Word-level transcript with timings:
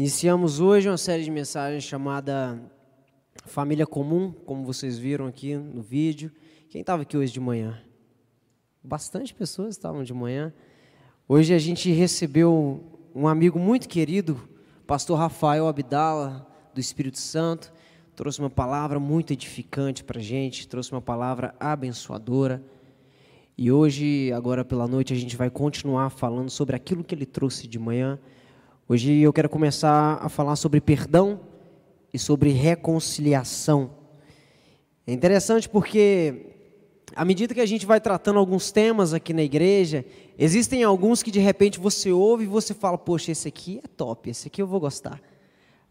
Iniciamos 0.00 0.60
hoje 0.60 0.88
uma 0.88 0.96
série 0.96 1.22
de 1.22 1.30
mensagens 1.30 1.84
chamada 1.84 2.58
Família 3.44 3.86
Comum, 3.86 4.32
como 4.46 4.64
vocês 4.64 4.98
viram 4.98 5.26
aqui 5.26 5.54
no 5.54 5.82
vídeo. 5.82 6.32
Quem 6.70 6.80
estava 6.80 7.02
aqui 7.02 7.18
hoje 7.18 7.30
de 7.30 7.38
manhã? 7.38 7.78
Bastante 8.82 9.34
pessoas 9.34 9.76
estavam 9.76 10.02
de 10.02 10.14
manhã. 10.14 10.54
Hoje 11.28 11.52
a 11.52 11.58
gente 11.58 11.92
recebeu 11.92 12.82
um 13.14 13.28
amigo 13.28 13.58
muito 13.58 13.86
querido, 13.90 14.40
pastor 14.86 15.18
Rafael 15.18 15.68
Abdala, 15.68 16.50
do 16.72 16.80
Espírito 16.80 17.18
Santo. 17.18 17.70
Trouxe 18.16 18.38
uma 18.38 18.48
palavra 18.48 18.98
muito 18.98 19.34
edificante 19.34 20.02
para 20.02 20.18
a 20.18 20.22
gente, 20.22 20.66
trouxe 20.66 20.92
uma 20.92 21.02
palavra 21.02 21.54
abençoadora. 21.60 22.64
E 23.54 23.70
hoje, 23.70 24.32
agora 24.32 24.64
pela 24.64 24.88
noite, 24.88 25.12
a 25.12 25.16
gente 25.16 25.36
vai 25.36 25.50
continuar 25.50 26.08
falando 26.08 26.48
sobre 26.48 26.74
aquilo 26.74 27.04
que 27.04 27.14
ele 27.14 27.26
trouxe 27.26 27.68
de 27.68 27.78
manhã 27.78 28.18
Hoje 28.92 29.20
eu 29.20 29.32
quero 29.32 29.48
começar 29.48 30.18
a 30.20 30.28
falar 30.28 30.56
sobre 30.56 30.80
perdão 30.80 31.38
e 32.12 32.18
sobre 32.18 32.50
reconciliação. 32.50 33.92
É 35.06 35.12
interessante 35.12 35.68
porque, 35.68 36.56
à 37.14 37.24
medida 37.24 37.54
que 37.54 37.60
a 37.60 37.66
gente 37.66 37.86
vai 37.86 38.00
tratando 38.00 38.40
alguns 38.40 38.72
temas 38.72 39.14
aqui 39.14 39.32
na 39.32 39.44
igreja, 39.44 40.04
existem 40.36 40.82
alguns 40.82 41.22
que 41.22 41.30
de 41.30 41.38
repente 41.38 41.78
você 41.78 42.10
ouve 42.10 42.42
e 42.42 42.48
você 42.48 42.74
fala: 42.74 42.98
Poxa, 42.98 43.30
esse 43.30 43.46
aqui 43.46 43.80
é 43.84 43.86
top, 43.86 44.28
esse 44.28 44.48
aqui 44.48 44.60
eu 44.60 44.66
vou 44.66 44.80
gostar. 44.80 45.22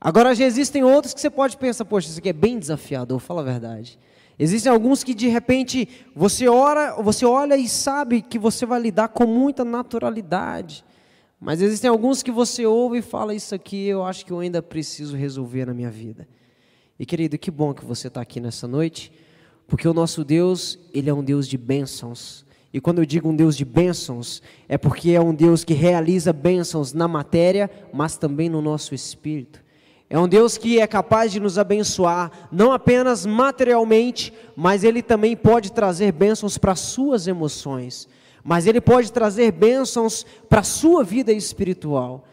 Agora 0.01 0.35
já 0.35 0.43
existem 0.43 0.83
outros 0.83 1.13
que 1.13 1.21
você 1.21 1.29
pode 1.29 1.55
pensar: 1.55 1.85
Poxa, 1.85 2.09
esse 2.09 2.19
aqui 2.19 2.27
é 2.27 2.33
bem 2.33 2.59
desafiador, 2.59 3.17
fala 3.21 3.39
a 3.39 3.45
verdade. 3.45 3.97
Existem 4.37 4.69
alguns 4.69 5.05
que 5.05 5.13
de 5.13 5.29
repente 5.29 5.87
você 6.13 6.49
ora, 6.49 7.01
você 7.01 7.25
olha 7.25 7.55
e 7.55 7.69
sabe 7.69 8.21
que 8.21 8.37
você 8.37 8.65
vai 8.65 8.81
lidar 8.81 9.07
com 9.07 9.25
muita 9.25 9.63
naturalidade. 9.63 10.83
Mas 11.39 11.61
existem 11.61 11.89
alguns 11.89 12.21
que 12.21 12.31
você 12.31 12.65
ouve 12.65 12.97
e 12.97 13.01
fala 13.01 13.33
isso 13.33 13.55
aqui, 13.55 13.87
eu 13.87 14.03
acho 14.03 14.25
que 14.25 14.31
eu 14.31 14.39
ainda 14.39 14.61
preciso 14.61 15.15
resolver 15.15 15.65
na 15.65 15.73
minha 15.73 15.89
vida. 15.89 16.27
E 16.99 17.05
querido, 17.05 17.37
que 17.37 17.49
bom 17.49 17.73
que 17.73 17.85
você 17.85 18.09
está 18.09 18.19
aqui 18.19 18.41
nessa 18.41 18.67
noite, 18.67 19.09
porque 19.65 19.87
o 19.87 19.93
nosso 19.93 20.25
Deus, 20.25 20.77
ele 20.93 21.09
é 21.09 21.13
um 21.13 21.23
Deus 21.23 21.47
de 21.47 21.57
bênçãos. 21.57 22.45
E 22.73 22.81
quando 22.81 22.99
eu 22.99 23.05
digo 23.05 23.29
um 23.29 23.35
Deus 23.35 23.55
de 23.55 23.63
bênçãos, 23.63 24.43
é 24.67 24.77
porque 24.77 25.11
é 25.11 25.21
um 25.21 25.33
Deus 25.33 25.63
que 25.63 25.73
realiza 25.73 26.33
bênçãos 26.33 26.91
na 26.91 27.07
matéria, 27.07 27.71
mas 27.93 28.17
também 28.17 28.49
no 28.49 28.61
nosso 28.61 28.93
espírito. 28.93 29.63
É 30.09 30.19
um 30.19 30.27
Deus 30.27 30.57
que 30.57 30.79
é 30.79 30.87
capaz 30.87 31.31
de 31.31 31.39
nos 31.39 31.57
abençoar, 31.57 32.49
não 32.51 32.73
apenas 32.73 33.25
materialmente, 33.25 34.33
mas 34.57 34.83
Ele 34.83 35.01
também 35.01 35.37
pode 35.37 35.71
trazer 35.71 36.11
bênçãos 36.11 36.57
para 36.57 36.73
as 36.73 36.79
suas 36.79 37.27
emoções 37.27 38.09
mas 38.43 38.67
ele 38.67 38.81
pode 38.81 39.11
trazer 39.11 39.51
bênçãos 39.51 40.25
para 40.47 40.61
a 40.61 40.63
sua 40.63 41.03
vida 41.03 41.31
espiritual. 41.31 42.25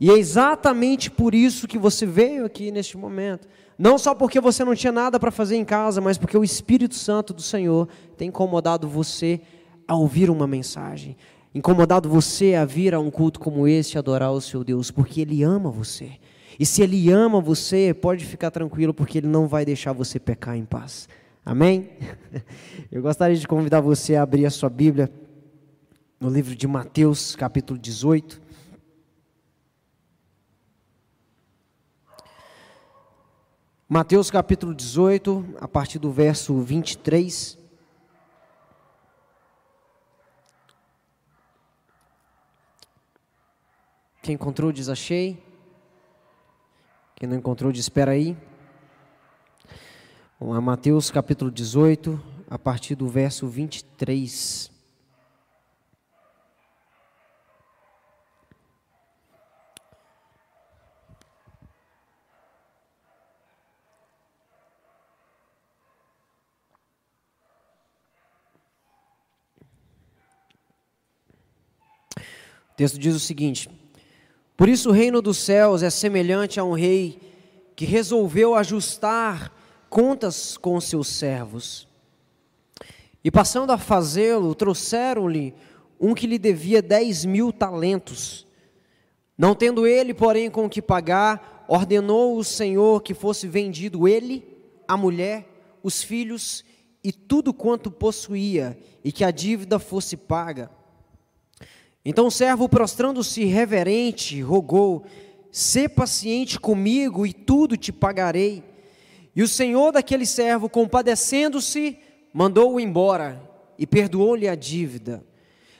E 0.00 0.10
é 0.10 0.14
exatamente 0.14 1.10
por 1.10 1.34
isso 1.34 1.68
que 1.68 1.78
você 1.78 2.04
veio 2.04 2.44
aqui 2.44 2.72
neste 2.72 2.96
momento. 2.96 3.46
Não 3.78 3.96
só 3.96 4.14
porque 4.14 4.40
você 4.40 4.64
não 4.64 4.74
tinha 4.74 4.92
nada 4.92 5.18
para 5.18 5.30
fazer 5.30 5.56
em 5.56 5.64
casa, 5.64 6.00
mas 6.00 6.18
porque 6.18 6.36
o 6.36 6.44
Espírito 6.44 6.94
Santo 6.94 7.32
do 7.32 7.42
Senhor 7.42 7.88
tem 8.16 8.28
incomodado 8.28 8.88
você 8.88 9.40
a 9.86 9.94
ouvir 9.94 10.30
uma 10.30 10.46
mensagem, 10.46 11.16
incomodado 11.54 12.08
você 12.08 12.54
a 12.54 12.64
vir 12.64 12.94
a 12.94 13.00
um 13.00 13.10
culto 13.10 13.40
como 13.40 13.66
esse, 13.66 13.98
adorar 13.98 14.32
o 14.32 14.40
seu 14.40 14.64
Deus, 14.64 14.90
porque 14.90 15.20
Ele 15.20 15.42
ama 15.42 15.70
você. 15.70 16.12
E 16.58 16.66
se 16.66 16.82
Ele 16.82 17.10
ama 17.10 17.40
você, 17.40 17.94
pode 17.94 18.24
ficar 18.24 18.50
tranquilo, 18.50 18.92
porque 18.92 19.18
Ele 19.18 19.26
não 19.26 19.46
vai 19.46 19.64
deixar 19.64 19.92
você 19.92 20.18
pecar 20.18 20.56
em 20.56 20.64
paz. 20.64 21.08
Amém? 21.44 21.90
Eu 22.90 23.02
gostaria 23.02 23.36
de 23.36 23.48
convidar 23.48 23.80
você 23.80 24.16
a 24.16 24.22
abrir 24.22 24.46
a 24.46 24.50
sua 24.50 24.68
Bíblia 24.68 25.10
no 26.22 26.30
livro 26.30 26.54
de 26.54 26.68
Mateus, 26.68 27.34
capítulo 27.34 27.76
18. 27.76 28.40
Mateus 33.88 34.30
capítulo 34.30 34.72
18, 34.72 35.56
a 35.60 35.66
partir 35.66 35.98
do 35.98 36.12
verso 36.12 36.60
23. 36.60 37.58
Quem 44.22 44.36
encontrou, 44.36 44.70
diz 44.70 44.88
achei. 44.88 45.44
Quem 47.16 47.28
não 47.28 47.36
encontrou, 47.36 47.72
diz 47.72 47.86
espera 47.86 48.12
aí. 48.12 48.36
Vamos 50.38 50.54
lá, 50.54 50.60
Mateus 50.60 51.10
capítulo 51.10 51.50
18, 51.50 52.22
a 52.48 52.56
partir 52.56 52.94
do 52.94 53.08
verso 53.08 53.48
23. 53.48 54.71
O 72.72 72.74
texto 72.74 72.98
diz 72.98 73.14
o 73.14 73.20
seguinte: 73.20 73.68
Por 74.56 74.68
isso 74.68 74.88
o 74.88 74.92
reino 74.92 75.20
dos 75.20 75.36
céus 75.36 75.82
é 75.82 75.90
semelhante 75.90 76.58
a 76.58 76.64
um 76.64 76.72
rei 76.72 77.20
que 77.76 77.84
resolveu 77.84 78.54
ajustar 78.54 79.54
contas 79.90 80.56
com 80.56 80.80
seus 80.80 81.08
servos. 81.08 81.86
E 83.22 83.30
passando 83.30 83.70
a 83.72 83.78
fazê-lo, 83.78 84.54
trouxeram-lhe 84.54 85.54
um 86.00 86.14
que 86.14 86.26
lhe 86.26 86.38
devia 86.38 86.80
dez 86.80 87.24
mil 87.26 87.52
talentos. 87.52 88.46
Não 89.36 89.54
tendo 89.54 89.86
ele, 89.86 90.14
porém, 90.14 90.50
com 90.50 90.64
o 90.64 90.70
que 90.70 90.80
pagar, 90.80 91.64
ordenou 91.68 92.38
o 92.38 92.44
Senhor 92.44 93.02
que 93.02 93.14
fosse 93.14 93.46
vendido 93.46 94.08
ele, 94.08 94.44
a 94.88 94.96
mulher, 94.96 95.46
os 95.82 96.02
filhos 96.02 96.64
e 97.04 97.12
tudo 97.12 97.52
quanto 97.52 97.90
possuía, 97.90 98.78
e 99.04 99.12
que 99.12 99.24
a 99.24 99.30
dívida 99.30 99.78
fosse 99.78 100.16
paga. 100.16 100.70
Então 102.04 102.26
o 102.26 102.30
servo, 102.30 102.68
prostrando-se 102.68 103.44
reverente, 103.44 104.40
rogou: 104.40 105.04
Sê 105.50 105.88
paciente 105.88 106.58
comigo 106.58 107.24
e 107.24 107.32
tudo 107.32 107.76
te 107.76 107.92
pagarei. 107.92 108.64
E 109.34 109.42
o 109.42 109.48
senhor 109.48 109.92
daquele 109.92 110.26
servo, 110.26 110.68
compadecendo-se, 110.68 111.96
mandou-o 112.32 112.80
embora 112.80 113.40
e 113.78 113.86
perdoou-lhe 113.86 114.48
a 114.48 114.54
dívida. 114.54 115.24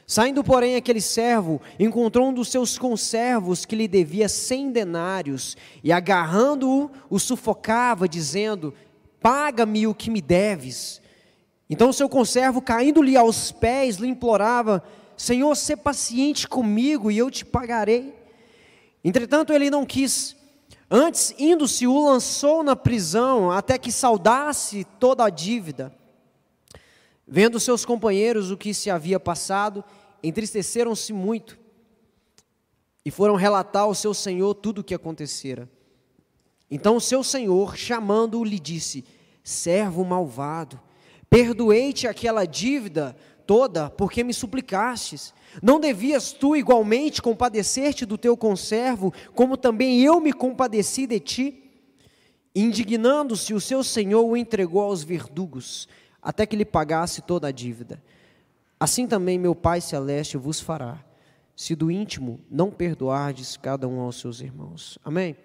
Saindo, 0.06 0.44
porém, 0.44 0.77
aquele 0.77 1.00
servo 1.00 1.61
encontrou 1.78 2.28
um 2.28 2.34
dos 2.34 2.49
seus 2.49 2.77
conservos 2.78 3.65
que 3.65 3.77
lhe 3.77 3.88
devia 3.88 4.28
cem 4.28 4.71
denários, 4.71 5.56
e 5.82 5.93
agarrando-o, 5.93 6.91
o 7.11 7.19
sufocava, 7.19 8.09
dizendo: 8.09 8.75
Paga-me 9.21 9.87
o 9.87 9.94
que 9.94 10.11
me 10.11 10.21
deves. 10.21 11.00
Então 11.69 11.88
o 11.88 11.93
seu 11.93 12.09
conservo, 12.09 12.61
caindo-lhe 12.61 13.16
aos 13.16 13.50
pés, 13.50 13.97
lhe 13.97 14.09
implorava: 14.09 14.82
Senhor, 15.17 15.55
sê 15.55 15.77
paciente 15.77 16.49
comigo 16.49 17.11
e 17.11 17.19
eu 17.19 17.31
te 17.31 17.45
pagarei. 17.45 18.15
Entretanto, 19.05 19.53
ele 19.53 19.71
não 19.71 19.84
quis. 19.84 20.37
Antes, 20.91 21.34
indo-se, 21.39 21.87
o 21.87 22.05
lançou 22.05 22.62
na 22.62 22.77
prisão 22.77 23.50
até 23.50 23.78
que 23.78 23.91
saudasse 23.91 24.84
toda 24.99 25.25
a 25.25 25.31
dívida. 25.31 25.95
Vendo 27.27 27.59
seus 27.59 27.84
companheiros 27.84 28.50
o 28.50 28.56
que 28.56 28.75
se 28.75 28.91
havia 28.91 29.19
passado, 29.19 29.84
entristeceram-se 30.23 31.12
muito 31.12 31.59
e 33.05 33.11
foram 33.11 33.34
relatar 33.34 33.84
ao 33.84 33.94
seu 33.94 34.15
senhor 34.15 34.55
tudo 34.55 34.81
o 34.81 34.84
que 34.84 34.94
acontecera. 34.94 35.69
Então 36.71 36.97
o 36.97 37.00
seu 37.00 37.23
senhor, 37.25 37.77
chamando-o, 37.77 38.44
lhe 38.44 38.59
disse: 38.59 39.05
Servo 39.43 40.05
malvado, 40.05 40.81
perdoei-te 41.29 42.06
aquela 42.06 42.44
dívida 42.44 43.17
toda, 43.47 43.91
porque 43.91 44.25
me 44.25 44.32
suplicastes. 44.32 45.34
Não 45.62 45.78
devias 45.78 46.32
tu 46.32 46.56
igualmente 46.56 47.20
compadecer-te 47.20 48.06
do 48.06 48.16
teu 48.16 48.36
conservo, 48.36 49.12
como 49.34 49.56
também 49.56 50.00
eu 50.00 50.20
me 50.20 50.32
compadeci 50.32 51.06
de 51.06 51.20
ti? 51.20 51.70
Indignando-se, 52.55 53.55
o 53.55 53.61
seu 53.61 53.82
senhor 53.82 54.25
o 54.25 54.37
entregou 54.37 54.82
aos 54.82 55.02
verdugos, 55.02 55.88
até 56.20 56.46
que 56.46 56.56
lhe 56.56 56.64
pagasse 56.64 57.22
toda 57.22 57.49
a 57.49 57.52
dívida. 57.52 58.02
Assim 58.78 59.06
também 59.06 59.38
meu 59.38 59.55
Pai 59.55 59.81
celeste 59.81 60.37
vos 60.37 60.61
fará, 60.61 61.05
se 61.55 61.75
do 61.75 61.90
íntimo 61.90 62.40
não 62.50 62.70
perdoardes 62.70 63.56
cada 63.56 63.87
um 63.87 64.00
aos 64.00 64.17
seus 64.20 64.40
irmãos. 64.40 64.99
Amém? 65.05 65.37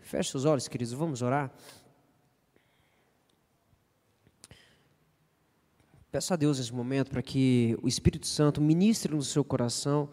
Feche 0.00 0.36
os 0.36 0.44
olhos, 0.44 0.68
queridos, 0.68 0.92
vamos 0.92 1.22
orar. 1.22 1.50
Peço 6.14 6.32
a 6.32 6.36
Deus 6.36 6.58
nesse 6.58 6.72
momento 6.72 7.10
para 7.10 7.20
que 7.20 7.76
o 7.82 7.88
Espírito 7.88 8.28
Santo 8.28 8.60
ministre 8.60 9.12
no 9.12 9.20
seu 9.20 9.42
coração 9.42 10.08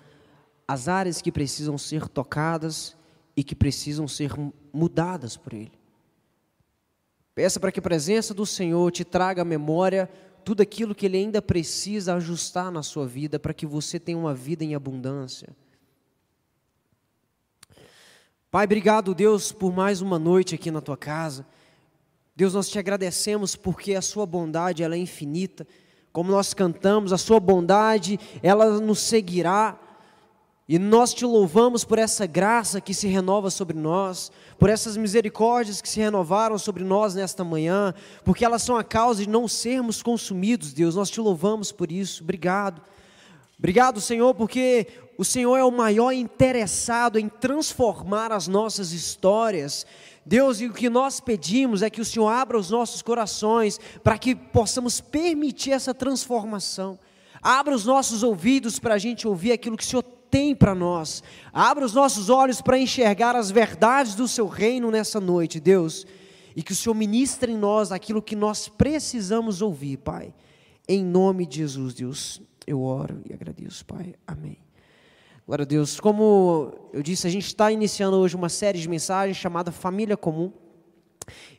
as 0.68 0.88
áreas 0.88 1.22
que 1.22 1.32
precisam 1.32 1.78
ser 1.78 2.10
tocadas 2.10 2.98
e 3.38 3.44
que 3.44 3.54
precisam 3.54 4.08
ser 4.08 4.32
mudadas 4.74 5.38
por 5.38 5.54
Ele. 5.54 5.72
Peça 7.36 7.60
para 7.60 7.72
que 7.72 7.78
a 7.78 7.84
presença 7.84 8.34
do 8.34 8.48
Senhor 8.48 8.92
te 8.92 9.06
traga 9.06 9.44
à 9.44 9.46
memória 9.46 10.10
tudo 10.44 10.64
aquilo 10.64 10.96
que 10.96 11.06
Ele 11.06 11.18
ainda 11.18 11.40
precisa 11.40 12.16
ajustar 12.16 12.72
na 12.72 12.82
sua 12.82 13.06
vida 13.06 13.38
para 13.38 13.54
que 13.54 13.68
você 13.68 14.00
tenha 14.00 14.18
uma 14.18 14.34
vida 14.34 14.64
em 14.64 14.74
abundância. 14.74 15.56
Pai, 18.50 18.66
obrigado, 18.66 19.14
Deus, 19.14 19.52
por 19.52 19.72
mais 19.72 20.02
uma 20.02 20.18
noite 20.18 20.56
aqui 20.56 20.72
na 20.72 20.82
tua 20.82 20.98
casa. 20.98 21.46
Deus, 22.36 22.56
nós 22.56 22.70
te 22.70 22.80
agradecemos 22.80 23.56
porque 23.56 23.94
a 23.94 24.02
sua 24.02 24.26
bondade 24.26 24.82
ela 24.82 24.96
é 24.96 24.98
infinita. 24.98 25.68
Como 26.12 26.32
nós 26.32 26.54
cantamos, 26.54 27.14
a 27.14 27.18
sua 27.18 27.40
bondade 27.40 28.20
ela 28.44 28.80
nos 28.80 29.00
seguirá. 29.00 29.78
E 30.68 30.80
nós 30.80 31.14
te 31.14 31.26
louvamos 31.26 31.84
por 31.84 32.00
essa 32.00 32.26
graça 32.26 32.80
que 32.80 32.94
se 32.94 33.08
renova 33.08 33.50
sobre 33.50 33.78
nós, 33.78 34.32
por 34.58 34.70
essas 34.70 34.96
misericórdias 34.96 35.82
que 35.82 35.90
se 35.90 36.00
renovaram 36.00 36.58
sobre 36.58 36.84
nós 36.84 37.14
nesta 37.14 37.44
manhã, 37.44 37.94
porque 38.24 38.46
elas 38.46 38.62
são 38.62 38.78
a 38.78 38.84
causa 38.84 39.24
de 39.24 39.30
não 39.30 39.48
sermos 39.50 40.02
consumidos, 40.02 40.72
Deus. 40.72 40.96
Nós 40.96 41.10
te 41.10 41.20
louvamos 41.20 41.72
por 41.74 41.92
isso. 41.92 42.24
Obrigado. 42.24 42.82
Obrigado, 43.60 44.00
Senhor, 44.00 44.34
porque 44.34 44.88
o 45.18 45.26
Senhor 45.26 45.58
é 45.58 45.64
o 45.64 45.72
maior 45.72 46.14
interessado 46.14 47.20
em 47.20 47.28
transformar 47.28 48.32
as 48.32 48.48
nossas 48.48 48.92
histórias. 48.92 49.86
Deus, 50.26 50.62
e 50.62 50.68
o 50.68 50.74
que 50.74 50.90
nós 50.90 51.20
pedimos 51.20 51.82
é 51.82 51.90
que 51.90 52.02
o 52.02 52.06
Senhor 52.06 52.28
abra 52.28 52.58
os 52.58 52.70
nossos 52.70 53.02
corações 53.02 53.80
para 54.04 54.18
que 54.18 54.36
possamos 54.36 55.02
permitir 55.02 55.72
essa 55.72 55.94
transformação. 55.94 57.00
Abra 57.42 57.74
os 57.74 57.86
nossos 57.86 58.22
ouvidos 58.22 58.78
para 58.78 58.94
a 58.94 59.00
gente 59.00 59.28
ouvir 59.28 59.52
aquilo 59.52 59.76
que 59.76 59.84
o 59.84 59.88
Senhor 59.88 60.04
tem 60.04 60.56
para 60.56 60.76
nós. 60.76 61.24
Abra 61.52 61.86
os 61.86 61.94
nossos 61.94 62.30
olhos 62.30 62.62
para 62.62 62.78
enxergar 62.78 63.36
as 63.36 63.50
verdades 63.50 64.14
do 64.14 64.28
seu 64.28 64.48
reino 64.48 64.92
nessa 64.92 65.20
noite, 65.20 65.60
Deus. 65.60 66.06
E 66.56 66.62
que 66.62 66.72
o 66.72 66.76
Senhor 66.76 66.94
ministre 66.94 67.52
em 67.52 67.58
nós 67.58 67.92
aquilo 67.92 68.22
que 68.22 68.36
nós 68.36 68.68
precisamos 68.68 69.62
ouvir, 69.62 69.98
Pai. 69.98 70.34
Em 70.88 71.04
nome 71.04 71.46
de 71.46 71.58
Jesus, 71.58 71.94
Deus, 71.94 72.42
eu 72.68 72.82
oro 72.82 73.22
e 73.28 73.34
agradeço, 73.34 73.86
Pai. 73.86 74.14
Amém. 74.28 74.71
Glória 75.52 75.64
a 75.64 75.68
Deus. 75.68 76.00
Como 76.00 76.72
eu 76.94 77.04
disse, 77.04 77.28
a 77.28 77.30
gente 77.30 77.48
está 77.48 77.70
iniciando 77.70 78.16
hoje 78.16 78.38
uma 78.38 78.48
série 78.48 78.80
de 78.80 78.88
mensagens 78.88 79.36
chamada 79.36 79.70
Família 79.70 80.16
Comum. 80.16 80.50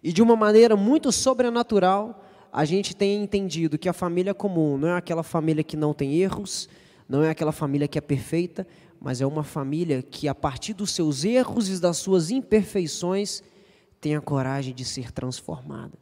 E 0.03 0.15
de 0.15 0.23
uma 0.23 0.35
maneira 0.35 0.75
muito 0.75 1.13
sobrenatural, 1.13 2.25
a 2.51 2.65
gente 2.65 2.97
tem 2.97 3.23
entendido 3.23 3.77
que 3.77 3.91
a 3.91 3.93
família 3.93 4.33
comum 4.33 4.79
não 4.79 4.89
é 4.89 4.97
aquela 4.97 5.23
família 5.23 5.63
que 5.63 5.77
não 5.77 5.93
tem 5.93 6.15
erros, 6.15 6.71
não 7.07 7.23
é 7.23 7.29
aquela 7.29 7.53
família 7.53 7.87
que 7.87 7.99
é 7.99 8.01
perfeita, 8.01 8.67
mas 8.99 9.21
é 9.21 9.27
uma 9.27 9.45
família 9.45 10.01
que, 10.01 10.27
a 10.27 10.35
partir 10.35 10.73
dos 10.73 10.91
seus 10.93 11.23
erros 11.23 11.69
e 11.69 11.79
das 11.79 11.99
suas 11.99 12.31
imperfeições, 12.31 13.43
tem 14.01 14.17
a 14.17 14.23
coragem 14.23 14.75
de 14.75 14.87
ser 14.87 15.13
transformada. 15.13 15.99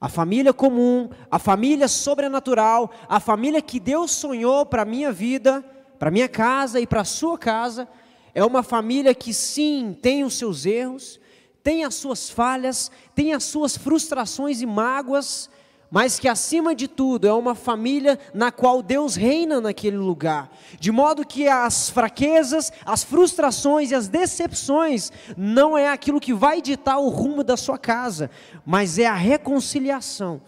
A 0.00 0.08
família 0.08 0.54
comum, 0.54 1.10
a 1.30 1.38
família 1.38 1.88
sobrenatural, 1.88 2.90
a 3.06 3.20
família 3.20 3.60
que 3.60 3.78
Deus 3.78 4.12
sonhou 4.12 4.64
para 4.64 4.80
a 4.80 4.86
minha 4.86 5.12
vida, 5.12 5.62
para 6.02 6.10
minha 6.10 6.28
casa 6.28 6.80
e 6.80 6.86
para 6.86 7.02
a 7.02 7.04
sua 7.04 7.38
casa, 7.38 7.86
é 8.34 8.44
uma 8.44 8.64
família 8.64 9.14
que 9.14 9.32
sim, 9.32 9.96
tem 10.02 10.24
os 10.24 10.34
seus 10.34 10.66
erros, 10.66 11.20
tem 11.62 11.84
as 11.84 11.94
suas 11.94 12.28
falhas, 12.28 12.90
tem 13.14 13.32
as 13.32 13.44
suas 13.44 13.76
frustrações 13.76 14.60
e 14.60 14.66
mágoas, 14.66 15.48
mas 15.88 16.18
que 16.18 16.26
acima 16.26 16.74
de 16.74 16.88
tudo 16.88 17.28
é 17.28 17.32
uma 17.32 17.54
família 17.54 18.18
na 18.34 18.50
qual 18.50 18.82
Deus 18.82 19.14
reina 19.14 19.60
naquele 19.60 19.96
lugar, 19.96 20.50
de 20.80 20.90
modo 20.90 21.24
que 21.24 21.46
as 21.46 21.88
fraquezas, 21.88 22.72
as 22.84 23.04
frustrações 23.04 23.92
e 23.92 23.94
as 23.94 24.08
decepções 24.08 25.12
não 25.36 25.78
é 25.78 25.88
aquilo 25.88 26.18
que 26.18 26.34
vai 26.34 26.60
ditar 26.60 26.98
o 26.98 27.10
rumo 27.10 27.44
da 27.44 27.56
sua 27.56 27.78
casa, 27.78 28.28
mas 28.66 28.98
é 28.98 29.06
a 29.06 29.14
reconciliação. 29.14 30.42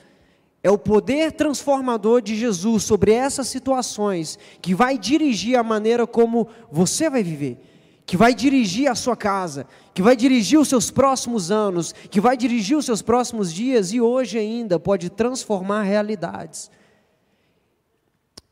É 0.64 0.70
o 0.70 0.78
poder 0.78 1.30
transformador 1.30 2.20
de 2.20 2.34
Jesus 2.34 2.82
sobre 2.82 3.12
essas 3.12 3.46
situações 3.46 4.36
que 4.60 4.74
vai 4.74 4.98
dirigir 4.98 5.56
a 5.56 5.62
maneira 5.62 6.06
como 6.06 6.48
você 6.72 7.08
vai 7.08 7.22
viver 7.22 7.60
que 8.06 8.16
vai 8.16 8.34
dirigir 8.34 8.90
a 8.90 8.94
sua 8.94 9.16
casa, 9.16 9.66
que 9.94 10.02
vai 10.02 10.14
dirigir 10.14 10.58
os 10.58 10.68
seus 10.68 10.90
próximos 10.90 11.50
anos, 11.50 11.92
que 12.10 12.20
vai 12.20 12.36
dirigir 12.36 12.76
os 12.76 12.84
seus 12.84 13.00
próximos 13.00 13.52
dias 13.52 13.92
e 13.92 14.00
hoje 14.00 14.38
ainda 14.38 14.78
pode 14.78 15.08
transformar 15.08 15.82
realidades. 15.82 16.70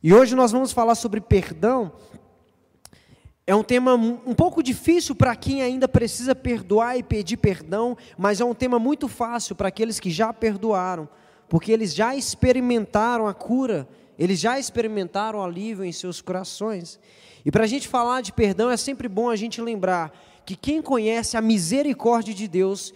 E 0.02 0.12
hoje 0.12 0.34
nós 0.34 0.50
vamos 0.52 0.72
falar 0.72 0.94
sobre 0.94 1.20
perdão. 1.20 1.92
É 3.46 3.54
um 3.54 3.62
tema 3.62 3.94
um 3.94 4.34
pouco 4.34 4.62
difícil 4.62 5.14
para 5.14 5.36
quem 5.36 5.62
ainda 5.62 5.86
precisa 5.86 6.34
perdoar 6.34 6.96
e 6.96 7.02
pedir 7.02 7.36
perdão, 7.36 7.96
mas 8.16 8.40
é 8.40 8.44
um 8.44 8.54
tema 8.54 8.78
muito 8.78 9.06
fácil 9.06 9.54
para 9.54 9.68
aqueles 9.68 10.00
que 10.00 10.10
já 10.10 10.32
perdoaram, 10.32 11.08
porque 11.52 11.70
eles 11.70 11.94
já 11.94 12.16
experimentaram 12.16 13.28
a 13.28 13.34
cura, 13.34 13.86
eles 14.18 14.40
já 14.40 14.58
experimentaram 14.58 15.38
o 15.38 15.42
alívio 15.42 15.84
em 15.84 15.92
seus 15.92 16.22
corações. 16.22 16.98
E 17.44 17.50
para 17.50 17.64
a 17.64 17.66
gente 17.66 17.86
falar 17.86 18.22
de 18.22 18.32
perdão, 18.32 18.70
é 18.70 18.76
sempre 18.78 19.06
bom 19.06 19.28
a 19.28 19.36
gente 19.36 19.60
lembrar 19.60 20.18
que 20.46 20.56
quem 20.56 20.80
conhece 20.80 21.36
a 21.36 21.42
misericórdia 21.42 22.32
de 22.32 22.48
Deus 22.48 22.94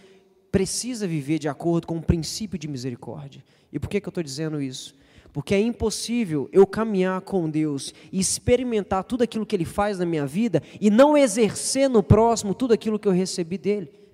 precisa 0.51 1.07
viver 1.07 1.39
de 1.39 1.51
acordo 1.51 1.87
com 1.87 1.99
o 1.99 2.03
princípio 2.03 2.59
de 2.59 2.67
misericórdia. 2.67 3.45
E 3.71 3.79
por 3.79 3.91
que, 3.91 4.01
que 4.01 4.09
eu 4.09 4.11
estou 4.11 4.25
dizendo 4.25 4.59
isso? 4.59 4.95
Porque 5.35 5.55
é 5.55 5.61
impossível 5.61 6.49
eu 6.51 6.67
caminhar 6.67 7.21
com 7.21 7.51
Deus 7.51 7.93
e 8.11 8.19
experimentar 8.19 9.05
tudo 9.05 9.23
aquilo 9.23 9.45
que 9.45 9.55
Ele 9.55 9.67
faz 9.67 9.99
na 9.99 10.07
minha 10.07 10.25
vida 10.25 10.63
e 10.81 10.89
não 10.89 11.15
exercer 11.15 11.91
no 11.91 12.03
próximo 12.03 12.55
tudo 12.55 12.73
aquilo 12.73 12.99
que 12.99 13.07
eu 13.07 13.13
recebi 13.13 13.59
dele. 13.59 14.06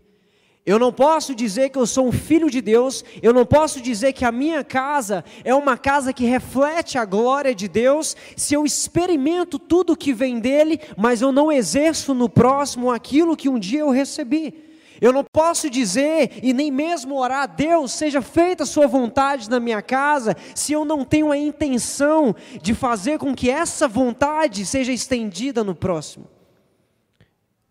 Eu 0.64 0.78
não 0.78 0.92
posso 0.92 1.34
dizer 1.34 1.70
que 1.70 1.78
eu 1.78 1.86
sou 1.86 2.06
um 2.06 2.12
filho 2.12 2.48
de 2.48 2.60
Deus, 2.60 3.04
eu 3.20 3.32
não 3.32 3.44
posso 3.44 3.80
dizer 3.80 4.12
que 4.12 4.24
a 4.24 4.30
minha 4.30 4.62
casa 4.62 5.24
é 5.42 5.52
uma 5.52 5.76
casa 5.76 6.12
que 6.12 6.24
reflete 6.24 6.96
a 6.96 7.04
glória 7.04 7.52
de 7.52 7.66
Deus, 7.66 8.16
se 8.36 8.54
eu 8.54 8.64
experimento 8.64 9.58
tudo 9.58 9.96
que 9.96 10.12
vem 10.12 10.38
dele, 10.38 10.78
mas 10.96 11.20
eu 11.20 11.32
não 11.32 11.50
exerço 11.50 12.14
no 12.14 12.28
próximo 12.28 12.92
aquilo 12.92 13.36
que 13.36 13.48
um 13.48 13.58
dia 13.58 13.80
eu 13.80 13.90
recebi. 13.90 14.54
Eu 15.00 15.12
não 15.12 15.24
posso 15.24 15.68
dizer 15.68 16.38
e 16.44 16.52
nem 16.52 16.70
mesmo 16.70 17.18
orar 17.18 17.52
Deus, 17.52 17.90
seja 17.90 18.22
feita 18.22 18.62
a 18.62 18.66
sua 18.66 18.86
vontade 18.86 19.50
na 19.50 19.58
minha 19.58 19.82
casa, 19.82 20.36
se 20.54 20.72
eu 20.72 20.84
não 20.84 21.04
tenho 21.04 21.32
a 21.32 21.36
intenção 21.36 22.36
de 22.62 22.72
fazer 22.72 23.18
com 23.18 23.34
que 23.34 23.50
essa 23.50 23.88
vontade 23.88 24.64
seja 24.64 24.92
estendida 24.92 25.64
no 25.64 25.74
próximo. 25.74 26.28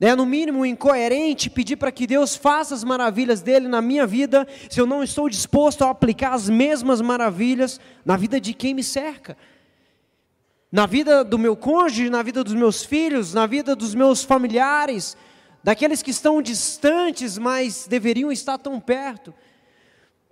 É 0.04 0.16
no 0.16 0.26
mínimo 0.26 0.66
incoerente 0.66 1.48
pedir 1.48 1.76
para 1.76 1.92
que 1.92 2.08
Deus 2.08 2.36
faça 2.36 2.74
as 2.74 2.84
maravilhas 2.84 3.40
dele 3.40 3.68
na 3.68 3.84
minha 3.84 4.08
vida, 4.08 4.48
se 4.68 4.82
eu 4.82 4.88
não 4.88 5.04
estou 5.04 5.30
disposto 5.30 5.84
a 5.84 5.92
aplicar 5.92 6.34
as 6.34 6.50
mesmas 6.50 7.02
maravilhas 7.02 7.80
na 8.04 8.18
vida 8.18 8.42
de 8.42 8.52
quem 8.52 8.74
me 8.74 8.84
cerca. 8.84 9.38
Na 10.72 10.88
vida 10.88 11.24
do 11.24 11.38
meu 11.38 11.56
cônjuge, 11.56 12.10
na 12.10 12.24
vida 12.24 12.44
dos 12.44 12.56
meus 12.56 12.84
filhos, 12.84 13.36
na 13.36 13.46
vida 13.46 13.76
dos 13.76 13.94
meus 13.94 14.24
familiares, 14.24 15.16
daqueles 15.64 16.02
que 16.02 16.10
estão 16.10 16.42
distantes, 16.42 17.38
mas 17.38 17.86
deveriam 17.88 18.32
estar 18.32 18.58
tão 18.58 18.80
perto. 18.80 19.32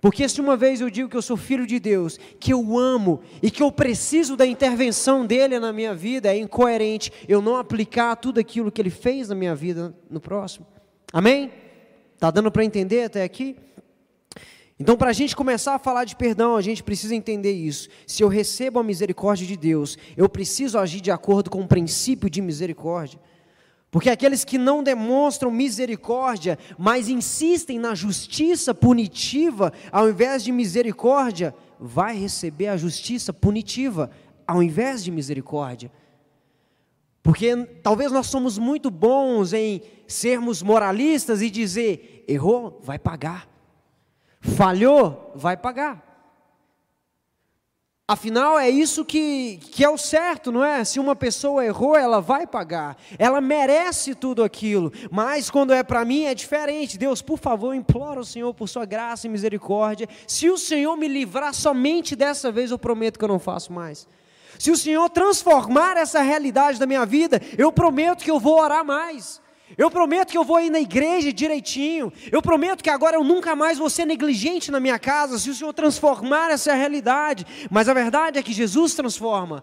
Porque 0.00 0.28
se 0.28 0.40
uma 0.40 0.56
vez 0.56 0.80
eu 0.80 0.88
digo 0.88 1.08
que 1.08 1.16
eu 1.16 1.22
sou 1.22 1.36
filho 1.36 1.66
de 1.66 1.78
Deus, 1.78 2.18
que 2.38 2.52
eu 2.52 2.78
amo 2.78 3.20
e 3.42 3.50
que 3.50 3.62
eu 3.62 3.70
preciso 3.70 4.36
da 4.36 4.46
intervenção 4.46 5.26
dele 5.26 5.58
na 5.58 5.72
minha 5.72 5.94
vida, 5.94 6.34
é 6.34 6.38
incoerente 6.38 7.12
eu 7.28 7.42
não 7.42 7.56
aplicar 7.56 8.16
tudo 8.16 8.40
aquilo 8.40 8.72
que 8.72 8.80
ele 8.80 8.90
fez 8.90 9.28
na 9.28 9.34
minha 9.34 9.54
vida 9.54 9.94
no 10.08 10.20
próximo. 10.20 10.66
Amém? 11.12 11.52
Tá 12.18 12.30
dando 12.30 12.50
para 12.50 12.64
entender 12.64 13.04
até 13.04 13.22
aqui? 13.22 13.56
Então, 14.78 14.96
para 14.96 15.10
a 15.10 15.12
gente 15.12 15.36
começar 15.36 15.74
a 15.74 15.78
falar 15.78 16.04
de 16.04 16.16
perdão, 16.16 16.56
a 16.56 16.62
gente 16.62 16.82
precisa 16.82 17.14
entender 17.14 17.52
isso. 17.52 17.90
Se 18.06 18.22
eu 18.22 18.28
recebo 18.28 18.78
a 18.78 18.82
misericórdia 18.82 19.46
de 19.46 19.54
Deus, 19.54 19.98
eu 20.16 20.26
preciso 20.26 20.78
agir 20.78 21.02
de 21.02 21.10
acordo 21.10 21.50
com 21.50 21.60
o 21.60 21.68
princípio 21.68 22.30
de 22.30 22.40
misericórdia. 22.40 23.20
Porque 23.90 24.08
aqueles 24.08 24.44
que 24.44 24.56
não 24.56 24.82
demonstram 24.82 25.50
misericórdia, 25.50 26.58
mas 26.78 27.08
insistem 27.08 27.78
na 27.78 27.94
justiça 27.94 28.72
punitiva, 28.72 29.72
ao 29.90 30.08
invés 30.08 30.44
de 30.44 30.52
misericórdia, 30.52 31.54
vai 31.78 32.16
receber 32.16 32.68
a 32.68 32.76
justiça 32.76 33.32
punitiva, 33.32 34.10
ao 34.46 34.62
invés 34.62 35.02
de 35.02 35.10
misericórdia. 35.10 35.90
Porque 37.22 37.54
talvez 37.82 38.12
nós 38.12 38.28
somos 38.28 38.58
muito 38.58 38.90
bons 38.90 39.52
em 39.52 39.82
sermos 40.06 40.62
moralistas 40.62 41.42
e 41.42 41.50
dizer: 41.50 42.24
errou, 42.28 42.80
vai 42.82 42.98
pagar. 42.98 43.48
Falhou, 44.40 45.32
vai 45.34 45.56
pagar. 45.56 46.09
Afinal, 48.10 48.58
é 48.58 48.68
isso 48.68 49.04
que, 49.04 49.60
que 49.70 49.84
é 49.84 49.88
o 49.88 49.96
certo, 49.96 50.50
não 50.50 50.64
é? 50.64 50.82
Se 50.82 50.98
uma 50.98 51.14
pessoa 51.14 51.64
errou, 51.64 51.96
ela 51.96 52.20
vai 52.20 52.44
pagar. 52.44 52.96
Ela 53.16 53.40
merece 53.40 54.16
tudo 54.16 54.42
aquilo. 54.42 54.92
Mas 55.12 55.48
quando 55.48 55.72
é 55.72 55.84
para 55.84 56.04
mim, 56.04 56.24
é 56.24 56.34
diferente. 56.34 56.98
Deus, 56.98 57.22
por 57.22 57.38
favor, 57.38 57.72
imploro 57.72 58.18
ao 58.18 58.24
Senhor 58.24 58.52
por 58.52 58.68
sua 58.68 58.84
graça 58.84 59.28
e 59.28 59.30
misericórdia. 59.30 60.08
Se 60.26 60.50
o 60.50 60.58
Senhor 60.58 60.96
me 60.96 61.06
livrar 61.06 61.54
somente 61.54 62.16
dessa 62.16 62.50
vez, 62.50 62.72
eu 62.72 62.78
prometo 62.80 63.16
que 63.16 63.24
eu 63.24 63.28
não 63.28 63.38
faço 63.38 63.72
mais. 63.72 64.08
Se 64.58 64.72
o 64.72 64.76
Senhor 64.76 65.08
transformar 65.08 65.96
essa 65.96 66.20
realidade 66.20 66.80
da 66.80 66.86
minha 66.86 67.06
vida, 67.06 67.40
eu 67.56 67.70
prometo 67.70 68.24
que 68.24 68.30
eu 68.32 68.40
vou 68.40 68.60
orar 68.60 68.84
mais. 68.84 69.40
Eu 69.76 69.90
prometo 69.90 70.30
que 70.30 70.38
eu 70.38 70.44
vou 70.44 70.60
ir 70.60 70.70
na 70.70 70.80
igreja 70.80 71.32
direitinho. 71.32 72.12
Eu 72.30 72.42
prometo 72.42 72.82
que 72.82 72.90
agora 72.90 73.16
eu 73.16 73.24
nunca 73.24 73.54
mais 73.54 73.78
vou 73.78 73.88
ser 73.88 74.04
negligente 74.04 74.70
na 74.70 74.80
minha 74.80 74.98
casa, 74.98 75.38
se 75.38 75.50
o 75.50 75.54
Senhor 75.54 75.72
transformar 75.72 76.50
essa 76.50 76.74
realidade. 76.74 77.46
Mas 77.70 77.88
a 77.88 77.94
verdade 77.94 78.38
é 78.38 78.42
que 78.42 78.52
Jesus 78.52 78.94
transforma. 78.94 79.62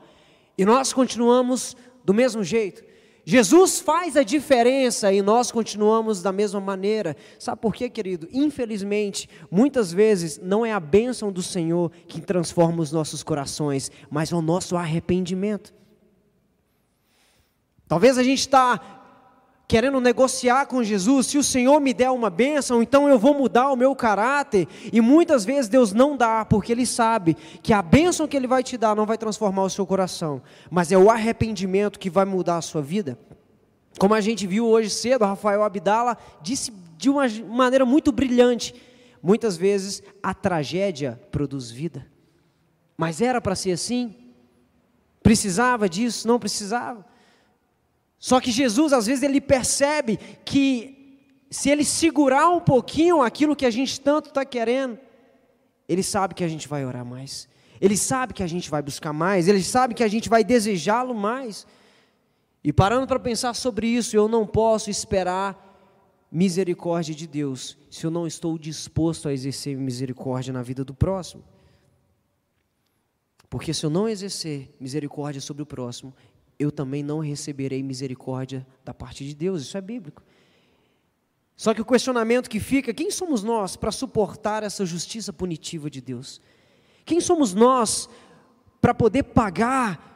E 0.57 0.65
nós 0.65 0.93
continuamos 0.93 1.75
do 2.03 2.13
mesmo 2.13 2.43
jeito. 2.43 2.83
Jesus 3.29 3.81
faz 3.81 4.15
a 4.15 4.23
diferença 4.23 5.11
e 5.11 5.21
nós 5.21 5.51
continuamos 5.51 6.21
da 6.21 6.31
mesma 6.31 6.61
maneira. 6.61 7.13
Sabe 7.37 7.61
por 7.61 7.75
quê, 7.75 7.89
querido? 7.89 8.29
Infelizmente, 8.31 9.29
muitas 9.51 9.91
vezes 9.91 10.39
não 10.41 10.65
é 10.65 10.71
a 10.71 10.79
bênção 10.79 11.29
do 11.29 11.43
Senhor 11.43 11.91
que 12.07 12.21
transforma 12.21 12.81
os 12.81 12.89
nossos 12.89 13.23
corações, 13.23 13.91
mas 14.09 14.31
é 14.31 14.35
o 14.35 14.41
nosso 14.41 14.77
arrependimento. 14.77 15.73
Talvez 17.85 18.17
a 18.17 18.23
gente 18.23 18.39
está 18.39 18.96
querendo 19.67 19.99
negociar 19.99 20.65
com 20.65 20.81
Jesus, 20.81 21.27
se 21.27 21.37
o 21.37 21.43
Senhor 21.43 21.79
me 21.81 21.93
der 21.93 22.09
uma 22.09 22.29
bênção, 22.29 22.81
então 22.81 23.09
eu 23.09 23.19
vou 23.19 23.33
mudar 23.33 23.69
o 23.69 23.75
meu 23.75 23.93
caráter. 23.93 24.65
E 24.93 25.01
muitas 25.01 25.43
vezes 25.43 25.69
Deus 25.69 25.91
não 25.91 26.15
dá, 26.15 26.45
porque 26.45 26.71
Ele 26.71 26.85
sabe 26.85 27.35
que 27.61 27.73
a 27.73 27.81
bênção 27.81 28.27
que 28.27 28.37
Ele 28.37 28.47
vai 28.47 28.63
te 28.63 28.77
dar 28.77 28.95
não 28.95 29.05
vai 29.05 29.17
transformar 29.17 29.63
o 29.63 29.69
seu 29.69 29.85
coração, 29.85 30.41
mas 30.71 30.91
é 30.91 30.97
o 30.97 31.09
arrependimento 31.09 31.99
que 31.99 32.09
vai 32.09 32.23
mudar 32.23 32.57
a 32.57 32.61
sua 32.61 32.81
vida. 32.81 33.19
Como 33.99 34.13
a 34.13 34.21
gente 34.21 34.47
viu 34.47 34.65
hoje 34.65 34.89
cedo, 34.89 35.25
Rafael 35.25 35.63
Abdala 35.63 36.17
disse 36.41 36.71
de 36.97 37.09
uma 37.09 37.27
maneira 37.49 37.85
muito 37.85 38.11
brilhante: 38.11 38.73
muitas 39.21 39.57
vezes 39.57 40.01
a 40.23 40.33
tragédia 40.33 41.19
produz 41.29 41.69
vida. 41.69 42.07
Mas 42.95 43.19
era 43.21 43.41
para 43.41 43.55
ser 43.55 43.71
assim? 43.73 44.15
Precisava 45.21 45.89
disso? 45.89 46.25
Não 46.25 46.39
precisava? 46.39 47.05
Só 48.19 48.39
que 48.41 48.51
Jesus, 48.51 48.93
às 48.93 49.05
vezes, 49.05 49.23
ele 49.23 49.39
percebe 49.39 50.17
que 50.43 50.97
se 51.49 51.69
ele 51.69 51.83
segurar 51.83 52.49
um 52.49 52.59
pouquinho 52.59 53.21
aquilo 53.21 53.55
que 53.55 53.65
a 53.65 53.71
gente 53.71 53.99
tanto 54.01 54.29
está 54.29 54.43
querendo, 54.43 54.97
ele 55.87 56.03
sabe 56.03 56.33
que 56.33 56.43
a 56.43 56.47
gente 56.47 56.67
vai 56.67 56.85
orar 56.85 57.05
mais, 57.05 57.47
ele 57.79 57.95
sabe 57.95 58.33
que 58.33 58.43
a 58.43 58.47
gente 58.47 58.69
vai 58.69 58.81
buscar 58.81 59.13
mais, 59.13 59.47
ele 59.47 59.63
sabe 59.63 59.93
que 59.93 60.03
a 60.03 60.07
gente 60.07 60.27
vai 60.27 60.43
desejá-lo 60.43 61.13
mais. 61.13 61.65
E 62.63 62.73
parando 62.73 63.07
para 63.07 63.19
pensar 63.19 63.53
sobre 63.53 63.87
isso, 63.87 64.15
eu 64.15 64.27
não 64.27 64.45
posso 64.45 64.89
esperar 64.89 65.63
misericórdia 66.29 67.15
de 67.15 67.25
Deus 67.25 67.77
se 67.89 68.05
eu 68.05 68.11
não 68.11 68.27
estou 68.27 68.57
disposto 68.57 69.29
a 69.29 69.33
exercer 69.33 69.77
misericórdia 69.77 70.51
na 70.51 70.61
vida 70.61 70.83
do 70.83 70.93
próximo. 70.93 71.43
Porque 73.49 73.73
se 73.73 73.85
eu 73.85 73.89
não 73.89 74.09
exercer 74.09 74.75
misericórdia 74.79 75.39
sobre 75.39 75.63
o 75.63 75.65
próximo, 75.65 76.13
eu 76.59 76.71
também 76.71 77.03
não 77.03 77.19
receberei 77.19 77.83
misericórdia 77.83 78.65
da 78.83 78.93
parte 78.93 79.25
de 79.25 79.35
Deus. 79.35 79.61
Isso 79.61 79.77
é 79.77 79.81
bíblico. 79.81 80.23
Só 81.55 81.73
que 81.73 81.81
o 81.81 81.85
questionamento 81.85 82.49
que 82.49 82.59
fica: 82.59 82.93
quem 82.93 83.11
somos 83.11 83.43
nós 83.43 83.75
para 83.75 83.91
suportar 83.91 84.63
essa 84.63 84.85
justiça 84.85 85.33
punitiva 85.33 85.89
de 85.89 86.01
Deus? 86.01 86.41
Quem 87.05 87.19
somos 87.19 87.53
nós 87.53 88.09
para 88.81 88.93
poder 88.93 89.23
pagar 89.23 90.07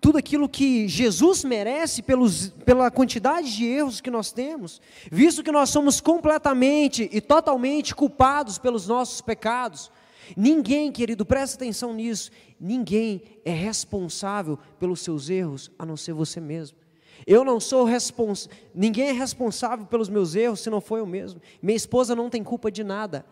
tudo 0.00 0.18
aquilo 0.18 0.48
que 0.48 0.86
Jesus 0.86 1.42
merece 1.42 2.02
pelos, 2.02 2.48
pela 2.64 2.90
quantidade 2.90 3.56
de 3.56 3.64
erros 3.64 4.00
que 4.00 4.10
nós 4.10 4.30
temos, 4.30 4.80
visto 5.10 5.42
que 5.42 5.50
nós 5.50 5.70
somos 5.70 6.00
completamente 6.00 7.08
e 7.12 7.20
totalmente 7.20 7.94
culpados 7.94 8.58
pelos 8.58 8.86
nossos 8.86 9.20
pecados? 9.20 9.90
Ninguém, 10.34 10.90
querido, 10.90 11.26
presta 11.26 11.56
atenção 11.56 11.92
nisso. 11.92 12.30
Ninguém 12.58 13.22
é 13.44 13.52
responsável 13.52 14.58
pelos 14.78 15.00
seus 15.00 15.28
erros 15.28 15.70
a 15.78 15.84
não 15.84 15.96
ser 15.96 16.14
você 16.14 16.40
mesmo. 16.40 16.78
Eu 17.26 17.44
não 17.44 17.60
sou 17.60 17.84
responsável, 17.84 18.56
ninguém 18.74 19.08
é 19.08 19.12
responsável 19.12 19.86
pelos 19.86 20.08
meus 20.08 20.34
erros 20.34 20.60
se 20.60 20.70
não 20.70 20.80
for 20.80 20.98
eu 20.98 21.06
mesmo. 21.06 21.40
Minha 21.62 21.76
esposa 21.76 22.14
não 22.14 22.30
tem 22.30 22.42
culpa 22.42 22.70
de 22.70 22.82
nada. 22.82 23.24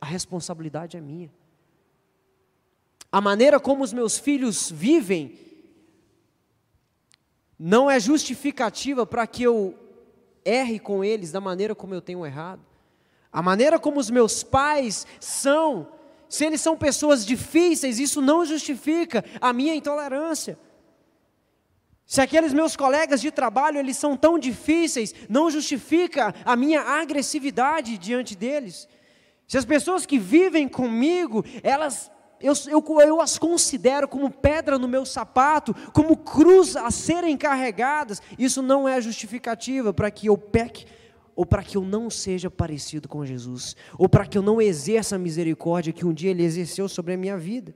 A 0.00 0.06
responsabilidade 0.06 0.96
é 0.96 1.00
minha. 1.00 1.30
A 3.12 3.20
maneira 3.20 3.58
como 3.58 3.82
os 3.82 3.92
meus 3.92 4.18
filhos 4.18 4.70
vivem 4.70 5.38
não 7.58 7.90
é 7.90 8.00
justificativa 8.00 9.04
para 9.04 9.26
que 9.26 9.42
eu 9.42 9.74
erre 10.44 10.78
com 10.78 11.04
eles 11.04 11.32
da 11.32 11.40
maneira 11.40 11.74
como 11.74 11.94
eu 11.94 12.00
tenho 12.00 12.24
errado. 12.24 12.64
A 13.32 13.42
maneira 13.42 13.78
como 13.78 14.00
os 14.00 14.10
meus 14.10 14.42
pais 14.42 15.06
são 15.20 15.88
se 16.30 16.44
eles 16.44 16.60
são 16.60 16.76
pessoas 16.76 17.26
difíceis, 17.26 17.98
isso 17.98 18.22
não 18.22 18.46
justifica 18.46 19.24
a 19.40 19.52
minha 19.52 19.74
intolerância. 19.74 20.56
Se 22.06 22.20
aqueles 22.20 22.52
meus 22.52 22.76
colegas 22.76 23.20
de 23.20 23.32
trabalho 23.32 23.78
eles 23.78 23.96
são 23.96 24.16
tão 24.16 24.38
difíceis, 24.38 25.12
não 25.28 25.50
justifica 25.50 26.32
a 26.44 26.54
minha 26.54 26.82
agressividade 26.82 27.98
diante 27.98 28.36
deles. 28.36 28.88
Se 29.48 29.58
as 29.58 29.64
pessoas 29.64 30.06
que 30.06 30.20
vivem 30.20 30.68
comigo, 30.68 31.44
elas 31.64 32.08
eu, 32.40 32.54
eu, 32.68 33.00
eu, 33.00 33.20
as 33.20 33.36
considero 33.36 34.06
como 34.06 34.30
pedra 34.30 34.78
no 34.78 34.86
meu 34.86 35.04
sapato, 35.04 35.74
como 35.92 36.16
cruz 36.16 36.76
a 36.76 36.92
serem 36.92 37.36
carregadas, 37.36 38.22
isso 38.38 38.62
não 38.62 38.88
é 38.88 39.00
justificativa 39.00 39.92
para 39.92 40.10
que 40.12 40.28
eu 40.28 40.38
peque 40.38 40.86
ou 41.34 41.46
para 41.46 41.62
que 41.62 41.76
eu 41.76 41.82
não 41.82 42.10
seja 42.10 42.50
parecido 42.50 43.08
com 43.08 43.24
Jesus, 43.24 43.76
ou 43.98 44.08
para 44.08 44.26
que 44.26 44.36
eu 44.36 44.42
não 44.42 44.60
exerça 44.60 45.16
a 45.16 45.18
misericórdia 45.18 45.92
que 45.92 46.06
um 46.06 46.12
dia 46.12 46.30
Ele 46.30 46.44
exerceu 46.44 46.88
sobre 46.88 47.14
a 47.14 47.16
minha 47.16 47.36
vida. 47.36 47.74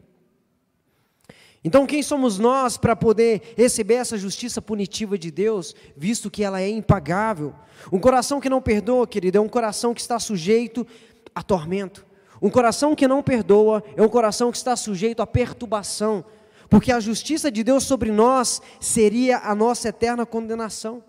Então, 1.65 1.87
quem 1.87 2.03
somos 2.03 2.39
nós 2.39 2.77
para 2.77 2.95
poder 2.95 3.55
receber 3.57 3.95
essa 3.95 4.19
justiça 4.19 4.61
punitiva 4.61 5.17
de 5.17 5.31
Deus, 5.31 5.75
visto 5.97 6.31
que 6.31 6.45
ela 6.45 6.61
é 6.61 6.69
impagável? 6.69 7.55
Um 7.91 7.99
coração 7.99 8.39
que 8.39 8.51
não 8.51 8.61
perdoa, 8.61 9.07
querido, 9.07 9.39
é 9.39 9.41
um 9.41 9.49
coração 9.49 9.95
que 9.95 10.01
está 10.03 10.19
sujeito 10.19 10.87
a 11.35 11.43
tormento. 11.43 12.07
Um 12.43 12.51
coração 12.51 12.95
que 12.95 13.09
não 13.09 13.23
perdoa 13.23 13.83
é 13.97 14.03
um 14.03 14.09
coração 14.11 14.51
que 14.51 14.59
está 14.59 14.77
sujeito 14.77 15.23
a 15.23 15.27
perturbação, 15.27 16.23
porque 16.69 16.93
a 16.93 17.01
justiça 17.01 17.51
de 17.51 17.65
Deus 17.65 17.85
sobre 17.85 18.13
nós 18.13 18.61
seria 18.79 19.39
a 19.39 19.55
nossa 19.55 19.89
eterna 19.89 20.27
condenação. 20.27 21.03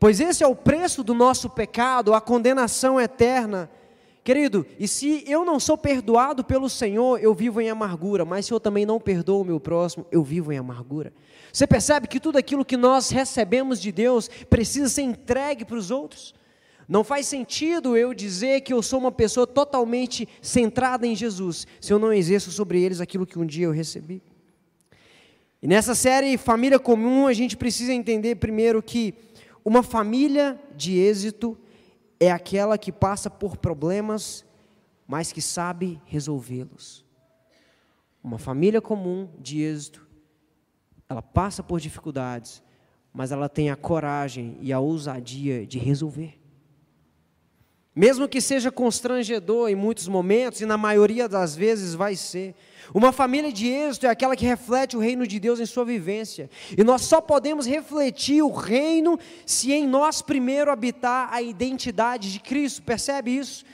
Pois 0.00 0.20
esse 0.20 0.44
é 0.44 0.46
o 0.46 0.54
preço 0.54 1.02
do 1.02 1.12
nosso 1.12 1.50
pecado, 1.50 2.14
a 2.14 2.20
condenação 2.20 3.00
eterna. 3.00 3.68
Querido, 4.22 4.66
e 4.78 4.86
se 4.86 5.24
eu 5.26 5.44
não 5.44 5.58
sou 5.58 5.76
perdoado 5.76 6.44
pelo 6.44 6.68
Senhor, 6.68 7.18
eu 7.18 7.34
vivo 7.34 7.60
em 7.60 7.70
amargura, 7.70 8.24
mas 8.24 8.46
se 8.46 8.52
eu 8.52 8.60
também 8.60 8.84
não 8.84 9.00
perdoo 9.00 9.40
o 9.40 9.44
meu 9.44 9.58
próximo, 9.58 10.06
eu 10.12 10.22
vivo 10.22 10.52
em 10.52 10.58
amargura. 10.58 11.12
Você 11.52 11.66
percebe 11.66 12.06
que 12.06 12.20
tudo 12.20 12.36
aquilo 12.36 12.64
que 12.64 12.76
nós 12.76 13.08
recebemos 13.10 13.80
de 13.80 13.90
Deus 13.90 14.28
precisa 14.50 14.88
ser 14.88 15.02
entregue 15.02 15.64
para 15.64 15.76
os 15.76 15.90
outros? 15.90 16.34
Não 16.86 17.02
faz 17.02 17.26
sentido 17.26 17.96
eu 17.96 18.14
dizer 18.14 18.60
que 18.60 18.72
eu 18.72 18.82
sou 18.82 18.98
uma 18.98 19.12
pessoa 19.12 19.46
totalmente 19.46 20.28
centrada 20.40 21.06
em 21.06 21.16
Jesus, 21.16 21.66
se 21.80 21.92
eu 21.92 21.98
não 21.98 22.12
exerço 22.12 22.50
sobre 22.50 22.82
eles 22.82 23.00
aquilo 23.00 23.26
que 23.26 23.38
um 23.38 23.46
dia 23.46 23.66
eu 23.66 23.72
recebi. 23.72 24.22
E 25.60 25.66
nessa 25.66 25.94
série 25.94 26.38
Família 26.38 26.78
Comum, 26.78 27.26
a 27.26 27.32
gente 27.32 27.56
precisa 27.56 27.92
entender 27.92 28.36
primeiro 28.36 28.80
que 28.82 29.12
uma 29.68 29.82
família 29.82 30.58
de 30.74 30.96
êxito 30.96 31.54
é 32.18 32.32
aquela 32.32 32.78
que 32.78 32.90
passa 32.90 33.28
por 33.28 33.58
problemas, 33.58 34.42
mas 35.06 35.30
que 35.30 35.42
sabe 35.42 36.00
resolvê-los. 36.06 37.04
Uma 38.24 38.38
família 38.38 38.80
comum 38.80 39.28
de 39.38 39.60
êxito, 39.60 40.08
ela 41.06 41.20
passa 41.20 41.62
por 41.62 41.80
dificuldades, 41.80 42.62
mas 43.12 43.30
ela 43.30 43.46
tem 43.46 43.68
a 43.68 43.76
coragem 43.76 44.56
e 44.62 44.72
a 44.72 44.80
ousadia 44.80 45.66
de 45.66 45.78
resolver. 45.78 46.40
Mesmo 47.98 48.28
que 48.28 48.40
seja 48.40 48.70
constrangedor 48.70 49.68
em 49.68 49.74
muitos 49.74 50.06
momentos, 50.06 50.60
e 50.60 50.66
na 50.66 50.78
maioria 50.78 51.28
das 51.28 51.56
vezes 51.56 51.96
vai 51.96 52.14
ser, 52.14 52.54
uma 52.94 53.10
família 53.10 53.52
de 53.52 53.66
êxito 53.66 54.06
é 54.06 54.08
aquela 54.08 54.36
que 54.36 54.46
reflete 54.46 54.96
o 54.96 55.00
reino 55.00 55.26
de 55.26 55.40
Deus 55.40 55.58
em 55.58 55.66
sua 55.66 55.84
vivência. 55.84 56.48
E 56.76 56.84
nós 56.84 57.02
só 57.02 57.20
podemos 57.20 57.66
refletir 57.66 58.40
o 58.40 58.52
reino 58.52 59.18
se 59.44 59.72
em 59.72 59.84
nós 59.84 60.22
primeiro 60.22 60.70
habitar 60.70 61.28
a 61.32 61.42
identidade 61.42 62.32
de 62.32 62.38
Cristo. 62.38 62.82
Percebe 62.82 63.36
isso? 63.36 63.64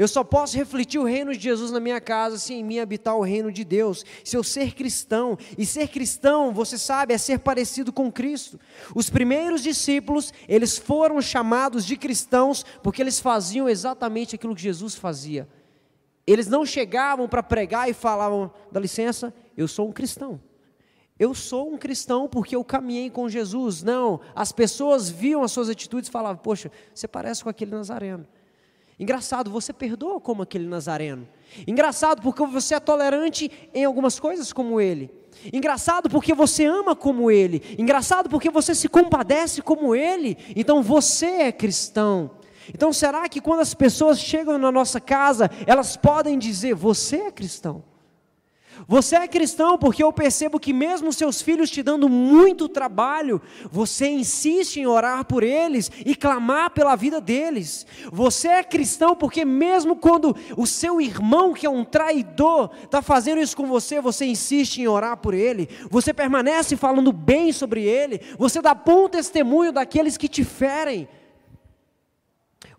Eu 0.00 0.08
só 0.08 0.24
posso 0.24 0.56
refletir 0.56 0.98
o 0.98 1.04
reino 1.04 1.30
de 1.30 1.40
Jesus 1.40 1.70
na 1.70 1.78
minha 1.78 2.00
casa 2.00 2.38
se 2.38 2.54
em 2.54 2.64
mim 2.64 2.78
habitar 2.78 3.14
o 3.14 3.20
reino 3.20 3.52
de 3.52 3.62
Deus. 3.62 4.02
Se 4.24 4.34
eu 4.34 4.42
ser 4.42 4.74
cristão, 4.74 5.36
e 5.58 5.66
ser 5.66 5.88
cristão, 5.88 6.54
você 6.54 6.78
sabe, 6.78 7.12
é 7.12 7.18
ser 7.18 7.40
parecido 7.40 7.92
com 7.92 8.10
Cristo. 8.10 8.58
Os 8.94 9.10
primeiros 9.10 9.62
discípulos, 9.62 10.32
eles 10.48 10.78
foram 10.78 11.20
chamados 11.20 11.84
de 11.84 11.98
cristãos 11.98 12.64
porque 12.82 13.02
eles 13.02 13.20
faziam 13.20 13.68
exatamente 13.68 14.34
aquilo 14.34 14.54
que 14.54 14.62
Jesus 14.62 14.94
fazia. 14.94 15.46
Eles 16.26 16.46
não 16.46 16.64
chegavam 16.64 17.28
para 17.28 17.42
pregar 17.42 17.86
e 17.90 17.92
falavam: 17.92 18.50
dá 18.72 18.80
licença, 18.80 19.34
eu 19.54 19.68
sou 19.68 19.86
um 19.86 19.92
cristão. 19.92 20.40
Eu 21.18 21.34
sou 21.34 21.70
um 21.70 21.76
cristão 21.76 22.26
porque 22.26 22.56
eu 22.56 22.64
caminhei 22.64 23.10
com 23.10 23.28
Jesus. 23.28 23.82
Não, 23.82 24.18
as 24.34 24.50
pessoas 24.50 25.10
viam 25.10 25.42
as 25.42 25.52
suas 25.52 25.68
atitudes 25.68 26.08
e 26.08 26.10
falavam: 26.10 26.42
Poxa, 26.42 26.72
você 26.94 27.06
parece 27.06 27.44
com 27.44 27.50
aquele 27.50 27.72
nazareno. 27.72 28.26
Engraçado, 29.00 29.50
você 29.50 29.72
perdoa 29.72 30.20
como 30.20 30.42
aquele 30.42 30.66
nazareno. 30.66 31.26
Engraçado 31.66 32.20
porque 32.20 32.44
você 32.44 32.74
é 32.74 32.80
tolerante 32.80 33.50
em 33.72 33.82
algumas 33.82 34.20
coisas 34.20 34.52
como 34.52 34.78
ele. 34.78 35.10
Engraçado 35.50 36.10
porque 36.10 36.34
você 36.34 36.66
ama 36.66 36.94
como 36.94 37.30
ele. 37.30 37.62
Engraçado 37.78 38.28
porque 38.28 38.50
você 38.50 38.74
se 38.74 38.90
compadece 38.90 39.62
como 39.62 39.96
ele. 39.96 40.36
Então 40.54 40.82
você 40.82 41.26
é 41.26 41.52
cristão. 41.52 42.32
Então, 42.74 42.92
será 42.92 43.26
que 43.28 43.40
quando 43.40 43.60
as 43.60 43.72
pessoas 43.72 44.20
chegam 44.20 44.58
na 44.58 44.70
nossa 44.70 45.00
casa, 45.00 45.50
elas 45.66 45.96
podem 45.96 46.38
dizer: 46.38 46.74
Você 46.74 47.16
é 47.16 47.32
cristão? 47.32 47.82
Você 48.86 49.16
é 49.16 49.28
cristão 49.28 49.78
porque 49.78 50.02
eu 50.02 50.12
percebo 50.12 50.58
que, 50.58 50.72
mesmo 50.72 51.12
seus 51.12 51.40
filhos 51.40 51.70
te 51.70 51.82
dando 51.82 52.08
muito 52.08 52.68
trabalho, 52.68 53.40
você 53.70 54.08
insiste 54.08 54.78
em 54.78 54.86
orar 54.86 55.24
por 55.24 55.42
eles 55.42 55.90
e 56.04 56.14
clamar 56.14 56.70
pela 56.70 56.96
vida 56.96 57.20
deles. 57.20 57.86
Você 58.12 58.48
é 58.48 58.62
cristão 58.62 59.14
porque, 59.14 59.44
mesmo 59.44 59.96
quando 59.96 60.36
o 60.56 60.66
seu 60.66 61.00
irmão, 61.00 61.52
que 61.52 61.66
é 61.66 61.70
um 61.70 61.84
traidor, 61.84 62.70
está 62.82 63.02
fazendo 63.02 63.40
isso 63.40 63.56
com 63.56 63.66
você, 63.66 64.00
você 64.00 64.24
insiste 64.24 64.78
em 64.78 64.88
orar 64.88 65.16
por 65.16 65.34
ele. 65.34 65.68
Você 65.90 66.12
permanece 66.12 66.76
falando 66.76 67.12
bem 67.12 67.52
sobre 67.52 67.84
ele. 67.84 68.20
Você 68.38 68.60
dá 68.60 68.74
bom 68.74 69.08
testemunho 69.08 69.72
daqueles 69.72 70.16
que 70.16 70.28
te 70.28 70.44
ferem. 70.44 71.08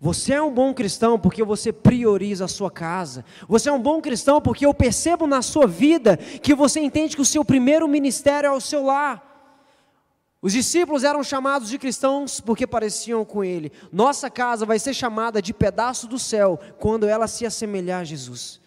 Você 0.04 0.34
é 0.34 0.42
um 0.42 0.52
bom 0.52 0.74
cristão 0.74 1.20
porque 1.20 1.44
você 1.44 1.72
prioriza 1.72 2.46
a 2.46 2.48
sua 2.48 2.72
casa. 2.72 3.24
Você 3.48 3.70
é 3.70 3.72
um 3.72 3.80
bom 3.80 4.02
cristão 4.02 4.42
porque 4.42 4.66
eu 4.66 4.74
percebo 4.74 5.28
na 5.28 5.44
sua 5.44 5.68
vida 5.68 6.18
que 6.18 6.56
você 6.56 6.80
entende 6.80 7.16
que 7.16 7.22
o 7.22 7.26
seu 7.26 7.46
primeiro 7.46 7.88
ministério 7.88 8.48
é 8.48 8.52
o 8.52 8.60
seu 8.60 8.84
lar. 8.84 9.30
Os 10.42 10.54
discípulos 10.54 11.04
eram 11.04 11.24
chamados 11.24 11.70
de 11.70 11.78
cristãos 11.78 12.40
porque 12.40 12.66
pareciam 12.66 13.24
com 13.24 13.44
ele. 13.44 13.72
Nossa 13.92 14.28
casa 14.28 14.66
vai 14.66 14.80
ser 14.80 14.96
chamada 14.96 15.40
de 15.40 15.54
pedaço 15.54 16.08
do 16.08 16.18
céu 16.18 16.60
quando 16.80 17.08
ela 17.08 17.28
se 17.28 17.46
assemelhar 17.46 18.02
a 18.02 18.04
Jesus. 18.04 18.61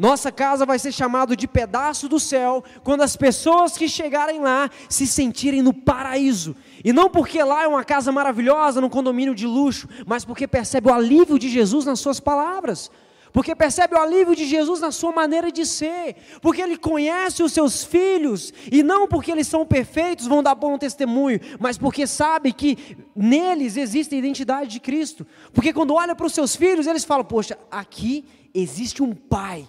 Nossa 0.00 0.32
casa 0.32 0.64
vai 0.64 0.78
ser 0.78 0.92
chamado 0.92 1.36
de 1.36 1.46
pedaço 1.46 2.08
do 2.08 2.18
céu 2.18 2.64
quando 2.82 3.02
as 3.02 3.16
pessoas 3.16 3.76
que 3.76 3.86
chegarem 3.86 4.40
lá 4.40 4.70
se 4.88 5.06
sentirem 5.06 5.60
no 5.60 5.74
paraíso. 5.74 6.56
E 6.82 6.90
não 6.90 7.10
porque 7.10 7.42
lá 7.42 7.64
é 7.64 7.68
uma 7.68 7.84
casa 7.84 8.10
maravilhosa, 8.10 8.80
num 8.80 8.88
condomínio 8.88 9.34
de 9.34 9.46
luxo, 9.46 9.86
mas 10.06 10.24
porque 10.24 10.48
percebe 10.48 10.88
o 10.88 10.94
alívio 10.94 11.38
de 11.38 11.50
Jesus 11.50 11.84
nas 11.84 12.00
suas 12.00 12.18
palavras. 12.18 12.90
Porque 13.30 13.54
percebe 13.54 13.94
o 13.94 13.98
alívio 13.98 14.34
de 14.34 14.46
Jesus 14.46 14.80
na 14.80 14.90
sua 14.90 15.12
maneira 15.12 15.52
de 15.52 15.66
ser, 15.66 16.16
porque 16.40 16.62
ele 16.62 16.78
conhece 16.78 17.42
os 17.42 17.52
seus 17.52 17.84
filhos, 17.84 18.54
e 18.72 18.82
não 18.82 19.06
porque 19.06 19.30
eles 19.30 19.48
são 19.48 19.66
perfeitos, 19.66 20.26
vão 20.26 20.42
dar 20.42 20.54
bom 20.54 20.78
testemunho, 20.78 21.38
mas 21.58 21.76
porque 21.76 22.06
sabe 22.06 22.54
que 22.54 22.96
neles 23.14 23.76
existe 23.76 24.14
a 24.14 24.18
identidade 24.18 24.70
de 24.70 24.80
Cristo. 24.80 25.26
Porque 25.52 25.74
quando 25.74 25.92
olha 25.92 26.16
para 26.16 26.26
os 26.26 26.32
seus 26.32 26.56
filhos, 26.56 26.86
eles 26.86 27.04
falam: 27.04 27.22
Poxa, 27.22 27.58
aqui 27.70 28.24
existe 28.54 29.02
um 29.02 29.14
pai 29.14 29.68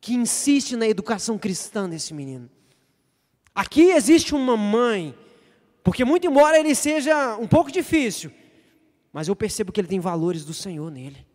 que 0.00 0.14
insiste 0.14 0.76
na 0.76 0.86
educação 0.88 1.38
cristã 1.38 1.88
desse 1.88 2.14
menino. 2.14 2.50
Aqui 3.54 3.90
existe 3.90 4.34
uma 4.34 4.56
mãe, 4.56 5.14
porque 5.84 6.04
muito 6.04 6.26
embora 6.26 6.58
ele 6.58 6.74
seja 6.74 7.36
um 7.36 7.46
pouco 7.46 7.70
difícil, 7.70 8.32
mas 9.12 9.28
eu 9.28 9.36
percebo 9.36 9.72
que 9.72 9.80
ele 9.80 9.88
tem 9.88 10.00
valores 10.00 10.44
do 10.44 10.54
Senhor 10.54 10.90
nele. 10.90 11.26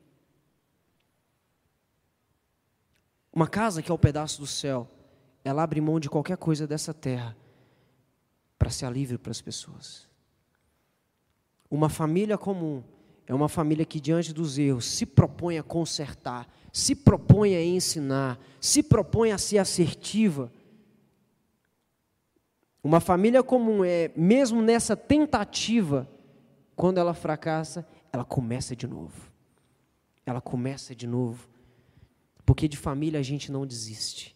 Uma 3.31 3.47
casa 3.47 3.81
que 3.81 3.91
é 3.91 3.93
o 3.93 3.95
um 3.95 3.99
pedaço 3.99 4.39
do 4.39 4.47
céu, 4.47 4.89
ela 5.43 5.61
abre 5.61 5.81
mão 5.81 5.99
de 5.99 6.09
qualquer 6.09 6.37
coisa 6.37 6.65
dessa 6.65 6.93
terra 6.93 7.35
para 8.57 8.69
ser 8.69 8.85
alívio 8.85 9.19
para 9.19 9.31
as 9.31 9.41
pessoas. 9.41 10.07
Uma 11.69 11.89
família 11.89 12.37
comum 12.37 12.81
é 13.27 13.33
uma 13.33 13.49
família 13.49 13.85
que, 13.85 13.99
diante 13.99 14.33
dos 14.33 14.57
erros, 14.57 14.85
se 14.85 15.05
propõe 15.05 15.57
a 15.57 15.63
consertar, 15.63 16.47
se 16.75 16.93
propõe 16.93 17.55
a 17.55 17.63
ensinar, 17.63 18.37
se 18.59 18.83
propõe 18.83 19.31
a 19.31 19.37
ser 19.37 19.59
assertiva. 19.59 20.51
Uma 22.83 22.99
família 22.99 23.41
comum 23.41 23.81
é, 23.81 24.11
mesmo 24.13 24.61
nessa 24.61 24.93
tentativa, 24.93 26.05
quando 26.75 26.97
ela 26.97 27.13
fracassa, 27.13 27.87
ela 28.11 28.25
começa 28.25 28.75
de 28.75 28.85
novo. 28.85 29.31
Ela 30.25 30.41
começa 30.41 30.93
de 30.93 31.07
novo. 31.07 31.47
Porque 32.45 32.67
de 32.67 32.75
família 32.75 33.21
a 33.21 33.23
gente 33.23 33.53
não 33.53 33.65
desiste. 33.65 34.35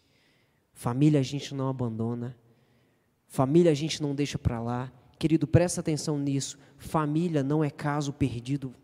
Família 0.72 1.20
a 1.20 1.22
gente 1.22 1.54
não 1.54 1.68
abandona. 1.68 2.34
Família 3.28 3.70
a 3.70 3.74
gente 3.74 4.00
não 4.00 4.14
deixa 4.14 4.38
para 4.38 4.58
lá. 4.62 4.90
Querido, 5.18 5.46
presta 5.46 5.82
atenção 5.82 6.18
nisso. 6.18 6.58
Família 6.78 7.42
não 7.42 7.62
é 7.62 7.68
caso 7.68 8.14
perdido 8.14 8.74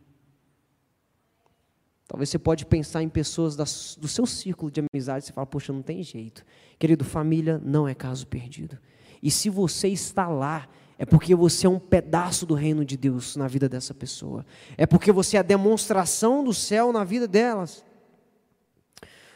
Talvez 2.09 2.29
você 2.31 2.39
pode 2.39 2.65
pensar 2.65 3.03
em 3.03 3.09
pessoas 3.09 3.57
das, 3.57 3.97
do 4.01 4.07
seu 4.07 4.27
círculo 4.27 4.71
de 4.71 4.81
amizade 4.81 5.25
e 5.25 5.27
você 5.27 5.33
fala, 5.33 5.47
poxa, 5.47 5.73
não 5.73 5.83
tem 5.83 6.03
jeito. 6.03 6.45
Querido, 6.79 7.05
família 7.05 7.61
não 7.64 7.88
é 7.88 7.95
caso 7.95 8.27
perdido. 8.27 8.79
E 9.23 9.31
se 9.31 9.51
você 9.51 9.88
está 9.88 10.29
lá, 10.29 10.69
é 10.99 11.05
porque 11.05 11.35
você 11.35 11.66
é 11.66 11.71
um 11.71 11.79
pedaço 11.79 12.47
do 12.47 12.55
reino 12.55 12.85
de 12.85 12.97
Deus 12.97 13.35
na 13.35 13.49
vida 13.49 13.69
dessa 13.69 13.92
pessoa. 13.92 14.47
É 14.79 14.87
porque 14.87 15.11
você 15.11 15.37
é 15.37 15.40
a 15.40 15.42
demonstração 15.42 16.45
do 16.45 16.55
céu 16.55 16.92
na 16.92 17.03
vida 17.03 17.27
delas. 17.27 17.85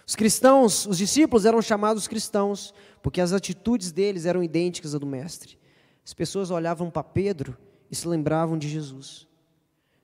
Os 0.06 0.14
cristãos, 0.16 0.86
os 0.86 0.98
discípulos 0.98 1.44
eram 1.44 1.60
chamados 1.60 2.08
cristãos, 2.08 2.72
porque 3.02 3.20
as 3.20 3.32
atitudes 3.32 3.92
deles 3.92 4.26
eram 4.26 4.42
idênticas 4.42 4.94
à 4.94 4.98
do 4.98 5.06
mestre. 5.06 5.58
As 6.04 6.14
pessoas 6.14 6.50
olhavam 6.50 6.90
para 6.90 7.04
Pedro 7.04 7.56
e 7.90 7.96
se 7.96 8.08
lembravam 8.08 8.56
de 8.56 8.68
Jesus. 8.68 9.28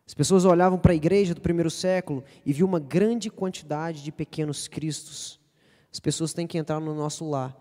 As 0.07 0.15
pessoas 0.15 0.45
olhavam 0.45 0.79
para 0.79 0.93
a 0.93 0.97
igreja 0.97 1.35
do 1.35 1.41
primeiro 1.41 1.71
século 1.71 2.23
e 2.45 2.53
viam 2.53 2.69
uma 2.69 2.79
grande 2.79 3.29
quantidade 3.29 4.03
de 4.03 4.13
pequenos 4.13 4.69
cristos. 4.69 5.41
As 5.93 5.99
pessoas 5.99 6.33
têm 6.33 6.47
que 6.47 6.57
entrar 6.57 6.79
no 6.79 6.95
nosso 6.95 7.29
lar 7.29 7.57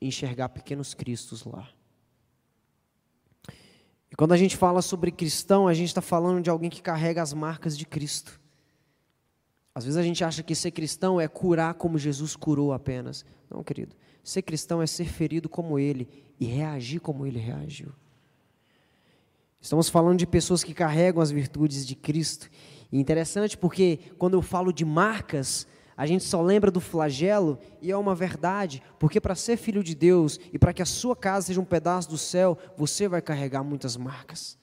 e 0.00 0.08
enxergar 0.08 0.48
pequenos 0.48 0.94
cristos 0.94 1.44
lá. 1.44 1.68
E 4.10 4.16
quando 4.16 4.32
a 4.32 4.36
gente 4.36 4.56
fala 4.56 4.80
sobre 4.80 5.10
cristão, 5.10 5.68
a 5.68 5.74
gente 5.74 5.88
está 5.88 6.00
falando 6.00 6.42
de 6.42 6.48
alguém 6.48 6.70
que 6.70 6.80
carrega 6.80 7.20
as 7.20 7.34
marcas 7.34 7.76
de 7.76 7.84
Cristo. 7.84 8.40
Às 9.74 9.84
vezes 9.84 9.98
a 9.98 10.02
gente 10.02 10.24
acha 10.24 10.42
que 10.42 10.54
ser 10.54 10.70
cristão 10.70 11.20
é 11.20 11.28
curar 11.28 11.74
como 11.74 11.98
Jesus 11.98 12.34
curou 12.34 12.72
apenas. 12.72 13.26
Não, 13.50 13.62
querido. 13.62 13.94
Ser 14.24 14.40
cristão 14.40 14.80
é 14.80 14.86
ser 14.86 15.04
ferido 15.04 15.50
como 15.50 15.78
ele 15.78 16.08
e 16.40 16.46
reagir 16.46 16.98
como 16.98 17.26
ele 17.26 17.38
reagiu. 17.38 17.92
Estamos 19.66 19.88
falando 19.88 20.16
de 20.16 20.28
pessoas 20.28 20.62
que 20.62 20.72
carregam 20.72 21.20
as 21.20 21.32
virtudes 21.32 21.84
de 21.84 21.96
Cristo. 21.96 22.48
E 22.92 23.00
interessante 23.00 23.58
porque 23.58 23.98
quando 24.16 24.34
eu 24.34 24.40
falo 24.40 24.72
de 24.72 24.84
marcas, 24.84 25.66
a 25.96 26.06
gente 26.06 26.22
só 26.22 26.40
lembra 26.40 26.70
do 26.70 26.80
flagelo 26.80 27.58
e 27.82 27.90
é 27.90 27.96
uma 27.96 28.14
verdade, 28.14 28.80
porque 28.96 29.20
para 29.20 29.34
ser 29.34 29.56
filho 29.56 29.82
de 29.82 29.92
Deus 29.92 30.38
e 30.52 30.56
para 30.56 30.72
que 30.72 30.82
a 30.82 30.86
sua 30.86 31.16
casa 31.16 31.48
seja 31.48 31.60
um 31.60 31.64
pedaço 31.64 32.08
do 32.08 32.16
céu, 32.16 32.56
você 32.76 33.08
vai 33.08 33.20
carregar 33.20 33.64
muitas 33.64 33.96
marcas. 33.96 34.56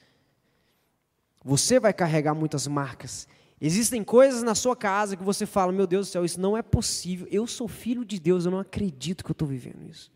Você 1.43 1.81
vai 1.81 1.91
carregar 1.91 2.33
muitas 2.33 2.65
marcas. 2.65 3.27
Existem 3.59 4.05
coisas 4.05 4.41
na 4.41 4.55
sua 4.55 4.73
casa 4.73 5.17
que 5.17 5.23
você 5.23 5.45
fala: 5.45 5.73
Meu 5.73 5.85
Deus 5.85 6.07
do 6.07 6.11
céu, 6.13 6.23
isso 6.23 6.39
não 6.39 6.55
é 6.55 6.61
possível. 6.61 7.27
Eu 7.29 7.45
sou 7.45 7.67
filho 7.67 8.05
de 8.05 8.21
Deus, 8.21 8.45
eu 8.45 8.51
não 8.51 8.59
acredito 8.59 9.21
que 9.25 9.31
eu 9.31 9.33
estou 9.33 9.49
vivendo 9.49 9.85
isso. 9.85 10.09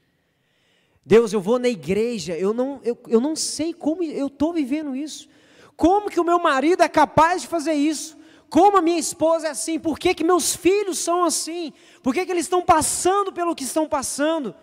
Deus, 1.08 1.32
eu 1.32 1.40
vou 1.40 1.58
na 1.58 1.70
igreja, 1.70 2.38
eu 2.38 2.54
não, 2.54 2.82
eu, 2.84 2.98
eu 3.08 3.22
não 3.22 3.34
sei 3.34 3.74
como 3.74 4.04
eu 4.04 4.28
estou 4.28 4.52
vivendo 4.52 4.94
isso. 4.94 5.30
Como 5.78 6.10
que 6.10 6.20
o 6.20 6.24
meu 6.24 6.38
marido 6.38 6.84
é 6.84 6.90
capaz 6.90 7.44
de 7.44 7.48
fazer 7.48 7.76
isso? 7.76 8.18
Como 8.50 8.76
a 8.76 8.82
minha 8.82 9.00
esposa 9.00 9.48
é 9.48 9.52
assim? 9.52 9.80
Por 9.80 9.98
que, 9.98 10.14
que 10.14 10.22
meus 10.22 10.54
filhos 10.54 11.00
são 11.00 11.24
assim? 11.24 11.72
Por 12.04 12.14
que, 12.14 12.26
que 12.26 12.32
eles 12.34 12.44
estão 12.44 12.62
passando 12.62 13.32
pelo 13.32 13.56
que 13.56 13.64
estão 13.64 13.88
passando? 13.88 14.54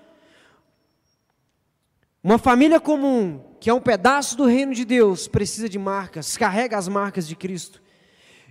Uma 2.22 2.36
família 2.36 2.78
comum, 2.78 3.42
que 3.58 3.70
é 3.70 3.72
um 3.72 3.80
pedaço 3.80 4.36
do 4.36 4.44
reino 4.44 4.74
de 4.74 4.84
Deus, 4.84 5.26
precisa 5.26 5.66
de 5.66 5.78
marcas, 5.78 6.36
carrega 6.36 6.76
as 6.76 6.88
marcas 6.88 7.26
de 7.26 7.34
Cristo. 7.34 7.80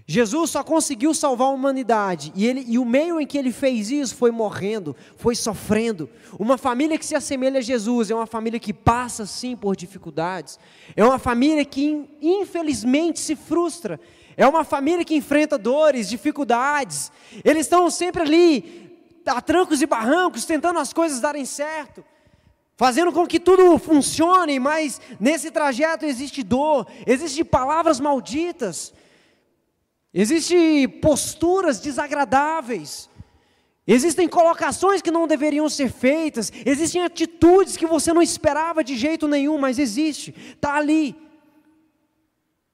Jesus 0.05 0.49
só 0.49 0.63
conseguiu 0.63 1.13
salvar 1.13 1.47
a 1.47 1.51
humanidade 1.51 2.33
e, 2.35 2.45
ele, 2.45 2.65
e 2.67 2.77
o 2.77 2.83
meio 2.83 3.21
em 3.21 3.25
que 3.25 3.37
ele 3.37 3.53
fez 3.53 3.89
isso 3.89 4.15
foi 4.15 4.31
morrendo, 4.31 4.93
foi 5.15 5.33
sofrendo. 5.33 6.09
Uma 6.37 6.57
família 6.57 6.97
que 6.97 7.05
se 7.05 7.15
assemelha 7.15 7.59
a 7.59 7.61
Jesus 7.61 8.11
é 8.11 8.15
uma 8.15 8.25
família 8.25 8.59
que 8.59 8.73
passa 8.73 9.25
sim 9.25 9.55
por 9.55 9.77
dificuldades, 9.77 10.59
é 10.95 11.05
uma 11.05 11.17
família 11.17 11.63
que 11.63 12.05
infelizmente 12.21 13.19
se 13.19 13.33
frustra, 13.35 13.97
é 14.35 14.45
uma 14.45 14.65
família 14.65 15.05
que 15.05 15.15
enfrenta 15.15 15.57
dores, 15.57 16.09
dificuldades. 16.09 17.09
Eles 17.45 17.65
estão 17.65 17.89
sempre 17.89 18.23
ali, 18.23 18.91
a 19.25 19.39
trancos 19.39 19.81
e 19.81 19.85
barrancos, 19.85 20.43
tentando 20.43 20.79
as 20.79 20.91
coisas 20.91 21.21
darem 21.21 21.45
certo 21.45 22.03
fazendo 22.75 23.11
com 23.11 23.25
que 23.27 23.39
tudo 23.39 23.77
funcione, 23.77 24.59
mas 24.59 24.99
nesse 25.19 25.51
trajeto 25.51 26.05
existe 26.05 26.41
dor, 26.43 26.87
existem 27.05 27.45
palavras 27.45 27.99
malditas, 27.99 28.91
Existem 30.13 30.87
posturas 30.87 31.79
desagradáveis. 31.79 33.09
Existem 33.85 34.27
colocações 34.27 35.01
que 35.01 35.11
não 35.11 35.27
deveriam 35.27 35.67
ser 35.67 35.89
feitas. 35.89 36.51
Existem 36.65 37.01
atitudes 37.01 37.75
que 37.75 37.87
você 37.87 38.13
não 38.13 38.21
esperava 38.21 38.83
de 38.83 38.95
jeito 38.95 39.27
nenhum, 39.27 39.57
mas 39.57 39.79
existe. 39.79 40.33
Está 40.55 40.75
ali. 40.75 41.15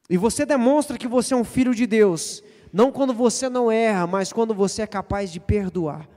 E 0.09 0.17
você 0.17 0.45
demonstra 0.45 0.97
que 0.97 1.07
você 1.07 1.33
é 1.33 1.37
um 1.37 1.43
filho 1.43 1.73
de 1.73 1.87
Deus. 1.87 2.43
Não 2.73 2.91
quando 2.91 3.13
você 3.13 3.47
não 3.49 3.71
erra, 3.71 4.05
mas 4.05 4.33
quando 4.33 4.53
você 4.53 4.81
é 4.81 4.87
capaz 4.87 5.31
de 5.31 5.39
perdoar. 5.39 6.07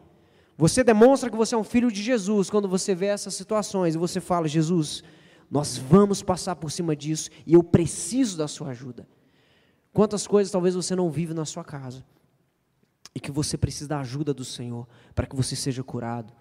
Você 0.59 0.85
demonstra 0.85 1.31
que 1.31 1.37
você 1.37 1.55
é 1.55 1.59
um 1.59 1.65
filho 1.65 1.91
de 1.91 2.03
Jesus 2.03 2.51
quando 2.51 2.69
você 2.69 2.95
vê 2.95 3.07
essas 3.07 3.35
situações 3.35 3.95
e 3.95 3.99
você 3.99 4.21
fala: 4.21 4.47
Jesus, 4.49 5.03
nós 5.51 5.79
vamos 5.79 6.23
passar 6.23 6.57
por 6.57 6.71
cima 6.71 6.95
disso 6.95 7.31
e 7.47 7.55
eu 7.55 7.63
preciso 7.63 8.37
da 8.37 8.49
sua 8.49 8.69
ajuda. 8.69 9.07
Quantas 9.93 10.27
coisas 10.27 10.51
talvez 10.51 10.75
você 10.75 10.97
não 10.97 11.11
vive 11.11 11.35
na 11.35 11.45
sua 11.45 11.65
casa. 11.65 12.05
e 13.15 13.21
que 13.21 13.31
você 13.31 13.59
precisa 13.59 13.89
da 13.89 14.01
ajuda 14.01 14.33
do 14.33 14.45
Senhor 14.45 14.89
para 15.15 15.27
que 15.27 15.37
você 15.37 15.55
seja 15.55 15.83
curado, 15.83 16.33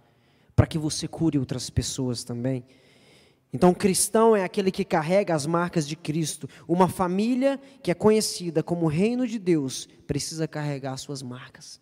para 0.55 0.65
que 0.65 0.77
você 0.77 1.07
cure 1.07 1.37
outras 1.37 1.69
pessoas 1.69 2.23
também. 2.23 2.63
Então, 3.53 3.73
cristão 3.73 4.33
é 4.33 4.45
aquele 4.45 4.71
que 4.71 4.85
carrega 4.85 5.35
as 5.35 5.45
marcas 5.45 5.85
de 5.85 5.97
Cristo. 5.97 6.47
Uma 6.65 6.87
família 6.87 7.59
que 7.83 7.91
é 7.91 7.93
conhecida 7.93 8.63
como 8.63 8.87
reino 8.87 9.27
de 9.27 9.37
Deus 9.37 9.89
precisa 10.07 10.47
carregar 10.47 10.95
suas 10.95 11.21
marcas. 11.21 11.81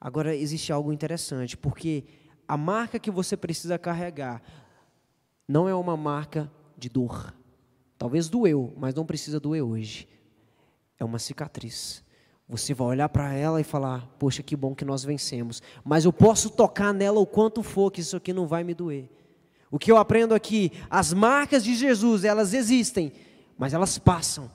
Agora, 0.00 0.34
existe 0.34 0.72
algo 0.72 0.92
interessante, 0.92 1.56
porque 1.56 2.04
a 2.48 2.56
marca 2.56 2.98
que 2.98 3.10
você 3.10 3.36
precisa 3.36 3.78
carregar 3.78 4.42
não 5.46 5.68
é 5.68 5.74
uma 5.74 5.96
marca 5.96 6.50
de 6.76 6.88
dor. 6.88 7.32
Talvez 7.96 8.28
doeu, 8.28 8.74
mas 8.76 8.94
não 8.94 9.06
precisa 9.06 9.38
doer 9.38 9.62
hoje. 9.62 10.08
É 10.98 11.04
uma 11.04 11.18
cicatriz. 11.18 12.04
Você 12.48 12.72
vai 12.72 12.88
olhar 12.88 13.08
para 13.08 13.32
ela 13.34 13.60
e 13.60 13.64
falar: 13.64 14.08
Poxa, 14.18 14.42
que 14.42 14.54
bom 14.54 14.74
que 14.74 14.84
nós 14.84 15.04
vencemos. 15.04 15.62
Mas 15.84 16.04
eu 16.04 16.12
posso 16.12 16.48
tocar 16.50 16.92
nela 16.94 17.18
o 17.18 17.26
quanto 17.26 17.62
for, 17.62 17.90
que 17.90 18.00
isso 18.00 18.16
aqui 18.16 18.32
não 18.32 18.46
vai 18.46 18.62
me 18.62 18.74
doer. 18.74 19.10
O 19.70 19.78
que 19.78 19.90
eu 19.90 19.96
aprendo 19.96 20.34
aqui, 20.34 20.72
as 20.88 21.12
marcas 21.12 21.64
de 21.64 21.74
Jesus, 21.74 22.24
elas 22.24 22.54
existem, 22.54 23.12
mas 23.58 23.74
elas 23.74 23.98
passam. 23.98 24.50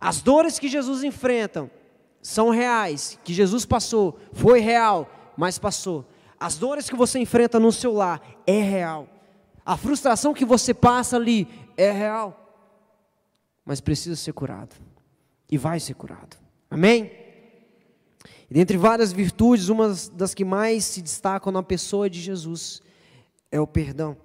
As 0.00 0.20
dores 0.20 0.58
que 0.58 0.68
Jesus 0.68 1.04
enfrenta 1.04 1.70
são 2.20 2.50
reais, 2.50 3.18
que 3.24 3.32
Jesus 3.32 3.64
passou, 3.64 4.18
foi 4.32 4.60
real, 4.60 5.08
mas 5.36 5.58
passou. 5.58 6.04
As 6.38 6.58
dores 6.58 6.90
que 6.90 6.96
você 6.96 7.18
enfrenta 7.18 7.60
no 7.60 7.72
seu 7.72 7.92
lar 7.92 8.20
é 8.46 8.60
real. 8.60 9.08
A 9.64 9.76
frustração 9.76 10.34
que 10.34 10.44
você 10.44 10.74
passa 10.74 11.16
ali 11.16 11.48
é 11.76 11.90
real. 11.90 12.42
Mas 13.64 13.80
precisa 13.80 14.16
ser 14.16 14.32
curado. 14.32 14.76
E 15.50 15.56
vai 15.56 15.78
ser 15.80 15.94
curado. 15.94 16.36
Amém? 16.70 17.10
E 18.50 18.54
dentre 18.54 18.76
várias 18.76 19.12
virtudes, 19.12 19.68
uma 19.68 19.94
das 20.12 20.34
que 20.34 20.44
mais 20.44 20.84
se 20.84 21.02
destacam 21.02 21.52
na 21.52 21.62
pessoa 21.62 22.08
de 22.08 22.20
Jesus 22.20 22.80
é 23.50 23.60
o 23.60 23.66
perdão. 23.66 24.16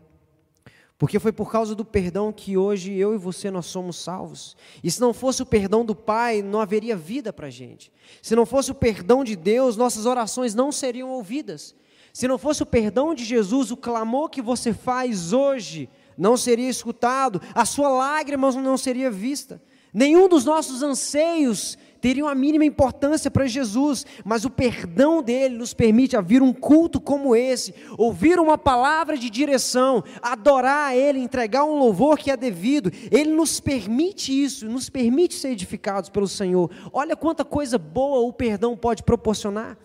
Porque 0.98 1.18
foi 1.18 1.32
por 1.32 1.52
causa 1.52 1.74
do 1.74 1.84
perdão 1.84 2.32
que 2.32 2.56
hoje 2.56 2.94
eu 2.94 3.16
e 3.16 3.18
você 3.18 3.50
nós 3.50 3.66
somos 3.66 3.96
salvos. 3.96 4.56
E 4.84 4.92
se 4.92 5.02
não 5.02 5.16
fosse 5.16 5.42
o 5.42 5.46
perdão 5.48 5.84
do 5.84 5.96
Pai, 5.96 6.44
não 6.44 6.62
haveria 6.62 6.96
vida 6.96 7.34
para 7.34 7.48
a 7.48 7.50
gente. 7.50 7.92
Se 8.22 8.36
não 8.36 8.46
fosse 8.46 8.70
o 8.70 8.76
perdão 8.76 9.24
de 9.24 9.36
Deus, 9.36 9.76
nossas 9.76 10.06
orações 10.06 10.54
não 10.54 10.72
seriam 10.72 11.10
ouvidas. 11.10 11.74
Se 12.14 12.28
não 12.28 12.38
fosse 12.38 12.62
o 12.62 12.68
perdão 12.68 13.16
de 13.16 13.26
Jesus, 13.26 13.72
o 13.72 13.78
clamor 13.78 14.30
que 14.30 14.44
você 14.44 14.74
faz 14.74 15.34
hoje 15.34 15.90
não 16.16 16.38
seria 16.38 16.70
escutado, 16.70 17.42
a 17.56 17.66
sua 17.66 17.90
lágrima 17.90 18.52
não 18.52 18.78
seria 18.78 19.10
vista. 19.10 19.60
Nenhum 19.94 20.30
dos 20.30 20.46
nossos 20.46 20.82
anseios 20.82 21.78
teriam 22.00 22.28
a 22.28 22.34
mínima 22.34 22.66
importância 22.66 23.30
para 23.30 23.46
Jesus, 23.46 24.06
mas 24.26 24.44
o 24.44 24.50
perdão 24.50 25.22
dele 25.22 25.56
nos 25.56 25.74
permite 25.74 26.20
vir 26.24 26.42
um 26.42 26.52
culto 26.52 27.00
como 27.00 27.36
esse, 27.36 27.76
ouvir 27.98 28.40
uma 28.40 28.58
palavra 28.58 29.18
de 29.18 29.30
direção, 29.30 30.04
adorar 30.22 30.90
a 30.90 30.96
ele, 30.96 31.20
entregar 31.20 31.64
um 31.64 31.78
louvor 31.78 32.18
que 32.18 32.32
é 32.32 32.36
devido. 32.36 32.92
Ele 33.12 33.32
nos 33.32 33.60
permite 33.60 34.32
isso, 34.32 34.68
nos 34.68 34.90
permite 34.90 35.36
ser 35.36 35.50
edificados 35.50 36.10
pelo 36.10 36.28
Senhor. 36.28 36.72
Olha 36.92 37.16
quanta 37.16 37.46
coisa 37.46 37.78
boa 37.78 38.28
o 38.28 38.34
perdão 38.34 38.76
pode 38.76 39.04
proporcionar. 39.04 39.78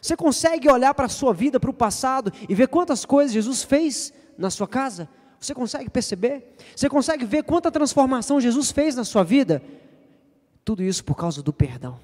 Você 0.00 0.16
consegue 0.16 0.70
olhar 0.70 0.94
para 0.94 1.06
a 1.06 1.08
sua 1.08 1.34
vida, 1.34 1.58
para 1.58 1.70
o 1.70 1.74
passado 1.74 2.32
e 2.48 2.54
ver 2.54 2.68
quantas 2.68 3.04
coisas 3.04 3.32
Jesus 3.32 3.64
fez 3.64 4.12
na 4.38 4.50
sua 4.50 4.68
casa? 4.68 5.08
Você 5.46 5.54
consegue 5.54 5.88
perceber? 5.88 6.56
Você 6.74 6.88
consegue 6.88 7.24
ver 7.24 7.44
quanta 7.44 7.70
transformação 7.70 8.40
Jesus 8.40 8.72
fez 8.72 8.96
na 8.96 9.04
sua 9.04 9.22
vida? 9.22 9.62
Tudo 10.64 10.82
isso 10.82 11.04
por 11.04 11.14
causa 11.14 11.40
do 11.40 11.52
perdão. 11.52 12.00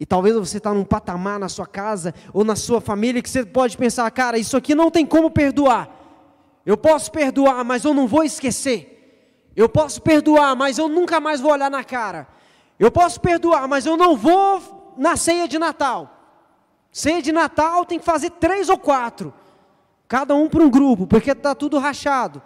E 0.00 0.04
talvez 0.04 0.34
você 0.34 0.56
está 0.56 0.74
num 0.74 0.82
patamar 0.82 1.38
na 1.38 1.48
sua 1.48 1.64
casa 1.64 2.12
ou 2.34 2.42
na 2.42 2.56
sua 2.56 2.80
família 2.80 3.22
que 3.22 3.30
você 3.30 3.46
pode 3.46 3.76
pensar, 3.76 4.10
cara, 4.10 4.36
isso 4.36 4.56
aqui 4.56 4.74
não 4.74 4.90
tem 4.90 5.06
como 5.06 5.30
perdoar. 5.30 5.88
Eu 6.66 6.76
posso 6.76 7.12
perdoar, 7.12 7.64
mas 7.64 7.84
eu 7.84 7.94
não 7.94 8.08
vou 8.08 8.24
esquecer. 8.24 9.52
Eu 9.54 9.68
posso 9.68 10.02
perdoar, 10.02 10.56
mas 10.56 10.76
eu 10.76 10.88
nunca 10.88 11.20
mais 11.20 11.40
vou 11.40 11.52
olhar 11.52 11.70
na 11.70 11.84
cara. 11.84 12.26
Eu 12.80 12.90
posso 12.90 13.20
perdoar, 13.20 13.68
mas 13.68 13.86
eu 13.86 13.96
não 13.96 14.16
vou 14.16 14.92
na 14.98 15.16
ceia 15.16 15.46
de 15.46 15.56
Natal. 15.56 16.42
Ceia 16.90 17.22
de 17.22 17.30
Natal 17.30 17.84
tem 17.84 18.00
que 18.00 18.04
fazer 18.04 18.30
três 18.30 18.68
ou 18.68 18.76
quatro, 18.76 19.32
cada 20.08 20.34
um 20.34 20.48
para 20.48 20.64
um 20.64 20.68
grupo, 20.68 21.06
porque 21.06 21.30
está 21.30 21.54
tudo 21.54 21.78
rachado. 21.78 22.42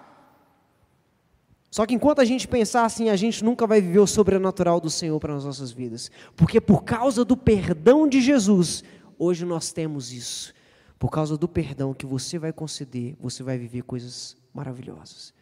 Só 1.71 1.87
que 1.87 1.95
enquanto 1.95 2.21
a 2.21 2.25
gente 2.25 2.49
pensar 2.49 2.85
assim, 2.85 3.09
a 3.09 3.17
gente 3.17 3.45
nunca 3.45 3.67
vai 3.67 3.81
viver 3.81 4.01
o 4.01 4.07
sobrenatural 4.07 4.81
do 4.81 4.91
Senhor 4.91 5.19
para 5.21 5.37
as 5.37 5.45
nossas 5.45 5.71
vidas. 5.71 6.11
Porque 6.35 6.61
por 6.61 6.83
causa 6.83 7.25
do 7.25 7.37
perdão 7.37 8.09
de 8.09 8.21
Jesus, 8.21 8.83
hoje 9.17 9.45
nós 9.45 9.73
temos 9.73 10.13
isso. 10.13 10.53
Por 10.99 11.11
causa 11.11 11.37
do 11.37 11.49
perdão 11.49 11.95
que 11.95 12.05
você 12.05 12.39
vai 12.39 12.53
conceder, 12.53 13.17
você 13.21 13.43
vai 13.43 13.57
viver 13.57 13.83
coisas 13.83 14.37
maravilhosas. 14.53 15.33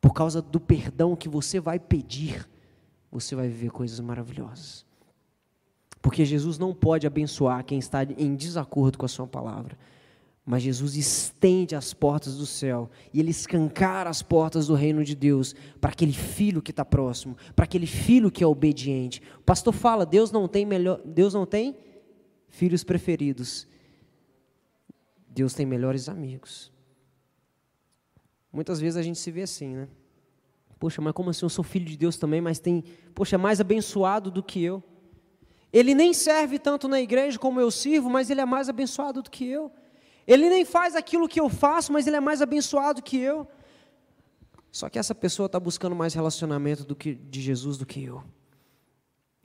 Por 0.00 0.14
causa 0.14 0.40
do 0.40 0.60
perdão 0.60 1.16
que 1.16 1.28
você 1.28 1.58
vai 1.58 1.80
pedir, 1.80 2.48
você 3.10 3.34
vai 3.34 3.48
viver 3.48 3.70
coisas 3.70 3.98
maravilhosas. 3.98 4.86
Porque 6.00 6.24
Jesus 6.24 6.58
não 6.58 6.72
pode 6.72 7.06
abençoar 7.06 7.64
quem 7.64 7.78
está 7.78 8.04
em 8.04 8.36
desacordo 8.36 8.98
com 8.98 9.06
a 9.06 9.08
sua 9.08 9.26
palavra. 9.26 9.76
Mas 10.46 10.62
Jesus 10.62 10.94
estende 10.94 11.74
as 11.74 11.94
portas 11.94 12.36
do 12.36 12.44
céu 12.44 12.90
e 13.14 13.20
ele 13.20 13.30
escancara 13.30 14.10
as 14.10 14.22
portas 14.22 14.66
do 14.66 14.74
reino 14.74 15.02
de 15.02 15.14
Deus 15.14 15.54
para 15.80 15.90
aquele 15.90 16.12
filho 16.12 16.60
que 16.60 16.70
está 16.70 16.84
próximo, 16.84 17.34
para 17.56 17.64
aquele 17.64 17.86
filho 17.86 18.30
que 18.30 18.44
é 18.44 18.46
obediente. 18.46 19.22
O 19.38 19.42
pastor 19.42 19.72
fala: 19.72 20.04
Deus 20.04 20.30
não 20.30 20.46
tem 20.46 20.66
melhor, 20.66 21.00
Deus 21.02 21.32
não 21.32 21.46
tem 21.46 21.74
filhos 22.48 22.84
preferidos. 22.84 23.66
Deus 25.28 25.54
tem 25.54 25.64
melhores 25.64 26.08
amigos. 26.10 26.70
Muitas 28.52 28.78
vezes 28.78 28.96
a 28.98 29.02
gente 29.02 29.18
se 29.18 29.30
vê 29.30 29.42
assim, 29.42 29.74
né? 29.74 29.88
Poxa, 30.78 31.00
mas 31.00 31.14
como 31.14 31.30
assim 31.30 31.44
eu 31.44 31.50
sou 31.50 31.64
filho 31.64 31.86
de 31.86 31.96
Deus 31.96 32.18
também, 32.18 32.40
mas 32.40 32.58
tem, 32.60 32.84
poxa, 33.14 33.38
mais 33.38 33.60
abençoado 33.60 34.30
do 34.30 34.42
que 34.42 34.62
eu. 34.62 34.82
Ele 35.72 35.94
nem 35.94 36.12
serve 36.12 36.58
tanto 36.58 36.86
na 36.86 37.00
igreja 37.00 37.38
como 37.38 37.58
eu 37.58 37.70
sirvo, 37.70 38.08
mas 38.10 38.30
ele 38.30 38.40
é 38.40 38.44
mais 38.44 38.68
abençoado 38.68 39.22
do 39.22 39.30
que 39.30 39.44
eu. 39.44 39.72
Ele 40.26 40.48
nem 40.48 40.64
faz 40.64 40.96
aquilo 40.96 41.28
que 41.28 41.40
eu 41.40 41.48
faço, 41.48 41.92
mas 41.92 42.06
ele 42.06 42.16
é 42.16 42.20
mais 42.20 42.40
abençoado 42.40 43.02
que 43.02 43.18
eu. 43.18 43.46
Só 44.72 44.88
que 44.88 44.98
essa 44.98 45.14
pessoa 45.14 45.46
está 45.46 45.60
buscando 45.60 45.94
mais 45.94 46.14
relacionamento 46.14 46.84
do 46.84 46.96
que, 46.96 47.14
de 47.14 47.40
Jesus 47.40 47.76
do 47.76 47.86
que 47.86 48.02
eu. 48.02 48.24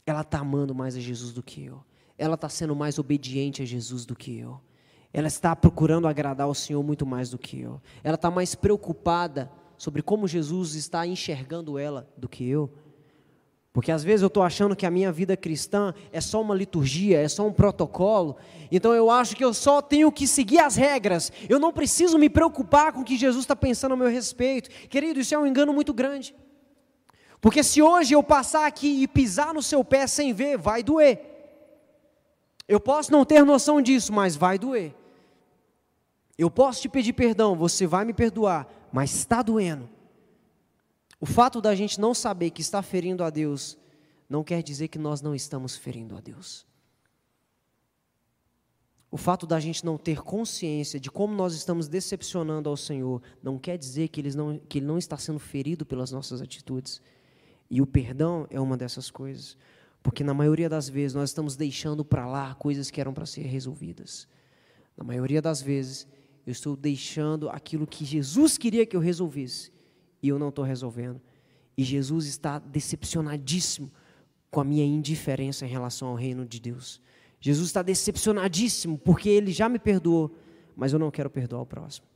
Ela 0.06 0.22
está 0.22 0.40
amando 0.40 0.74
mais 0.74 0.96
a 0.96 1.00
Jesus 1.00 1.34
do 1.34 1.44
que 1.44 1.64
eu. 1.66 1.84
Ela 2.18 2.36
está 2.36 2.50
sendo 2.50 2.76
mais 2.76 2.98
obediente 2.98 3.62
a 3.62 3.66
Jesus 3.66 4.06
do 4.06 4.16
que 4.16 4.38
eu. 4.38 4.60
Ela 5.14 5.28
está 5.28 5.56
procurando 5.56 6.08
agradar 6.08 6.48
ao 6.48 6.54
Senhor 6.56 6.82
muito 6.84 7.06
mais 7.06 7.30
do 7.30 7.38
que 7.38 7.60
eu. 7.62 7.82
Ela 8.04 8.16
está 8.16 8.32
mais 8.32 8.56
preocupada 8.56 9.52
sobre 9.78 10.02
como 10.02 10.28
Jesus 10.28 10.76
está 10.76 11.06
enxergando 11.06 11.78
ela 11.78 12.08
do 12.18 12.28
que 12.28 12.48
eu. 12.48 12.72
Porque 13.72 13.92
às 13.92 14.04
vezes 14.04 14.22
eu 14.24 14.28
estou 14.28 14.42
achando 14.42 14.76
que 14.76 14.86
a 14.86 14.92
minha 14.92 15.12
vida 15.12 15.38
cristã 15.38 15.94
é 16.12 16.20
só 16.20 16.42
uma 16.42 16.56
liturgia, 16.56 17.22
é 17.22 17.28
só 17.28 17.46
um 17.46 17.54
protocolo. 17.54 18.36
Então 18.72 18.94
eu 18.94 19.12
acho 19.12 19.36
que 19.36 19.46
eu 19.46 19.54
só 19.54 19.82
tenho 19.82 20.12
que 20.12 20.26
seguir 20.26 20.60
as 20.60 20.76
regras. 20.76 21.32
Eu 21.48 21.60
não 21.60 21.72
preciso 21.72 22.18
me 22.18 22.30
preocupar 22.30 22.92
com 22.92 23.02
o 23.02 23.06
que 23.06 23.16
Jesus 23.16 23.44
está 23.44 23.56
pensando 23.56 23.94
a 23.94 23.98
meu 23.98 24.08
respeito. 24.08 24.70
Querido, 24.88 25.20
isso 25.20 25.36
é 25.36 25.38
um 25.38 25.46
engano 25.46 25.72
muito 25.72 25.94
grande. 25.94 26.36
Porque 27.40 27.64
se 27.64 27.82
hoje 27.82 28.14
eu 28.14 28.24
passar 28.24 28.66
aqui 28.66 29.04
e 29.04 29.08
pisar 29.08 29.54
no 29.54 29.62
seu 29.62 29.84
pé 29.84 30.08
sem 30.08 30.34
ver, 30.34 30.58
vai 30.58 30.82
doer. 30.82 31.22
Eu 32.68 32.80
posso 32.80 33.12
não 33.12 33.24
ter 33.24 33.46
noção 33.46 33.82
disso, 33.82 34.12
mas 34.12 34.36
vai 34.36 34.58
doer. 34.58 34.94
Eu 36.38 36.50
posso 36.50 36.82
te 36.82 36.90
pedir 36.90 37.14
perdão, 37.14 37.56
você 37.56 37.86
vai 37.86 38.04
me 38.04 38.14
perdoar, 38.14 38.68
mas 38.92 39.14
está 39.14 39.42
doendo. 39.42 39.90
O 41.20 41.26
fato 41.26 41.60
da 41.60 41.76
gente 41.76 42.00
não 42.00 42.14
saber 42.14 42.52
que 42.52 42.62
está 42.62 42.82
ferindo 42.82 43.24
a 43.24 43.30
Deus 43.30 43.78
não 44.30 44.44
quer 44.44 44.64
dizer 44.64 44.88
que 44.88 44.98
nós 44.98 45.22
não 45.22 45.36
estamos 45.36 45.76
ferindo 45.76 46.16
a 46.16 46.22
Deus. 46.22 46.66
O 49.12 49.18
fato 49.18 49.48
da 49.48 49.60
gente 49.60 49.84
não 49.84 49.98
ter 49.98 50.22
consciência 50.22 51.00
de 51.00 51.10
como 51.10 51.34
nós 51.34 51.54
estamos 51.56 51.88
decepcionando 51.88 52.70
ao 52.70 52.78
Senhor 52.78 53.22
não 53.42 53.58
quer 53.58 53.78
dizer 53.78 54.08
que 54.10 54.22
ele 54.22 54.36
não, 54.36 54.60
que 54.60 54.78
ele 54.78 54.86
não 54.86 55.00
está 55.00 55.18
sendo 55.18 55.40
ferido 55.40 55.86
pelas 55.86 56.12
nossas 56.12 56.42
atitudes. 56.42 57.02
E 57.70 57.82
o 57.82 57.88
perdão 57.88 58.48
é 58.52 58.60
uma 58.60 58.78
dessas 58.78 59.10
coisas. 59.10 59.58
Porque 60.02 60.24
na 60.24 60.34
maioria 60.34 60.70
das 60.70 60.88
vezes 60.88 61.16
nós 61.16 61.32
estamos 61.32 61.56
deixando 61.58 62.06
para 62.06 62.26
lá 62.28 62.54
coisas 62.56 62.90
que 62.92 63.02
eram 63.02 63.14
para 63.14 63.26
ser 63.26 63.42
resolvidas. 63.42 64.28
Na 64.96 65.04
maioria 65.04 65.42
das 65.42 65.62
vezes 65.62 66.08
eu 66.46 66.52
estou 66.52 66.78
deixando 66.78 67.50
aquilo 67.50 67.88
que 67.88 68.06
Jesus 68.06 68.58
queria 68.58 68.86
que 68.86 68.96
eu 68.96 69.02
resolvesse 69.02 69.72
e 70.22 70.30
eu 70.30 70.40
não 70.40 70.50
estou 70.50 70.66
resolvendo. 70.66 71.22
E 71.78 71.84
Jesus 71.84 72.26
está 72.26 72.60
decepcionadíssimo 72.60 73.92
com 74.52 74.60
a 74.60 74.64
minha 74.64 74.84
indiferença 74.84 75.66
em 75.66 75.70
relação 75.70 76.10
ao 76.10 76.16
reino 76.16 76.46
de 76.46 76.60
Deus. 76.60 77.02
Jesus 77.40 77.68
está 77.68 77.82
decepcionadíssimo 77.82 78.98
porque 78.98 79.30
ele 79.30 79.52
já 79.52 79.70
me 79.70 79.80
perdoou, 79.80 80.36
mas 80.76 80.92
eu 80.92 81.00
não 81.00 81.12
quero 81.12 81.30
perdoar 81.30 81.62
o 81.62 81.66
próximo. 81.66 82.09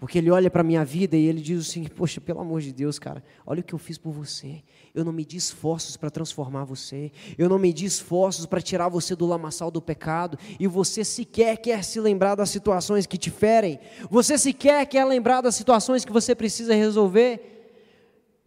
Porque 0.00 0.16
ele 0.16 0.30
olha 0.30 0.50
para 0.50 0.62
a 0.62 0.64
minha 0.64 0.82
vida 0.82 1.14
e 1.14 1.26
ele 1.26 1.42
diz 1.42 1.68
assim: 1.68 1.84
Poxa, 1.84 2.22
pelo 2.22 2.40
amor 2.40 2.62
de 2.62 2.72
Deus, 2.72 2.98
cara, 2.98 3.22
olha 3.46 3.60
o 3.60 3.62
que 3.62 3.74
eu 3.74 3.78
fiz 3.78 3.98
por 3.98 4.12
você. 4.12 4.62
Eu 4.94 5.04
não 5.04 5.12
medi 5.12 5.36
esforços 5.36 5.94
para 5.94 6.10
transformar 6.10 6.64
você. 6.64 7.12
Eu 7.36 7.50
não 7.50 7.58
medi 7.58 7.84
esforços 7.84 8.46
para 8.46 8.62
tirar 8.62 8.88
você 8.88 9.14
do 9.14 9.26
lamaçal 9.26 9.70
do 9.70 9.80
pecado. 9.80 10.38
E 10.58 10.66
você 10.66 11.04
sequer 11.04 11.58
quer 11.58 11.84
se 11.84 12.00
lembrar 12.00 12.34
das 12.34 12.48
situações 12.48 13.06
que 13.06 13.18
te 13.18 13.30
ferem. 13.30 13.78
Você 14.10 14.38
sequer 14.38 14.86
quer 14.86 15.04
lembrar 15.04 15.42
das 15.42 15.54
situações 15.54 16.02
que 16.02 16.12
você 16.12 16.34
precisa 16.34 16.74
resolver. 16.74 17.59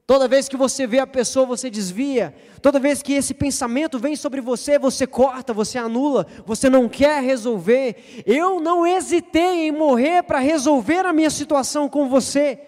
Toda 0.06 0.28
vez 0.28 0.50
que 0.50 0.58
você 0.58 0.86
vê 0.86 1.00
a 1.00 1.08
pessoa, 1.08 1.46
você 1.46 1.70
desvia. 1.70 2.36
Toda 2.62 2.80
vez 2.80 3.02
que 3.02 3.14
esse 3.14 3.34
pensamento 3.34 3.98
vem 3.98 4.16
sobre 4.16 4.42
você, 4.42 4.78
você 4.78 5.08
corta, 5.08 5.54
você 5.54 5.78
anula, 5.78 6.28
você 6.46 6.70
não 6.70 6.90
quer 6.90 7.24
resolver. 7.24 8.24
Eu 8.26 8.60
não 8.60 8.86
hesitei 8.86 9.68
em 9.68 9.72
morrer 9.72 10.24
para 10.24 10.40
resolver 10.40 11.06
a 11.06 11.14
minha 11.14 11.30
situação 11.30 11.88
com 11.88 12.10
você. 12.10 12.60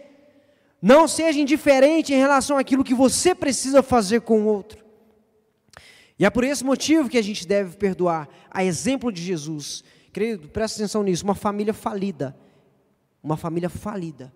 Não 0.81 1.07
seja 1.07 1.39
indiferente 1.39 2.13
em 2.13 2.17
relação 2.17 2.57
àquilo 2.57 2.83
que 2.83 2.93
você 2.93 3.35
precisa 3.35 3.83
fazer 3.83 4.21
com 4.21 4.41
o 4.41 4.45
outro. 4.45 4.85
E 6.17 6.25
é 6.25 6.29
por 6.29 6.45
esse 6.45 6.63
motivo 6.63 7.09
que 7.09 7.17
a 7.17 7.21
gente 7.21 7.45
deve 7.45 7.75
perdoar, 7.75 8.29
a 8.49 8.63
exemplo 8.63 9.11
de 9.11 9.21
Jesus. 9.21 9.83
Querido, 10.13 10.47
presta 10.47 10.79
atenção 10.79 11.03
nisso: 11.03 11.25
uma 11.25 11.35
família 11.35 11.73
falida, 11.73 12.33
uma 13.21 13.35
família 13.35 13.69
falida, 13.69 14.31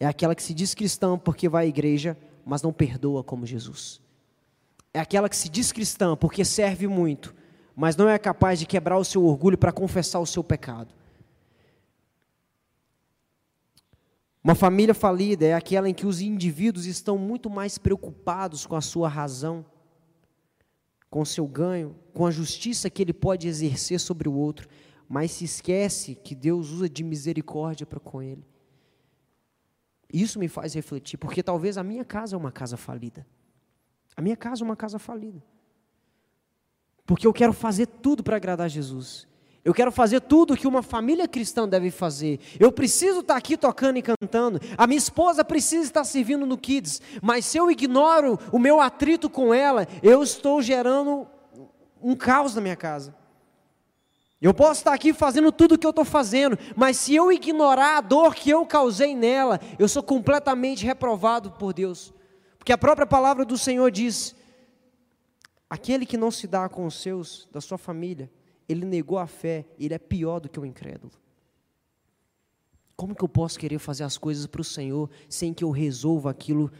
é 0.00 0.06
aquela 0.06 0.34
que 0.34 0.42
se 0.42 0.54
diz 0.54 0.74
cristã 0.74 1.18
porque 1.18 1.48
vai 1.48 1.66
à 1.66 1.68
igreja, 1.68 2.16
mas 2.48 2.62
não 2.62 2.72
perdoa 2.72 3.22
como 3.22 3.44
Jesus. 3.44 4.00
É 4.94 4.98
aquela 4.98 5.28
que 5.28 5.36
se 5.36 5.50
diz 5.50 5.70
cristã 5.70 6.16
porque 6.16 6.46
serve 6.46 6.88
muito, 6.88 7.34
mas 7.76 7.94
não 7.94 8.08
é 8.08 8.18
capaz 8.18 8.58
de 8.58 8.64
quebrar 8.64 8.96
o 8.96 9.04
seu 9.04 9.22
orgulho 9.26 9.58
para 9.58 9.70
confessar 9.70 10.18
o 10.18 10.26
seu 10.26 10.42
pecado. 10.42 10.94
Uma 14.42 14.54
família 14.54 14.94
falida 14.94 15.44
é 15.44 15.52
aquela 15.52 15.90
em 15.90 15.92
que 15.92 16.06
os 16.06 16.22
indivíduos 16.22 16.86
estão 16.86 17.18
muito 17.18 17.50
mais 17.50 17.76
preocupados 17.76 18.64
com 18.64 18.76
a 18.76 18.80
sua 18.80 19.10
razão, 19.10 19.62
com 21.10 21.20
o 21.20 21.26
seu 21.26 21.46
ganho, 21.46 21.94
com 22.14 22.24
a 22.24 22.30
justiça 22.30 22.88
que 22.88 23.02
ele 23.02 23.12
pode 23.12 23.46
exercer 23.46 24.00
sobre 24.00 24.26
o 24.26 24.32
outro, 24.32 24.66
mas 25.06 25.32
se 25.32 25.44
esquece 25.44 26.14
que 26.14 26.34
Deus 26.34 26.70
usa 26.70 26.88
de 26.88 27.04
misericórdia 27.04 27.84
para 27.84 28.00
com 28.00 28.22
ele. 28.22 28.42
Isso 30.12 30.38
me 30.38 30.48
faz 30.48 30.74
refletir, 30.74 31.18
porque 31.18 31.42
talvez 31.42 31.76
a 31.76 31.82
minha 31.82 32.04
casa 32.04 32.34
é 32.34 32.38
uma 32.38 32.50
casa 32.50 32.76
falida. 32.76 33.26
A 34.16 34.22
minha 34.22 34.36
casa 34.36 34.62
é 34.62 34.64
uma 34.64 34.76
casa 34.76 34.98
falida. 34.98 35.42
Porque 37.06 37.26
eu 37.26 37.32
quero 37.32 37.52
fazer 37.52 37.86
tudo 37.86 38.22
para 38.22 38.36
agradar 38.36 38.68
Jesus. 38.68 39.28
Eu 39.64 39.74
quero 39.74 39.92
fazer 39.92 40.20
tudo 40.20 40.56
que 40.56 40.66
uma 40.66 40.82
família 40.82 41.28
cristã 41.28 41.68
deve 41.68 41.90
fazer. 41.90 42.40
Eu 42.58 42.72
preciso 42.72 43.20
estar 43.20 43.36
aqui 43.36 43.56
tocando 43.56 43.98
e 43.98 44.02
cantando. 44.02 44.58
A 44.78 44.86
minha 44.86 44.98
esposa 44.98 45.44
precisa 45.44 45.84
estar 45.84 46.04
servindo 46.04 46.46
no 46.46 46.56
Kids. 46.56 47.02
Mas 47.20 47.44
se 47.44 47.58
eu 47.58 47.70
ignoro 47.70 48.38
o 48.50 48.58
meu 48.58 48.80
atrito 48.80 49.28
com 49.28 49.52
ela, 49.52 49.86
eu 50.02 50.22
estou 50.22 50.62
gerando 50.62 51.26
um 52.00 52.14
caos 52.14 52.54
na 52.54 52.60
minha 52.60 52.76
casa. 52.76 53.14
Eu 54.40 54.54
posso 54.54 54.80
estar 54.80 54.92
aqui 54.92 55.12
fazendo 55.12 55.50
tudo 55.50 55.74
o 55.74 55.78
que 55.78 55.86
eu 55.86 55.90
estou 55.90 56.04
fazendo, 56.04 56.56
mas 56.76 56.96
se 56.96 57.14
eu 57.14 57.32
ignorar 57.32 57.98
a 57.98 58.00
dor 58.00 58.34
que 58.34 58.50
eu 58.50 58.64
causei 58.64 59.14
nela, 59.14 59.58
eu 59.78 59.88
sou 59.88 60.02
completamente 60.02 60.86
reprovado 60.86 61.50
por 61.52 61.72
Deus. 61.72 62.14
Porque 62.56 62.72
a 62.72 62.78
própria 62.78 63.06
palavra 63.06 63.44
do 63.44 63.58
Senhor 63.58 63.90
diz: 63.90 64.36
aquele 65.68 66.06
que 66.06 66.16
não 66.16 66.30
se 66.30 66.46
dá 66.46 66.68
com 66.68 66.86
os 66.86 67.00
seus, 67.00 67.48
da 67.50 67.60
sua 67.60 67.78
família, 67.78 68.30
ele 68.68 68.84
negou 68.84 69.18
a 69.18 69.26
fé, 69.26 69.66
ele 69.76 69.94
é 69.94 69.98
pior 69.98 70.38
do 70.38 70.48
que 70.48 70.60
o 70.60 70.64
incrédulo. 70.64 71.12
Como 72.94 73.14
que 73.14 73.22
eu 73.22 73.28
posso 73.28 73.58
querer 73.58 73.78
fazer 73.78 74.04
as 74.04 74.18
coisas 74.18 74.46
para 74.46 74.60
o 74.60 74.64
Senhor 74.64 75.08
sem 75.28 75.54
que 75.54 75.64
eu 75.64 75.70
resolva 75.70 76.30
aquilo 76.30 76.70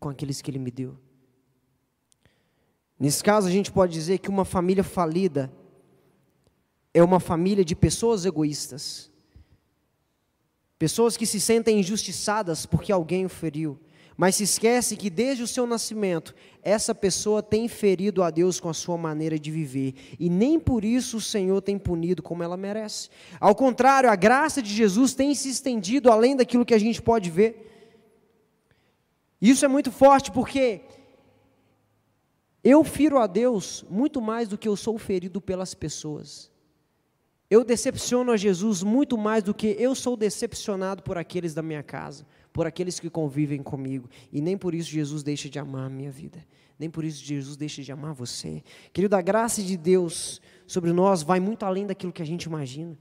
com 0.00 0.08
aqueles 0.08 0.40
que 0.40 0.50
Ele 0.50 0.58
me 0.58 0.70
deu? 0.70 0.98
Nesse 2.98 3.22
caso, 3.22 3.46
a 3.46 3.50
gente 3.50 3.70
pode 3.70 3.92
dizer 3.92 4.18
que 4.18 4.30
uma 4.30 4.44
família 4.44 4.82
falida 4.82 5.52
é 6.94 7.02
uma 7.02 7.18
família 7.18 7.64
de 7.64 7.74
pessoas 7.74 8.24
egoístas. 8.24 9.10
Pessoas 10.78 11.16
que 11.16 11.26
se 11.26 11.40
sentem 11.40 11.80
injustiçadas 11.80 12.64
porque 12.64 12.92
alguém 12.92 13.26
o 13.26 13.28
feriu, 13.28 13.78
mas 14.16 14.36
se 14.36 14.44
esquece 14.44 14.96
que 14.96 15.10
desde 15.10 15.42
o 15.42 15.46
seu 15.46 15.66
nascimento, 15.66 16.34
essa 16.62 16.94
pessoa 16.94 17.42
tem 17.42 17.66
ferido 17.66 18.22
a 18.22 18.30
Deus 18.30 18.60
com 18.60 18.68
a 18.68 18.74
sua 18.74 18.96
maneira 18.96 19.38
de 19.38 19.50
viver, 19.50 19.94
e 20.20 20.30
nem 20.30 20.58
por 20.58 20.84
isso 20.84 21.16
o 21.16 21.20
Senhor 21.20 21.60
tem 21.60 21.76
punido 21.78 22.22
como 22.22 22.42
ela 22.42 22.56
merece. 22.56 23.08
Ao 23.40 23.54
contrário, 23.54 24.08
a 24.08 24.14
graça 24.14 24.62
de 24.62 24.72
Jesus 24.72 25.14
tem 25.14 25.34
se 25.34 25.48
estendido 25.48 26.10
além 26.12 26.36
daquilo 26.36 26.64
que 26.64 26.74
a 26.74 26.78
gente 26.78 27.02
pode 27.02 27.28
ver. 27.28 27.72
Isso 29.40 29.64
é 29.64 29.68
muito 29.68 29.90
forte 29.90 30.30
porque 30.30 30.82
eu 32.62 32.84
firo 32.84 33.18
a 33.18 33.26
Deus 33.26 33.84
muito 33.90 34.20
mais 34.20 34.48
do 34.48 34.56
que 34.56 34.68
eu 34.68 34.76
sou 34.76 34.96
ferido 34.96 35.40
pelas 35.40 35.74
pessoas. 35.74 36.53
Eu 37.50 37.64
decepciono 37.64 38.32
a 38.32 38.36
Jesus 38.36 38.82
muito 38.82 39.18
mais 39.18 39.42
do 39.42 39.54
que 39.54 39.76
eu 39.78 39.94
sou 39.94 40.16
decepcionado 40.16 41.02
por 41.02 41.18
aqueles 41.18 41.52
da 41.52 41.62
minha 41.62 41.82
casa, 41.82 42.26
por 42.52 42.66
aqueles 42.66 42.98
que 42.98 43.10
convivem 43.10 43.62
comigo. 43.62 44.08
E 44.32 44.40
nem 44.40 44.56
por 44.56 44.74
isso 44.74 44.90
Jesus 44.90 45.22
deixa 45.22 45.48
de 45.48 45.58
amar 45.58 45.86
a 45.86 45.90
minha 45.90 46.10
vida. 46.10 46.44
Nem 46.78 46.90
por 46.90 47.04
isso 47.04 47.24
Jesus 47.24 47.56
deixa 47.56 47.82
de 47.82 47.92
amar 47.92 48.14
você. 48.14 48.62
Querido, 48.92 49.14
a 49.14 49.22
graça 49.22 49.62
de 49.62 49.76
Deus 49.76 50.40
sobre 50.66 50.92
nós 50.92 51.22
vai 51.22 51.38
muito 51.38 51.64
além 51.64 51.86
daquilo 51.86 52.12
que 52.12 52.22
a 52.22 52.26
gente 52.26 52.44
imagina. 52.44 52.98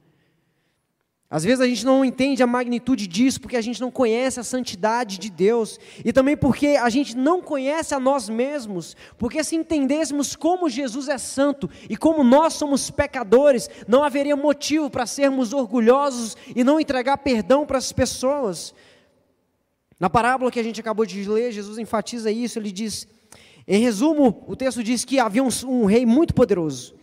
Às 1.33 1.43
vezes 1.43 1.61
a 1.61 1.65
gente 1.65 1.83
não 1.83 2.05
entende 2.05 2.43
a 2.43 2.45
magnitude 2.45 3.07
disso 3.07 3.41
porque 3.41 3.57
a 3.57 3.61
gente 3.61 3.81
não 3.81 3.89
conhece 3.89 4.39
a 4.39 4.43
santidade 4.43 5.17
de 5.17 5.31
Deus 5.31 5.79
e 6.05 6.13
também 6.13 6.37
porque 6.37 6.77
a 6.79 6.87
gente 6.91 7.17
não 7.17 7.41
conhece 7.41 7.95
a 7.95 7.99
nós 7.99 8.29
mesmos. 8.29 8.95
Porque 9.17 9.43
se 9.43 9.55
entendêssemos 9.55 10.35
como 10.35 10.69
Jesus 10.69 11.09
é 11.09 11.17
santo 11.17 11.67
e 11.89 11.97
como 11.97 12.23
nós 12.23 12.53
somos 12.53 12.91
pecadores, 12.91 13.67
não 13.87 14.03
haveria 14.03 14.35
motivo 14.35 14.91
para 14.91 15.07
sermos 15.07 15.53
orgulhosos 15.53 16.37
e 16.55 16.63
não 16.63 16.79
entregar 16.79 17.17
perdão 17.17 17.65
para 17.65 17.79
as 17.79 17.91
pessoas. 17.91 18.71
Na 19.99 20.11
parábola 20.11 20.51
que 20.51 20.59
a 20.59 20.63
gente 20.63 20.79
acabou 20.79 21.03
de 21.03 21.27
ler, 21.27 21.51
Jesus 21.51 21.79
enfatiza 21.79 22.29
isso. 22.29 22.59
Ele 22.59 22.71
diz, 22.71 23.07
em 23.67 23.81
resumo, 23.81 24.43
o 24.47 24.55
texto 24.55 24.83
diz 24.83 25.03
que 25.03 25.17
havia 25.17 25.43
um, 25.43 25.49
um 25.65 25.85
rei 25.85 26.05
muito 26.05 26.35
poderoso 26.35 26.93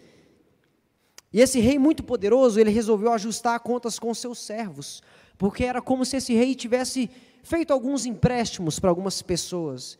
e 1.32 1.40
esse 1.40 1.60
rei 1.60 1.78
muito 1.78 2.02
poderoso, 2.02 2.58
ele 2.58 2.70
resolveu 2.70 3.12
ajustar 3.12 3.60
contas 3.60 3.98
com 3.98 4.12
seus 4.12 4.38
servos, 4.38 5.02
porque 5.38 5.64
era 5.64 5.80
como 5.80 6.04
se 6.04 6.16
esse 6.16 6.34
rei 6.34 6.54
tivesse 6.54 7.08
feito 7.42 7.72
alguns 7.72 8.04
empréstimos 8.04 8.80
para 8.80 8.90
algumas 8.90 9.22
pessoas. 9.22 9.96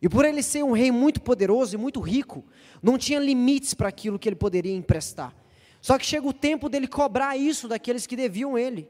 E 0.00 0.08
por 0.08 0.24
ele 0.24 0.42
ser 0.42 0.62
um 0.62 0.72
rei 0.72 0.92
muito 0.92 1.20
poderoso 1.20 1.74
e 1.74 1.78
muito 1.78 2.00
rico, 2.00 2.44
não 2.80 2.96
tinha 2.96 3.18
limites 3.18 3.74
para 3.74 3.88
aquilo 3.88 4.18
que 4.18 4.28
ele 4.28 4.36
poderia 4.36 4.74
emprestar. 4.74 5.34
Só 5.80 5.98
que 5.98 6.06
chega 6.06 6.26
o 6.26 6.32
tempo 6.32 6.68
dele 6.68 6.86
cobrar 6.86 7.36
isso 7.36 7.66
daqueles 7.66 8.06
que 8.06 8.16
deviam 8.16 8.56
ele. 8.56 8.88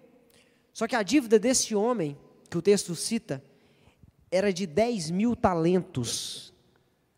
Só 0.73 0.87
que 0.87 0.95
a 0.95 1.03
dívida 1.03 1.39
desse 1.39 1.75
homem, 1.75 2.17
que 2.51 2.59
o 2.59 2.63
texto 2.63 2.95
cita, 2.95 3.43
era 4.31 4.53
de 4.53 4.67
10 4.67 5.11
mil 5.11 5.35
talentos. 5.35 6.53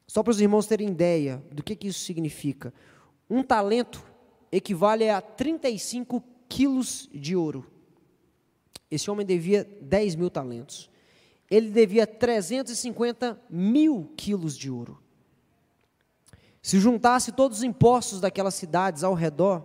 Só 0.06 0.22
para 0.22 0.30
os 0.30 0.40
irmãos 0.40 0.66
terem 0.66 0.88
ideia 0.88 1.42
do 1.50 1.62
que, 1.62 1.74
que 1.74 1.88
isso 1.88 2.00
significa. 2.00 2.72
Um 3.28 3.42
talento 3.42 4.04
equivale 4.50 5.08
a 5.08 5.20
35 5.20 6.22
quilos 6.48 7.08
de 7.12 7.36
ouro. 7.36 7.66
Esse 8.90 9.10
homem 9.10 9.24
devia 9.24 9.64
10 9.80 10.16
mil 10.16 10.30
talentos. 10.30 10.90
Ele 11.50 11.70
devia 11.70 12.06
350 12.06 13.40
mil 13.48 14.12
quilos 14.16 14.56
de 14.56 14.70
ouro. 14.70 15.00
Se 16.62 16.78
juntasse 16.78 17.32
todos 17.32 17.58
os 17.58 17.64
impostos 17.64 18.20
daquelas 18.20 18.54
cidades 18.54 19.02
ao 19.02 19.14
redor, 19.14 19.64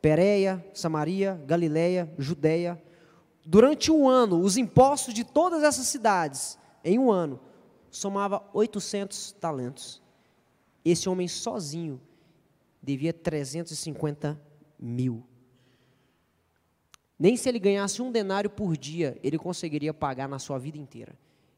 Pérea, 0.00 0.64
Samaria, 0.72 1.42
Galiléia, 1.46 2.12
Judéia, 2.18 2.80
durante 3.44 3.90
um 3.90 4.08
ano, 4.08 4.40
os 4.40 4.56
impostos 4.56 5.12
de 5.12 5.24
todas 5.24 5.62
essas 5.62 5.86
cidades, 5.86 6.58
em 6.84 6.98
um 6.98 7.10
ano, 7.10 7.40
somava 7.90 8.42
800 8.52 9.32
talentos. 9.32 10.00
Esse 10.84 11.08
homem 11.08 11.26
sozinho 11.26 12.00
devia 12.88 13.12
350 13.12 14.40
mil. 14.78 15.22
Nem 17.18 17.36
se 17.36 17.48
ele 17.48 17.58
ganhasse 17.58 18.00
um 18.00 18.10
denário 18.10 18.48
por 18.48 18.76
dia, 18.76 19.18
ele 19.22 19.36
conseguiria 19.36 19.92
pagar 19.92 20.26
na 20.26 20.38
sua 20.38 20.58
vida 20.58 20.78
inteira. 20.78 21.12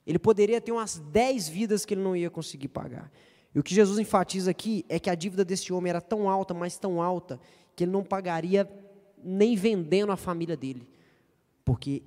Ele 0.05 0.19
poderia 0.19 0.61
ter 0.61 0.73
umas 0.73 0.99
10 0.99 1.49
vidas 1.49 1.85
que 1.85 1.95
ele 1.95 2.03
não 2.03 2.17
ia 2.17 2.31
conseguir 2.31 2.69
pagar. 2.69 3.13
E 3.55 3.61
o 3.61 3.63
que 3.63 3.75
Jesus 3.75 3.99
enfatiza 3.99 4.51
aqui 4.51 4.85
é 4.89 4.99
que 4.99 5.09
a 5.09 5.15
dívida 5.15 5.45
desse 5.45 5.73
homem 5.73 5.91
era 5.91 6.01
tão 6.01 6.29
alta, 6.29 6.53
mas 6.53 6.79
tão 6.79 7.01
alta, 7.01 7.39
que 7.77 7.85
ele 7.85 7.93
não 7.93 8.03
pagaria 8.03 8.69
nem 9.23 9.55
vendendo 9.55 10.11
a 10.11 10.17
família 10.17 10.57
dele. 10.57 10.89
Porque 11.65 12.03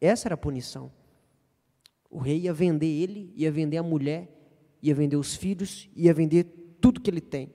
essa 0.00 0.28
era 0.28 0.34
a 0.34 0.38
punição. 0.38 0.92
O 2.10 2.18
rei 2.18 2.40
ia 2.40 2.52
vender 2.52 2.86
ele, 2.86 3.32
ia 3.36 3.50
vender 3.50 3.78
a 3.78 3.82
mulher, 3.82 4.28
ia 4.82 4.94
vender 4.94 5.16
os 5.16 5.34
filhos, 5.34 5.88
ia 5.96 6.12
vender 6.12 6.44
tudo 6.80 7.00
que 7.00 7.08
ele 7.08 7.20
tem. 7.20 7.54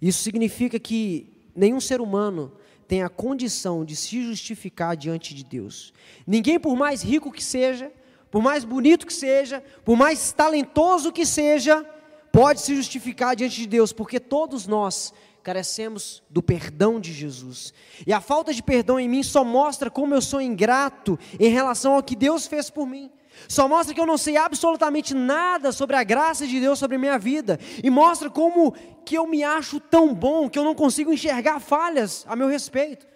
Isso 0.00 0.22
significa 0.22 0.78
que 0.78 1.28
nenhum 1.54 1.80
ser 1.80 2.00
humano 2.00 2.52
tem 2.86 3.02
a 3.02 3.08
condição 3.08 3.84
de 3.84 3.96
se 3.96 4.22
justificar 4.22 4.96
diante 4.96 5.34
de 5.34 5.44
Deus. 5.44 5.92
Ninguém, 6.26 6.58
por 6.58 6.76
mais 6.76 7.02
rico 7.02 7.32
que 7.32 7.42
seja, 7.42 7.90
por 8.30 8.42
mais 8.42 8.64
bonito 8.64 9.06
que 9.06 9.12
seja, 9.12 9.62
por 9.84 9.96
mais 9.96 10.32
talentoso 10.32 11.12
que 11.12 11.24
seja, 11.24 11.84
pode 12.32 12.60
se 12.60 12.74
justificar 12.74 13.36
diante 13.36 13.56
de 13.56 13.66
Deus, 13.66 13.92
porque 13.92 14.18
todos 14.18 14.66
nós 14.66 15.12
carecemos 15.42 16.22
do 16.28 16.42
perdão 16.42 16.98
de 16.98 17.12
Jesus. 17.12 17.72
E 18.06 18.12
a 18.12 18.20
falta 18.20 18.52
de 18.52 18.62
perdão 18.62 18.98
em 18.98 19.08
mim 19.08 19.22
só 19.22 19.44
mostra 19.44 19.90
como 19.90 20.14
eu 20.14 20.22
sou 20.22 20.40
ingrato 20.40 21.18
em 21.38 21.50
relação 21.50 21.94
ao 21.94 22.02
que 22.02 22.16
Deus 22.16 22.46
fez 22.46 22.70
por 22.70 22.86
mim. 22.86 23.10
Só 23.48 23.68
mostra 23.68 23.94
que 23.94 24.00
eu 24.00 24.06
não 24.06 24.16
sei 24.16 24.36
absolutamente 24.36 25.14
nada 25.14 25.72
sobre 25.72 25.96
a 25.96 26.04
graça 26.04 26.46
de 26.46 26.60
Deus 26.60 26.78
sobre 26.78 26.96
a 26.96 26.98
minha 26.98 27.18
vida. 27.18 27.58
E 27.82 27.90
mostra 27.90 28.30
como 28.30 28.74
que 29.04 29.16
eu 29.16 29.26
me 29.26 29.42
acho 29.42 29.78
tão 29.80 30.14
bom 30.14 30.48
que 30.48 30.58
eu 30.58 30.64
não 30.64 30.74
consigo 30.74 31.12
enxergar 31.12 31.60
falhas 31.60 32.24
a 32.28 32.34
meu 32.34 32.48
respeito. 32.48 33.06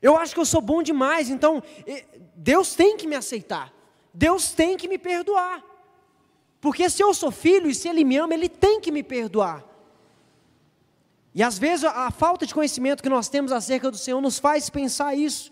Eu 0.00 0.16
acho 0.16 0.34
que 0.34 0.40
eu 0.40 0.46
sou 0.46 0.60
bom 0.60 0.82
demais, 0.82 1.28
então 1.28 1.62
Deus 2.34 2.74
tem 2.74 2.96
que 2.96 3.06
me 3.06 3.16
aceitar. 3.16 3.72
Deus 4.14 4.52
tem 4.52 4.76
que 4.76 4.88
me 4.88 4.98
perdoar. 4.98 5.62
Porque 6.60 6.88
se 6.90 7.02
eu 7.02 7.12
sou 7.14 7.30
filho 7.30 7.68
e 7.68 7.74
se 7.74 7.88
Ele 7.88 8.04
me 8.04 8.16
ama, 8.16 8.34
Ele 8.34 8.48
tem 8.48 8.80
que 8.80 8.92
me 8.92 9.02
perdoar. 9.02 9.64
E 11.34 11.42
às 11.42 11.58
vezes 11.58 11.84
a 11.84 12.10
falta 12.10 12.44
de 12.44 12.52
conhecimento 12.52 13.02
que 13.02 13.08
nós 13.08 13.28
temos 13.28 13.52
acerca 13.52 13.90
do 13.90 13.96
Senhor 13.96 14.20
nos 14.20 14.38
faz 14.38 14.68
pensar 14.68 15.14
isso. 15.14 15.50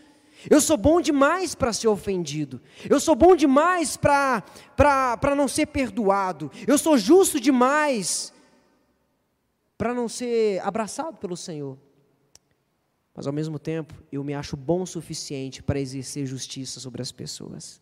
Eu 0.48 0.61
sou 0.61 0.77
bom 0.77 1.01
demais 1.01 1.55
para 1.55 1.72
ser 1.72 1.88
ofendido. 1.88 2.61
Eu 2.88 3.01
sou 3.01 3.14
bom 3.14 3.35
demais 3.35 3.96
para 3.96 4.44
não 5.37 5.48
ser 5.48 5.66
perdoado. 5.66 6.51
Eu 6.66 6.79
sou 6.79 6.98
justo 6.98 7.40
demais 7.40 8.33
para 9.77 9.94
não 9.94 10.09
ser 10.09 10.61
abraçado 10.61 11.16
pelo 11.16 11.37
Senhor. 11.37 11.79
Mas 13.14 13.27
ao 13.27 13.33
mesmo 13.33 13.59
tempo, 13.59 13.94
eu 14.12 14.22
me 14.22 14.35
acho 14.35 14.57
bom 14.57 14.83
o 14.83 14.87
suficiente 14.87 15.62
para 15.62 15.81
exercer 15.81 16.24
justiça 16.24 16.79
sobre 16.79 17.03
as 17.03 17.11
pessoas. 17.11 17.81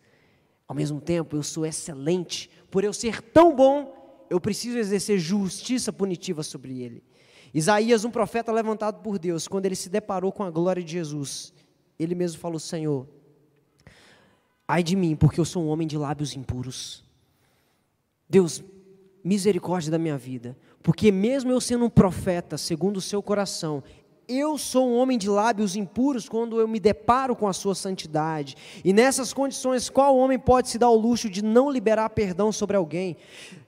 Ao 0.67 0.75
mesmo 0.75 1.01
tempo, 1.01 1.37
eu 1.37 1.43
sou 1.43 1.67
excelente. 1.67 2.51
Por 2.71 2.85
eu 2.85 2.93
ser 2.93 3.21
tão 3.21 3.55
bom, 3.55 4.25
eu 4.31 4.41
preciso 4.41 4.79
exercer 4.79 5.19
justiça 5.19 5.93
punitiva 5.93 6.43
sobre 6.43 6.81
ele. 6.81 7.05
Isaías, 7.53 8.05
um 8.05 8.11
profeta 8.11 8.51
levantado 8.51 9.03
por 9.03 9.19
Deus, 9.19 9.47
quando 9.47 9.67
ele 9.67 9.77
se 9.77 9.89
deparou 9.89 10.33
com 10.33 10.43
a 10.43 10.51
glória 10.51 10.83
de 10.83 10.93
Jesus, 10.93 11.53
ele 11.99 12.15
mesmo 12.15 12.41
falou: 12.41 12.59
Senhor, 12.59 13.07
ai 14.67 14.83
de 14.83 14.97
mim, 14.97 15.17
porque 15.17 15.41
eu 15.41 15.45
sou 15.45 15.63
um 15.63 15.69
homem 15.69 15.87
de 15.87 15.97
lábios 15.97 16.35
impuros. 16.35 17.05
Deus, 18.29 18.63
misericórdia 19.23 19.91
da 19.91 19.99
minha 19.99 20.19
vida, 20.19 20.57
porque 20.83 21.11
mesmo 21.11 21.51
eu 21.51 21.61
sendo 21.61 21.85
um 21.85 21.91
profeta, 21.91 22.59
segundo 22.59 22.97
o 22.99 23.01
seu 23.01 23.23
coração, 23.23 23.83
eu 24.29 24.59
sou 24.59 24.89
um 24.89 24.97
homem 24.97 25.17
de 25.17 25.29
lábios 25.29 25.77
impuros 25.77 26.29
quando 26.29 26.61
eu 26.61 26.67
me 26.67 26.81
deparo 26.81 27.37
com 27.37 27.47
a 27.47 27.53
sua 27.53 27.75
santidade. 27.75 28.57
E 28.85 28.93
nessas 28.93 29.33
condições, 29.33 29.89
qual 29.89 30.17
homem 30.17 30.39
pode 30.39 30.69
se 30.69 30.79
dar 30.79 30.91
o 30.91 30.97
luxo 30.97 31.31
de 31.31 31.43
não 31.43 31.71
liberar 31.71 32.11
perdão 32.11 32.51
sobre 32.51 32.77
alguém? 32.77 33.17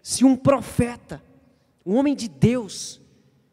Se 0.02 0.24
um 0.24 0.36
profeta, 0.36 1.22
um 1.86 1.96
homem 1.96 2.14
de 2.14 2.28
Deus, 2.28 3.00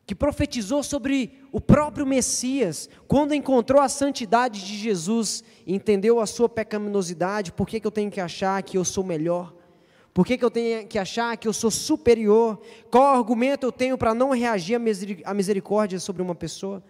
que 0.06 0.14
profetizou 0.14 0.84
sobre 0.84 1.42
o 1.52 1.60
próprio 1.60 2.06
Messias, 2.06 2.88
quando 3.08 3.34
encontrou 3.34 3.82
a 3.82 3.90
santidade 3.90 4.64
de 4.64 4.78
Jesus, 4.78 5.44
entendeu 5.66 6.20
a 6.20 6.28
sua 6.28 6.48
pecaminosidade, 6.48 7.52
por 7.52 7.68
que, 7.68 7.80
que 7.80 7.88
eu 7.88 7.92
tenho 7.92 8.12
que 8.12 8.22
achar 8.22 8.62
que 8.62 8.78
eu 8.78 8.86
sou 8.86 9.04
melhor? 9.04 9.54
Por 10.14 10.26
que, 10.26 10.38
que 10.38 10.46
eu 10.46 10.52
tenho 10.52 10.88
que 10.88 11.00
achar 11.00 11.36
que 11.36 11.48
eu 11.48 11.52
sou 11.52 11.72
superior? 11.72 12.62
Qual 12.90 13.16
argumento 13.16 13.66
eu 13.66 13.72
tenho 13.72 13.98
para 13.98 14.14
não 14.14 14.32
reagir 14.32 14.80
à 15.26 15.34
misericórdia 15.34 16.00
sobre 16.00 16.22
uma 16.22 16.36
pessoa? 16.36 16.84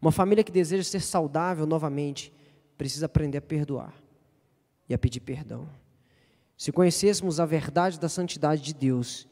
Uma 0.00 0.12
família 0.12 0.42
que 0.42 0.52
deseja 0.52 0.84
ser 0.84 1.00
saudável 1.00 1.66
novamente 1.66 2.32
precisa 2.78 3.06
aprender 3.06 3.38
a 3.38 3.42
perdoar 3.42 3.92
e 4.88 4.94
a 4.94 4.98
pedir 4.98 5.20
perdão. 5.20 5.68
Se 6.56 6.72
conhecêssemos 6.72 7.38
a 7.38 7.44
verdade 7.44 8.00
da 8.00 8.08
santidade 8.08 8.62
de 8.62 8.72
Deus 8.72 9.28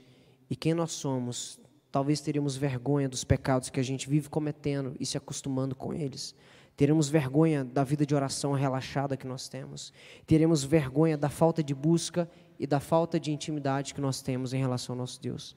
e 0.51 0.57
quem 0.57 0.75
nós 0.75 0.93
somos, 0.93 1.59
talvez 1.91 2.21
teríamos 2.21 2.57
vergonha 2.57 3.09
dos 3.09 3.25
pecados 3.25 3.71
que 3.71 3.81
a 3.81 3.83
gente 3.83 4.09
vive 4.09 4.29
cometendo 4.29 4.95
e 4.99 5.07
se 5.07 5.17
acostumando 5.17 5.75
com 5.75 5.93
eles. 5.93 6.35
Teremos 6.77 7.09
vergonha 7.09 7.65
da 7.65 7.85
vida 7.85 8.07
de 8.07 8.15
oração 8.15 8.53
relaxada 8.53 9.17
que 9.17 9.27
nós 9.27 9.49
temos. 9.49 9.93
Teremos 10.27 10.65
vergonha 10.65 11.17
da 11.17 11.29
falta 11.29 11.63
de 11.63 11.75
busca 11.75 12.31
e 12.59 12.67
da 12.67 12.81
falta 12.81 13.21
de 13.21 13.31
intimidade 13.31 13.93
que 13.93 14.01
nós 14.01 14.23
temos 14.23 14.55
em 14.55 14.59
relação 14.59 14.95
ao 14.95 14.99
nosso 14.99 15.21
Deus. 15.21 15.57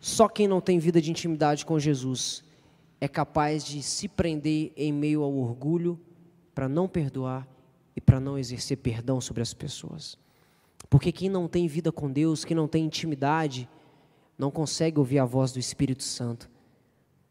Só 0.00 0.28
quem 0.28 0.48
não 0.48 0.60
tem 0.60 0.78
vida 0.80 1.00
de 1.00 1.10
intimidade 1.10 1.64
com 1.64 1.78
Jesus 1.78 2.42
é 3.00 3.06
capaz 3.06 3.64
de 3.64 3.82
se 3.82 4.08
prender 4.08 4.72
em 4.76 4.92
meio 4.92 5.22
ao 5.22 5.32
orgulho 5.32 6.00
para 6.52 6.68
não 6.68 6.88
perdoar 6.88 7.46
e 7.94 8.00
para 8.00 8.18
não 8.18 8.36
exercer 8.36 8.78
perdão 8.78 9.20
sobre 9.20 9.42
as 9.42 9.54
pessoas. 9.54 10.18
Porque 10.90 11.12
quem 11.12 11.28
não 11.28 11.46
tem 11.46 11.68
vida 11.68 11.92
com 11.92 12.10
Deus, 12.10 12.44
quem 12.44 12.56
não 12.56 12.66
tem 12.66 12.84
intimidade, 12.84 13.68
não 14.42 14.50
consegue 14.50 14.98
ouvir 14.98 15.20
a 15.20 15.24
voz 15.24 15.52
do 15.52 15.60
Espírito 15.60 16.02
Santo. 16.02 16.50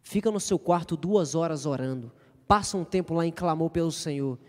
Fica 0.02 0.32
no 0.32 0.40
seu 0.40 0.58
quarto 0.58 0.96
duas 0.96 1.36
horas 1.36 1.66
orando, 1.66 2.10
passa 2.48 2.78
um 2.78 2.86
tempo 2.86 3.14
lá 3.14 3.26
em 3.26 3.34
clamor 3.34 3.70
pelo 3.70 3.92
Senhor, 3.92 4.40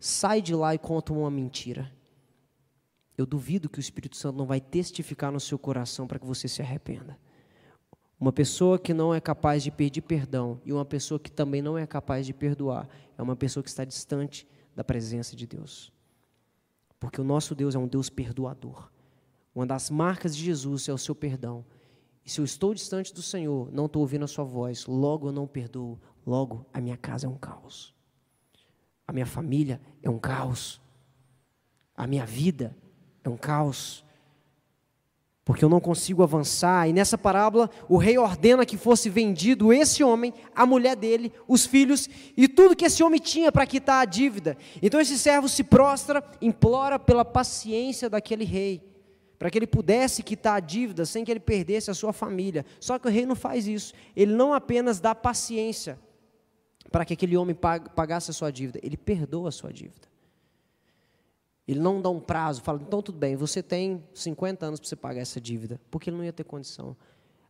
sai 0.00 0.42
de 0.42 0.52
lá 0.52 0.74
e 0.74 0.78
conta 0.78 1.12
uma 1.12 1.30
mentira. 1.30 1.92
Eu 3.16 3.24
duvido 3.24 3.68
que 3.68 3.78
o 3.78 3.80
Espírito 3.80 4.16
Santo 4.16 4.36
não 4.36 4.46
vai 4.46 4.60
testificar 4.60 5.30
no 5.30 5.38
seu 5.38 5.56
coração 5.60 6.08
para 6.08 6.18
que 6.18 6.26
você 6.26 6.48
se 6.48 6.60
arrependa. 6.60 7.16
Uma 8.18 8.32
pessoa 8.32 8.80
que 8.80 8.92
não 8.92 9.14
é 9.14 9.20
capaz 9.20 9.62
de 9.62 9.70
pedir 9.70 10.02
perdão 10.02 10.60
e 10.64 10.72
uma 10.72 10.84
pessoa 10.84 11.20
que 11.20 11.30
também 11.30 11.62
não 11.62 11.78
é 11.78 11.86
capaz 11.86 12.26
de 12.26 12.34
perdoar 12.34 12.88
é 13.16 13.22
uma 13.22 13.36
pessoa 13.36 13.62
que 13.62 13.68
está 13.68 13.84
distante 13.84 14.44
da 14.74 14.82
presença 14.82 15.36
de 15.36 15.46
Deus. 15.46 15.92
Porque 16.98 17.20
o 17.20 17.24
nosso 17.24 17.54
Deus 17.54 17.76
é 17.76 17.78
um 17.78 17.86
Deus 17.86 18.10
perdoador. 18.10 18.90
Uma 19.54 19.66
das 19.66 19.88
marcas 19.88 20.36
de 20.36 20.44
Jesus 20.44 20.88
é 20.88 20.92
o 20.92 20.98
seu 20.98 21.14
perdão. 21.14 21.64
E 22.28 22.30
se 22.30 22.42
eu 22.42 22.44
estou 22.44 22.74
distante 22.74 23.14
do 23.14 23.22
Senhor, 23.22 23.72
não 23.72 23.86
estou 23.86 24.02
ouvindo 24.02 24.26
a 24.26 24.28
sua 24.28 24.44
voz, 24.44 24.84
logo 24.84 25.28
eu 25.28 25.32
não 25.32 25.46
perdoo, 25.46 25.98
logo 26.26 26.66
a 26.74 26.78
minha 26.78 26.94
casa 26.94 27.26
é 27.26 27.30
um 27.30 27.38
caos. 27.38 27.94
A 29.06 29.14
minha 29.14 29.24
família 29.24 29.80
é 30.02 30.10
um 30.10 30.18
caos. 30.18 30.78
A 31.96 32.06
minha 32.06 32.26
vida 32.26 32.76
é 33.24 33.30
um 33.30 33.36
caos 33.38 34.04
porque 35.42 35.64
eu 35.64 35.70
não 35.70 35.80
consigo 35.80 36.22
avançar. 36.22 36.86
E 36.86 36.92
nessa 36.92 37.16
parábola, 37.16 37.70
o 37.88 37.96
rei 37.96 38.18
ordena 38.18 38.66
que 38.66 38.76
fosse 38.76 39.08
vendido 39.08 39.72
esse 39.72 40.04
homem, 40.04 40.34
a 40.54 40.66
mulher 40.66 40.94
dele, 40.96 41.32
os 41.48 41.64
filhos 41.64 42.10
e 42.36 42.46
tudo 42.46 42.76
que 42.76 42.84
esse 42.84 43.02
homem 43.02 43.18
tinha 43.18 43.50
para 43.50 43.66
quitar 43.66 44.02
a 44.02 44.04
dívida. 44.04 44.54
Então 44.82 45.00
esse 45.00 45.18
servo 45.18 45.48
se 45.48 45.64
prostra, 45.64 46.22
implora 46.42 46.98
pela 46.98 47.24
paciência 47.24 48.10
daquele 48.10 48.44
rei, 48.44 48.82
para 49.38 49.50
que 49.50 49.58
ele 49.58 49.66
pudesse 49.66 50.22
quitar 50.22 50.56
a 50.56 50.60
dívida 50.60 51.06
sem 51.06 51.24
que 51.24 51.30
ele 51.30 51.40
perdesse 51.40 51.90
a 51.90 51.94
sua 51.94 52.12
família. 52.12 52.66
Só 52.80 52.98
que 52.98 53.06
o 53.06 53.10
rei 53.10 53.24
não 53.24 53.36
faz 53.36 53.68
isso. 53.68 53.94
Ele 54.16 54.32
não 54.32 54.52
apenas 54.52 54.98
dá 54.98 55.14
paciência 55.14 55.98
para 56.90 57.04
que 57.04 57.12
aquele 57.12 57.36
homem 57.36 57.56
pagasse 57.94 58.30
a 58.30 58.34
sua 58.34 58.50
dívida, 58.50 58.80
ele 58.82 58.96
perdoa 58.96 59.48
a 59.48 59.52
sua 59.52 59.72
dívida. 59.72 60.08
Ele 61.66 61.80
não 61.80 62.00
dá 62.00 62.08
um 62.08 62.18
prazo, 62.18 62.62
fala, 62.62 62.80
então 62.80 63.02
tudo 63.02 63.18
bem, 63.18 63.36
você 63.36 63.62
tem 63.62 64.02
50 64.14 64.64
anos 64.64 64.80
para 64.80 64.88
você 64.88 64.96
pagar 64.96 65.20
essa 65.20 65.38
dívida, 65.38 65.78
porque 65.90 66.08
ele 66.08 66.16
não 66.16 66.24
ia 66.24 66.32
ter 66.32 66.44
condição. 66.44 66.96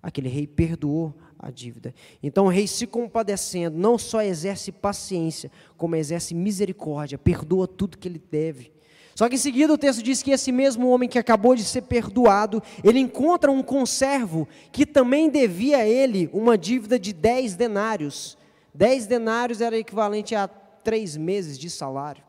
Aquele 0.03 0.29
rei 0.29 0.47
perdoou 0.47 1.15
a 1.39 1.51
dívida. 1.51 1.95
Então 2.21 2.47
o 2.47 2.49
rei, 2.49 2.67
se 2.67 2.87
compadecendo, 2.87 3.79
não 3.79 3.97
só 3.97 4.21
exerce 4.21 4.73
paciência, 4.73 5.51
como 5.77 5.95
exerce 5.95 6.35
misericórdia, 6.35 7.17
perdoa 7.17 7.69
tudo 7.69 7.97
que 7.97 8.09
ele 8.09 8.19
deve. 8.19 8.73
Só 9.19 9.29
que 9.29 9.35
em 9.35 9.39
seguida 9.39 9.75
o 9.75 9.77
texto 9.77 10.01
diz 10.01 10.23
que 10.23 10.31
esse 10.31 10.53
mesmo 10.53 10.89
homem 10.91 11.09
que 11.09 11.19
acabou 11.19 11.57
de 11.57 11.65
ser 11.65 11.83
perdoado, 11.83 12.63
ele 12.85 13.01
encontra 13.01 13.51
um 13.51 13.65
conservo 13.65 14.47
que 14.71 14.87
também 14.87 15.29
devia 15.29 15.79
a 15.79 15.85
ele 15.85 16.31
uma 16.33 16.57
dívida 16.57 17.01
de 17.01 17.13
10 17.13 17.57
denários. 17.57 18.39
10 18.73 19.09
denários 19.09 19.61
era 19.61 19.77
equivalente 19.77 20.37
a 20.37 20.47
três 20.47 21.17
meses 21.17 21.59
de 21.59 21.69
salário. 21.69 22.23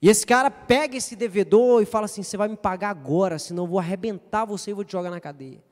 E 0.00 0.08
esse 0.08 0.24
cara 0.24 0.52
pega 0.52 0.96
esse 0.96 1.16
devedor 1.16 1.82
e 1.82 1.84
fala 1.84 2.04
assim: 2.04 2.22
você 2.22 2.36
vai 2.36 2.46
me 2.46 2.56
pagar 2.56 2.90
agora, 2.90 3.36
senão 3.36 3.64
eu 3.64 3.68
vou 3.68 3.80
arrebentar 3.80 4.44
você 4.44 4.70
e 4.70 4.74
vou 4.74 4.84
te 4.84 4.92
jogar 4.92 5.10
na 5.10 5.18
cadeia. 5.18 5.64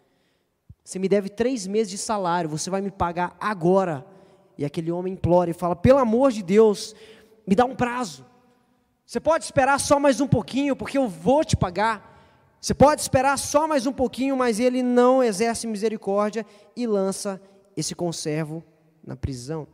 Você 0.83 0.98
me 0.98 1.09
deve 1.09 1.29
três 1.29 1.68
meses 1.68 1.92
de 1.92 1.98
salário, 1.98 2.51
você 2.51 2.68
vai 2.68 2.81
me 2.81 2.90
pagar 2.90 3.37
agora. 3.38 4.05
E 4.59 4.64
aquele 4.64 4.90
homem 4.90 5.12
implora 5.12 5.51
e 5.51 5.55
fala: 5.55 5.77
pelo 5.77 6.01
amor 6.01 6.33
de 6.33 6.42
Deus, 6.42 6.96
me 7.46 7.55
dá 7.55 7.64
um 7.64 7.77
prazo. 7.77 8.32
Você 9.12 9.20
pode 9.20 9.45
esperar 9.45 9.78
só 9.78 10.01
mais 10.01 10.22
um 10.22 10.26
pouquinho, 10.26 10.74
porque 10.74 10.97
eu 10.97 11.07
vou 11.07 11.45
te 11.45 11.55
pagar. 11.55 12.57
Você 12.59 12.72
pode 12.72 13.03
esperar 13.03 13.39
só 13.39 13.68
mais 13.68 13.86
um 13.86 13.93
pouquinho, 13.93 14.34
mas 14.34 14.59
ele 14.59 14.82
não 14.82 15.22
exerce 15.22 15.66
misericórdia 15.66 16.47
e 16.74 16.86
lança 16.86 17.39
esse 17.76 17.95
conservo 17.95 18.64
na 19.07 19.14
prisão. 19.14 19.68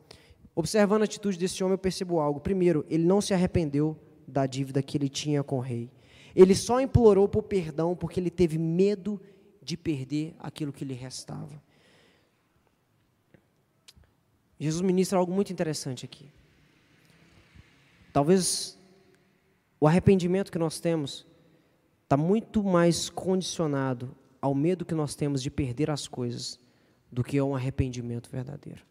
Observando 0.57 1.03
a 1.03 1.05
atitude 1.05 1.39
desse 1.39 1.63
homem, 1.63 1.75
eu 1.75 1.79
percebo 1.79 2.19
algo. 2.19 2.41
Primeiro, 2.41 2.85
ele 2.89 3.05
não 3.05 3.21
se 3.21 3.33
arrependeu 3.33 3.97
da 4.27 4.45
dívida 4.45 4.83
que 4.83 4.99
ele 4.99 5.09
tinha 5.09 5.45
com 5.45 5.59
o 5.59 5.61
rei. 5.61 5.89
Ele 6.35 6.57
só 6.57 6.81
implorou 6.81 7.29
por 7.29 7.45
perdão 7.45 7.95
porque 7.95 8.19
ele 8.19 8.31
teve 8.31 8.59
medo 8.59 9.21
de 9.63 9.77
perder 9.77 10.35
aquilo 10.41 10.73
que 10.73 10.85
lhe 10.85 10.95
restava. 10.95 11.63
Jesus 14.59 14.83
ministra 14.83 15.17
algo 15.17 15.33
muito 15.33 15.53
interessante 15.53 16.05
aqui. 16.05 16.29
Talvez 18.13 18.77
o 19.81 19.87
arrependimento 19.87 20.51
que 20.51 20.59
nós 20.59 20.81
temos 20.81 21.27
está 22.05 22.17
muito 22.17 22.63
mais 22.63 23.09
condicionado 23.09 24.17
ao 24.41 24.55
medo 24.55 24.85
que 24.85 24.95
nós 24.95 25.15
temos 25.15 25.43
de 25.43 25.51
perder 25.51 25.91
as 25.91 26.09
coisas 26.09 26.59
do 27.11 27.23
que 27.23 27.39
a 27.39 27.45
um 27.45 27.55
arrependimento 27.55 28.31
verdadeiro. 28.31 28.83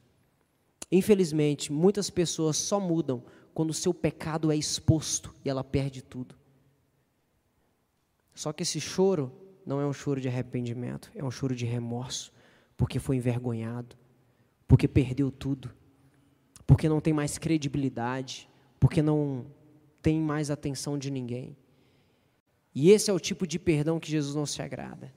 Infelizmente, 0.92 1.72
muitas 1.72 2.10
pessoas 2.10 2.58
só 2.58 2.80
mudam 2.80 3.24
quando 3.54 3.72
o 3.72 3.74
seu 3.74 3.94
pecado 3.94 4.52
é 4.52 4.56
exposto 4.56 5.34
e 5.44 5.50
ela 5.50 5.64
perde 5.64 6.02
tudo. 6.02 6.36
Só 8.34 8.54
que 8.54 8.64
esse 8.64 8.80
choro 8.80 9.32
não 9.66 9.82
é 9.82 9.86
um 9.86 9.92
choro 9.92 10.22
de 10.22 10.28
arrependimento, 10.28 11.12
é 11.16 11.24
um 11.24 11.32
choro 11.32 11.56
de 11.56 11.66
remorso, 11.66 12.32
porque 12.78 13.00
foi 13.00 13.18
envergonhado, 13.18 13.98
porque 14.68 14.88
perdeu 14.88 15.32
tudo, 15.32 15.74
porque 16.66 16.88
não 16.88 17.02
tem 17.02 17.14
mais 17.14 17.38
credibilidade, 17.38 18.48
porque 18.80 19.02
não 19.02 19.46
tem 20.08 20.22
mais 20.22 20.50
atenção 20.50 20.98
de 20.98 21.12
ninguém. 21.12 21.58
E 22.74 22.92
esse 22.92 23.12
é 23.12 23.14
o 23.14 23.20
tipo 23.20 23.46
de 23.46 23.60
perdão 23.60 24.00
que 24.00 24.10
Jesus 24.10 24.34
não 24.34 24.46
se 24.46 24.62
agrada. 24.62 25.14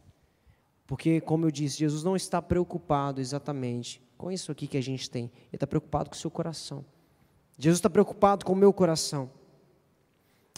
Porque, 0.84 1.20
como 1.20 1.46
eu 1.46 1.50
disse, 1.52 1.78
Jesus 1.78 2.02
não 2.02 2.16
está 2.16 2.42
preocupado 2.42 3.20
exatamente 3.20 4.02
com 4.18 4.32
isso 4.32 4.50
aqui 4.50 4.66
que 4.66 4.76
a 4.76 4.82
gente 4.82 5.08
tem. 5.08 5.26
Ele 5.26 5.54
está 5.54 5.64
preocupado 5.64 6.10
com 6.10 6.16
o 6.16 6.18
seu 6.18 6.28
coração. 6.28 6.84
Jesus 7.56 7.78
está 7.78 7.88
preocupado 7.88 8.44
com 8.44 8.52
o 8.52 8.56
meu 8.56 8.72
coração. 8.72 9.30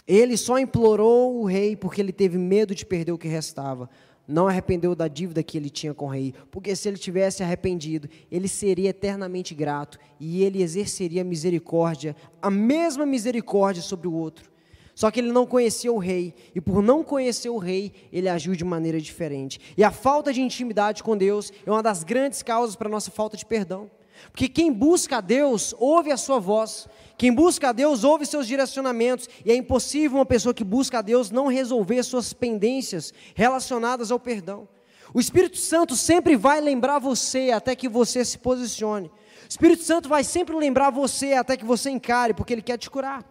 Ele 0.07 0.35
só 0.35 0.57
implorou 0.57 1.39
o 1.39 1.45
rei 1.45 1.75
porque 1.75 2.01
ele 2.01 2.11
teve 2.11 2.39
medo 2.39 2.73
de 2.73 2.87
perder 2.87 3.11
o 3.11 3.19
que 3.19 3.27
restava 3.27 3.87
não 4.27 4.47
arrependeu 4.47 4.95
da 4.95 5.07
dívida 5.07 5.43
que 5.43 5.57
ele 5.57 5.69
tinha 5.69 5.93
com 5.93 6.05
o 6.05 6.09
rei, 6.09 6.33
porque 6.49 6.75
se 6.75 6.87
ele 6.87 6.97
tivesse 6.97 7.43
arrependido, 7.43 8.09
ele 8.31 8.47
seria 8.47 8.89
eternamente 8.89 9.53
grato 9.53 9.97
e 10.19 10.43
ele 10.43 10.61
exerceria 10.61 11.23
misericórdia, 11.23 12.15
a 12.41 12.49
mesma 12.49 13.05
misericórdia 13.05 13.81
sobre 13.81 14.07
o 14.07 14.13
outro. 14.13 14.51
Só 14.95 15.09
que 15.09 15.19
ele 15.19 15.31
não 15.31 15.45
conhecia 15.45 15.91
o 15.91 15.97
rei, 15.97 16.35
e 16.53 16.61
por 16.61 16.81
não 16.81 17.03
conhecer 17.03 17.49
o 17.49 17.57
rei, 17.57 17.91
ele 18.11 18.29
agiu 18.29 18.55
de 18.55 18.63
maneira 18.63 19.01
diferente. 19.01 19.59
E 19.75 19.83
a 19.83 19.89
falta 19.89 20.31
de 20.31 20.39
intimidade 20.39 21.01
com 21.01 21.17
Deus 21.17 21.51
é 21.65 21.71
uma 21.71 21.81
das 21.81 22.03
grandes 22.03 22.43
causas 22.43 22.75
para 22.75 22.87
a 22.87 22.91
nossa 22.91 23.09
falta 23.09 23.35
de 23.35 23.45
perdão. 23.45 23.89
Porque 24.31 24.47
quem 24.47 24.71
busca 24.71 25.17
a 25.17 25.21
Deus 25.21 25.73
ouve 25.77 26.11
a 26.11 26.17
sua 26.17 26.39
voz, 26.39 26.87
quem 27.17 27.33
busca 27.33 27.69
a 27.69 27.71
Deus 27.71 28.03
ouve 28.03 28.25
seus 28.25 28.47
direcionamentos, 28.47 29.29
e 29.45 29.51
é 29.51 29.55
impossível 29.55 30.17
uma 30.17 30.25
pessoa 30.25 30.53
que 30.53 30.63
busca 30.63 30.99
a 30.99 31.01
Deus 31.01 31.31
não 31.31 31.47
resolver 31.47 32.01
suas 32.03 32.33
pendências 32.33 33.13
relacionadas 33.35 34.11
ao 34.11 34.19
perdão. 34.19 34.67
O 35.13 35.19
Espírito 35.19 35.57
Santo 35.57 35.95
sempre 35.95 36.35
vai 36.35 36.59
lembrar 36.59 36.99
você 36.99 37.51
até 37.51 37.75
que 37.75 37.87
você 37.87 38.25
se 38.25 38.37
posicione. 38.37 39.07
O 39.07 39.49
Espírito 39.49 39.83
Santo 39.83 40.09
vai 40.09 40.23
sempre 40.23 40.55
lembrar 40.55 40.89
você 40.89 41.33
até 41.33 41.55
que 41.55 41.65
você 41.65 41.89
encare, 41.89 42.33
porque 42.33 42.53
ele 42.53 42.61
quer 42.61 42.77
te 42.77 42.89
curar, 42.89 43.23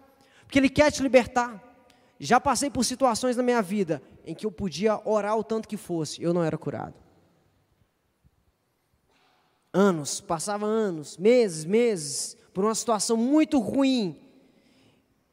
porque 0.45 0.57
ele 0.57 0.69
quer 0.69 0.91
te 0.91 1.03
libertar. 1.03 1.61
Já 2.19 2.39
passei 2.39 2.69
por 2.69 2.85
situações 2.85 3.35
na 3.35 3.43
minha 3.43 3.61
vida 3.61 4.01
em 4.25 4.33
que 4.33 4.45
eu 4.45 4.51
podia 4.51 5.01
orar 5.03 5.37
o 5.37 5.43
tanto 5.43 5.67
que 5.67 5.75
fosse, 5.75 6.23
eu 6.23 6.33
não 6.33 6.43
era 6.43 6.57
curado. 6.57 7.02
Anos, 9.73 10.21
passava 10.21 10.67
anos, 10.67 11.17
meses, 11.17 11.65
meses, 11.65 12.37
por 12.53 12.63
uma 12.63 12.75
situação 12.75 13.17
muito 13.17 13.57
ruim. 13.57 14.15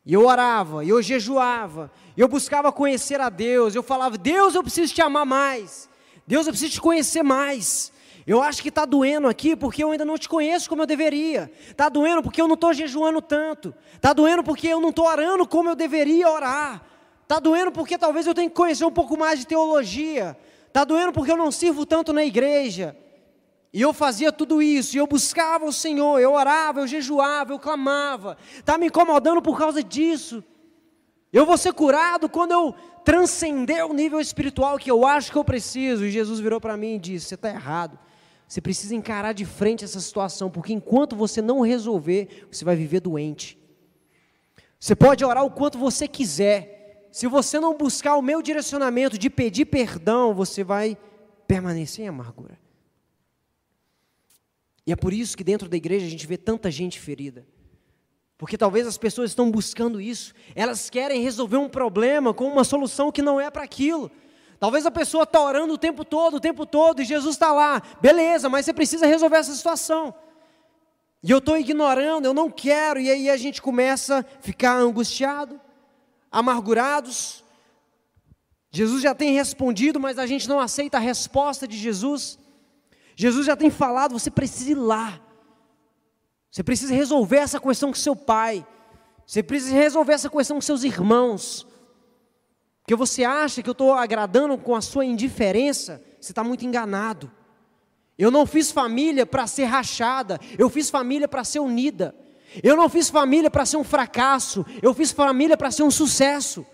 E 0.04 0.14
eu 0.14 0.26
orava, 0.26 0.82
e 0.82 0.88
eu 0.88 1.02
jejuava, 1.02 1.92
eu 2.16 2.26
buscava 2.26 2.72
conhecer 2.72 3.20
a 3.20 3.28
Deus. 3.28 3.74
Eu 3.74 3.82
falava: 3.82 4.16
Deus, 4.16 4.54
eu 4.54 4.62
preciso 4.62 4.94
te 4.94 5.02
amar 5.02 5.26
mais. 5.26 5.90
Deus, 6.26 6.46
eu 6.46 6.52
preciso 6.52 6.72
te 6.72 6.80
conhecer 6.80 7.22
mais. 7.22 7.92
Eu 8.26 8.42
acho 8.42 8.62
que 8.62 8.68
está 8.68 8.84
doendo 8.84 9.28
aqui 9.28 9.56
porque 9.56 9.82
eu 9.82 9.90
ainda 9.90 10.04
não 10.04 10.16
te 10.16 10.28
conheço 10.28 10.68
como 10.68 10.82
eu 10.82 10.86
deveria. 10.86 11.50
Está 11.68 11.88
doendo 11.88 12.22
porque 12.22 12.40
eu 12.40 12.46
não 12.46 12.54
estou 12.54 12.72
jejuando 12.72 13.20
tanto. 13.20 13.74
Está 13.94 14.12
doendo 14.12 14.42
porque 14.42 14.68
eu 14.68 14.80
não 14.80 14.90
estou 14.90 15.06
orando 15.06 15.46
como 15.46 15.68
eu 15.68 15.74
deveria 15.74 16.30
orar. 16.30 16.82
Está 17.22 17.38
doendo 17.38 17.72
porque 17.72 17.98
talvez 17.98 18.26
eu 18.26 18.34
tenha 18.34 18.48
que 18.48 18.54
conhecer 18.54 18.84
um 18.84 18.90
pouco 18.90 19.18
mais 19.18 19.40
de 19.40 19.46
teologia. 19.46 20.36
Está 20.66 20.84
doendo 20.84 21.12
porque 21.12 21.32
eu 21.32 21.36
não 21.36 21.50
sirvo 21.50 21.84
tanto 21.84 22.12
na 22.12 22.24
igreja. 22.24 22.96
E 23.72 23.80
eu 23.80 23.92
fazia 23.92 24.32
tudo 24.32 24.60
isso, 24.60 24.96
e 24.96 24.98
eu 24.98 25.06
buscava 25.06 25.64
o 25.64 25.72
Senhor, 25.72 26.18
eu 26.18 26.32
orava, 26.32 26.80
eu 26.80 26.86
jejuava, 26.88 27.52
eu 27.52 27.58
clamava. 27.58 28.36
Está 28.58 28.76
me 28.76 28.86
incomodando 28.86 29.40
por 29.40 29.56
causa 29.56 29.82
disso. 29.82 30.42
Eu 31.32 31.46
vou 31.46 31.56
ser 31.56 31.72
curado 31.72 32.28
quando 32.28 32.50
eu 32.50 32.74
transcender 33.04 33.86
o 33.86 33.94
nível 33.94 34.20
espiritual 34.20 34.76
que 34.76 34.90
eu 34.90 35.06
acho 35.06 35.30
que 35.30 35.38
eu 35.38 35.44
preciso. 35.44 36.04
E 36.04 36.10
Jesus 36.10 36.40
virou 36.40 36.60
para 36.60 36.76
mim 36.76 36.96
e 36.96 36.98
disse: 36.98 37.26
Você 37.26 37.34
está 37.36 37.48
errado. 37.48 37.96
Você 38.48 38.60
precisa 38.60 38.96
encarar 38.96 39.32
de 39.32 39.44
frente 39.44 39.84
essa 39.84 40.00
situação, 40.00 40.50
porque 40.50 40.72
enquanto 40.72 41.14
você 41.14 41.40
não 41.40 41.60
resolver, 41.60 42.48
você 42.50 42.64
vai 42.64 42.74
viver 42.74 42.98
doente. 42.98 43.56
Você 44.80 44.96
pode 44.96 45.24
orar 45.24 45.44
o 45.44 45.50
quanto 45.52 45.78
você 45.78 46.08
quiser. 46.08 47.08
Se 47.12 47.28
você 47.28 47.60
não 47.60 47.76
buscar 47.76 48.16
o 48.16 48.22
meu 48.22 48.42
direcionamento 48.42 49.16
de 49.16 49.30
pedir 49.30 49.66
perdão, 49.66 50.34
você 50.34 50.64
vai 50.64 50.98
permanecer 51.46 52.04
em 52.04 52.08
amargura. 52.08 52.58
E 54.86 54.92
é 54.92 54.96
por 54.96 55.12
isso 55.12 55.36
que 55.36 55.44
dentro 55.44 55.68
da 55.68 55.76
igreja 55.76 56.06
a 56.06 56.10
gente 56.10 56.26
vê 56.26 56.36
tanta 56.36 56.70
gente 56.70 56.98
ferida. 56.98 57.46
Porque 58.38 58.56
talvez 58.56 58.86
as 58.86 58.96
pessoas 58.96 59.30
estão 59.30 59.50
buscando 59.50 60.00
isso, 60.00 60.32
elas 60.54 60.88
querem 60.88 61.22
resolver 61.22 61.58
um 61.58 61.68
problema 61.68 62.32
com 62.32 62.46
uma 62.46 62.64
solução 62.64 63.12
que 63.12 63.20
não 63.20 63.38
é 63.38 63.50
para 63.50 63.62
aquilo. 63.62 64.10
Talvez 64.58 64.86
a 64.86 64.90
pessoa 64.90 65.24
está 65.24 65.40
orando 65.40 65.74
o 65.74 65.78
tempo 65.78 66.04
todo, 66.04 66.36
o 66.36 66.40
tempo 66.40 66.64
todo, 66.64 67.02
e 67.02 67.04
Jesus 67.04 67.34
está 67.34 67.52
lá, 67.52 67.82
beleza, 68.00 68.48
mas 68.48 68.64
você 68.64 68.72
precisa 68.72 69.06
resolver 69.06 69.36
essa 69.36 69.54
situação. 69.54 70.14
E 71.22 71.30
eu 71.30 71.38
estou 71.38 71.58
ignorando, 71.58 72.24
eu 72.24 72.32
não 72.32 72.50
quero, 72.50 72.98
e 72.98 73.10
aí 73.10 73.28
a 73.28 73.36
gente 73.36 73.60
começa 73.60 74.20
a 74.20 74.24
ficar 74.42 74.74
angustiado, 74.76 75.60
amargurados. 76.32 77.44
Jesus 78.70 79.02
já 79.02 79.14
tem 79.14 79.34
respondido, 79.34 80.00
mas 80.00 80.18
a 80.18 80.26
gente 80.26 80.48
não 80.48 80.60
aceita 80.60 80.96
a 80.96 81.00
resposta 81.00 81.68
de 81.68 81.76
Jesus. 81.76 82.38
Jesus 83.20 83.44
já 83.44 83.54
tem 83.54 83.68
falado, 83.68 84.18
você 84.18 84.30
precisa 84.30 84.70
ir 84.70 84.76
lá. 84.76 85.20
Você 86.50 86.62
precisa 86.62 86.94
resolver 86.94 87.36
essa 87.36 87.60
questão 87.60 87.90
com 87.90 87.94
seu 87.94 88.16
pai. 88.16 88.66
Você 89.26 89.42
precisa 89.42 89.74
resolver 89.74 90.14
essa 90.14 90.30
questão 90.30 90.56
com 90.56 90.62
seus 90.62 90.84
irmãos. 90.84 91.66
Porque 92.80 92.96
você 92.96 93.22
acha 93.22 93.62
que 93.62 93.68
eu 93.68 93.72
estou 93.72 93.92
agradando 93.92 94.56
com 94.56 94.74
a 94.74 94.80
sua 94.80 95.04
indiferença, 95.04 96.02
você 96.18 96.32
está 96.32 96.42
muito 96.42 96.64
enganado. 96.64 97.30
Eu 98.16 98.30
não 98.30 98.46
fiz 98.46 98.70
família 98.70 99.26
para 99.26 99.46
ser 99.46 99.64
rachada, 99.64 100.40
eu 100.58 100.70
fiz 100.70 100.88
família 100.88 101.28
para 101.28 101.44
ser 101.44 101.58
unida. 101.58 102.14
Eu 102.62 102.74
não 102.74 102.88
fiz 102.88 103.10
família 103.10 103.50
para 103.50 103.66
ser 103.66 103.76
um 103.76 103.84
fracasso, 103.84 104.64
eu 104.80 104.94
fiz 104.94 105.12
família 105.12 105.58
para 105.58 105.70
ser 105.70 105.82
um 105.82 105.90
sucesso. 105.90 106.64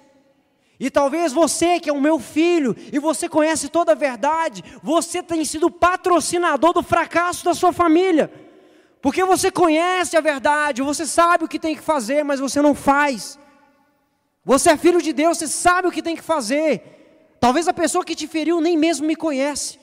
E 0.79 0.91
talvez 0.91 1.33
você, 1.33 1.81
que 1.81 1.89
é 1.89 1.93
o 1.93 2.01
meu 2.01 2.19
filho, 2.19 2.77
e 2.93 2.99
você 2.99 3.29
conhece 3.29 3.69
toda 3.69 3.93
a 3.93 3.95
verdade, 3.95 4.63
você 4.83 5.23
tem 5.23 5.45
sido 5.45 5.71
patrocinador 5.71 6.75
do 6.75 6.83
fracasso 6.83 7.45
da 7.45 7.55
sua 7.55 7.73
família. 7.73 8.31
Porque 9.01 9.25
você 9.25 9.51
conhece 9.51 10.17
a 10.17 10.21
verdade, 10.21 10.83
você 10.83 11.07
sabe 11.07 11.45
o 11.45 11.49
que 11.49 11.59
tem 11.59 11.75
que 11.75 11.83
fazer, 11.83 12.25
mas 12.25 12.41
você 12.41 12.61
não 12.61 12.75
faz. 12.75 13.39
Você 14.45 14.71
é 14.71 14.77
filho 14.77 15.01
de 15.01 15.13
Deus, 15.13 15.39
você 15.39 15.47
sabe 15.47 15.89
o 15.89 15.93
que 15.93 16.03
tem 16.03 16.17
que 16.17 16.23
fazer. 16.23 17.37
Talvez 17.41 17.69
a 17.69 17.73
pessoa 17.73 18.05
que 18.05 18.15
te 18.15 18.27
feriu 18.27 18.61
nem 18.61 18.77
mesmo 18.77 19.07
me 19.07 19.17
conhece. 19.17 19.79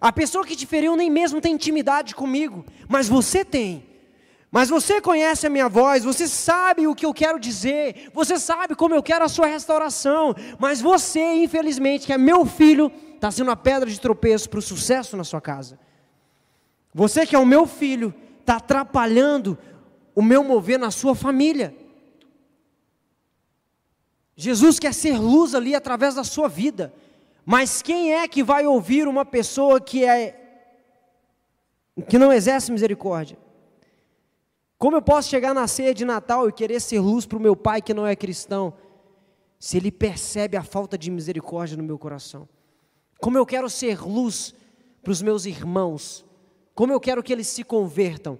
A 0.00 0.12
pessoa 0.12 0.46
que 0.46 0.56
te 0.56 0.66
feriu 0.66 0.96
nem 0.96 1.10
mesmo 1.10 1.40
tem 1.40 1.54
intimidade 1.54 2.14
comigo, 2.14 2.64
mas 2.88 3.08
você 3.08 3.44
tem. 3.44 3.87
Mas 4.50 4.70
você 4.70 5.00
conhece 5.00 5.46
a 5.46 5.50
minha 5.50 5.68
voz, 5.68 6.04
você 6.04 6.26
sabe 6.26 6.86
o 6.86 6.94
que 6.94 7.04
eu 7.04 7.12
quero 7.12 7.38
dizer, 7.38 8.10
você 8.14 8.38
sabe 8.38 8.74
como 8.74 8.94
eu 8.94 9.02
quero 9.02 9.24
a 9.24 9.28
sua 9.28 9.46
restauração, 9.46 10.34
mas 10.58 10.80
você, 10.80 11.20
infelizmente, 11.34 12.06
que 12.06 12.12
é 12.14 12.18
meu 12.18 12.46
filho, 12.46 12.90
está 13.14 13.30
sendo 13.30 13.50
a 13.50 13.56
pedra 13.56 13.90
de 13.90 14.00
tropeço 14.00 14.48
para 14.48 14.58
o 14.58 14.62
sucesso 14.62 15.16
na 15.16 15.24
sua 15.24 15.40
casa. 15.40 15.78
Você 16.94 17.26
que 17.26 17.36
é 17.36 17.38
o 17.38 17.44
meu 17.44 17.66
filho, 17.66 18.14
está 18.40 18.56
atrapalhando 18.56 19.58
o 20.14 20.22
meu 20.22 20.42
mover 20.42 20.78
na 20.78 20.90
sua 20.90 21.14
família. 21.14 21.76
Jesus 24.34 24.78
quer 24.78 24.94
ser 24.94 25.18
luz 25.18 25.54
ali 25.54 25.74
através 25.74 26.14
da 26.14 26.24
sua 26.24 26.48
vida, 26.48 26.94
mas 27.44 27.82
quem 27.82 28.14
é 28.14 28.26
que 28.26 28.42
vai 28.42 28.66
ouvir 28.66 29.06
uma 29.06 29.26
pessoa 29.26 29.78
que 29.78 30.04
é 30.04 30.36
que 32.08 32.16
não 32.16 32.32
exerce 32.32 32.72
misericórdia? 32.72 33.36
Como 34.78 34.96
eu 34.96 35.02
posso 35.02 35.28
chegar 35.28 35.52
na 35.52 35.66
ceia 35.66 35.92
de 35.92 36.04
Natal 36.04 36.48
e 36.48 36.52
querer 36.52 36.80
ser 36.80 37.00
luz 37.00 37.26
para 37.26 37.36
o 37.36 37.40
meu 37.40 37.56
pai 37.56 37.82
que 37.82 37.92
não 37.92 38.06
é 38.06 38.14
cristão, 38.14 38.72
se 39.58 39.76
ele 39.76 39.90
percebe 39.90 40.56
a 40.56 40.62
falta 40.62 40.96
de 40.96 41.10
misericórdia 41.10 41.76
no 41.76 41.82
meu 41.82 41.98
coração? 41.98 42.48
Como 43.20 43.36
eu 43.36 43.44
quero 43.44 43.68
ser 43.68 44.00
luz 44.00 44.54
para 45.02 45.10
os 45.10 45.20
meus 45.20 45.46
irmãos? 45.46 46.24
Como 46.76 46.92
eu 46.92 47.00
quero 47.00 47.24
que 47.24 47.32
eles 47.32 47.48
se 47.48 47.64
convertam? 47.64 48.38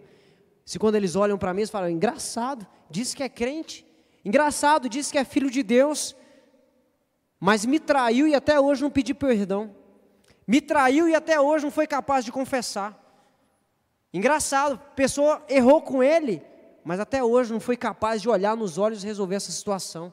Se 0.64 0.78
quando 0.78 0.94
eles 0.94 1.16
olham 1.16 1.36
para 1.36 1.52
mim, 1.52 1.62
eles 1.62 1.70
falam: 1.70 1.90
engraçado, 1.90 2.64
diz 2.88 3.14
que 3.14 3.24
é 3.24 3.28
crente, 3.28 3.84
engraçado, 4.24 4.88
diz 4.88 5.10
que 5.10 5.18
é 5.18 5.24
filho 5.24 5.50
de 5.50 5.64
Deus, 5.64 6.14
mas 7.40 7.66
me 7.66 7.80
traiu 7.80 8.28
e 8.28 8.34
até 8.36 8.60
hoje 8.60 8.82
não 8.82 8.90
pediu 8.90 9.16
perdão, 9.16 9.74
me 10.46 10.60
traiu 10.60 11.08
e 11.08 11.16
até 11.16 11.40
hoje 11.40 11.64
não 11.64 11.72
foi 11.72 11.88
capaz 11.88 12.24
de 12.24 12.30
confessar. 12.30 12.97
Engraçado, 14.12 14.74
a 14.74 14.78
pessoa 14.78 15.44
errou 15.48 15.82
com 15.82 16.02
ele, 16.02 16.42
mas 16.82 16.98
até 16.98 17.22
hoje 17.22 17.52
não 17.52 17.60
foi 17.60 17.76
capaz 17.76 18.22
de 18.22 18.28
olhar 18.28 18.56
nos 18.56 18.78
olhos 18.78 19.04
e 19.04 19.06
resolver 19.06 19.34
essa 19.34 19.52
situação. 19.52 20.12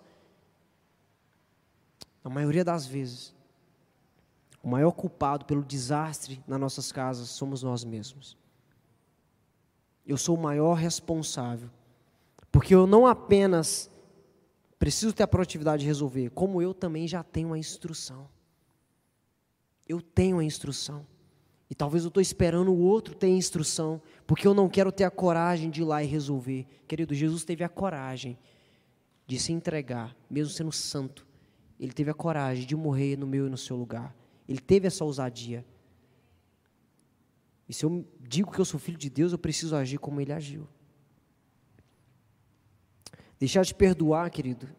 Na 2.24 2.30
maioria 2.30 2.66
das 2.66 2.86
vezes, 2.86 3.34
o 4.62 4.68
maior 4.68 4.92
culpado 4.92 5.46
pelo 5.46 5.64
desastre 5.64 6.44
nas 6.48 6.60
nossas 6.60 6.92
casas 6.92 7.30
somos 7.30 7.64
nós 7.64 7.84
mesmos. 7.84 8.38
Eu 10.06 10.18
sou 10.18 10.36
o 10.36 10.42
maior 10.42 10.74
responsável, 10.74 11.70
porque 12.52 12.76
eu 12.76 12.86
não 12.86 13.08
apenas 13.08 13.90
preciso 14.78 15.14
ter 15.14 15.24
a 15.24 15.28
proatividade 15.28 15.82
de 15.82 15.88
resolver, 15.88 16.30
como 16.32 16.62
eu 16.62 16.74
também 16.74 17.08
já 17.08 17.24
tenho 17.24 17.54
a 17.54 17.58
instrução. 17.58 18.28
Eu 19.88 20.02
tenho 20.02 20.40
a 20.40 20.44
instrução. 20.44 21.06
E 21.70 21.74
talvez 21.74 22.04
eu 22.04 22.10
estou 22.10 22.22
esperando 22.22 22.72
o 22.72 22.80
outro 22.80 23.16
ter 23.16 23.28
instrução, 23.28 24.02
porque 24.28 24.48
eu 24.48 24.54
não 24.54 24.70
quero 24.70 24.92
ter 24.92 25.04
a 25.04 25.12
coragem 25.12 25.70
de 25.70 25.82
ir 25.82 25.86
lá 25.86 26.04
e 26.04 26.08
resolver. 26.08 26.66
Querido, 26.88 27.14
Jesus 27.14 27.44
teve 27.44 27.64
a 27.64 27.70
coragem 27.70 28.38
de 29.26 29.40
se 29.40 29.52
entregar, 29.52 30.16
mesmo 30.30 30.54
sendo 30.54 30.72
santo. 30.72 31.26
Ele 31.80 31.92
teve 31.92 32.12
a 32.12 32.14
coragem 32.14 32.66
de 32.66 32.76
morrer 32.76 33.18
no 33.18 33.26
meu 33.26 33.48
e 33.48 33.50
no 33.50 33.58
seu 33.58 33.76
lugar. 33.76 34.16
Ele 34.48 34.60
teve 34.60 34.88
essa 34.88 35.04
ousadia. 35.04 35.66
E 37.68 37.74
se 37.74 37.84
eu 37.84 38.06
digo 38.20 38.52
que 38.52 38.60
eu 38.60 38.66
sou 38.66 38.80
filho 38.80 38.98
de 38.98 39.10
Deus, 39.10 39.32
eu 39.32 39.40
preciso 39.40 39.76
agir 39.76 39.98
como 39.98 40.22
ele 40.22 40.32
agiu. 40.32 40.68
Deixar 43.40 43.64
de 43.64 43.74
perdoar, 43.74 44.30
querido, 44.30 44.70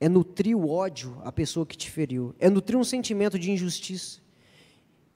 é 0.00 0.08
nutrir 0.08 0.56
o 0.56 0.68
ódio 0.68 1.20
à 1.22 1.30
pessoa 1.30 1.64
que 1.64 1.76
te 1.76 1.90
feriu, 1.90 2.34
é 2.38 2.50
nutrir 2.50 2.78
um 2.78 2.82
sentimento 2.82 3.38
de 3.38 3.50
injustiça. 3.50 4.20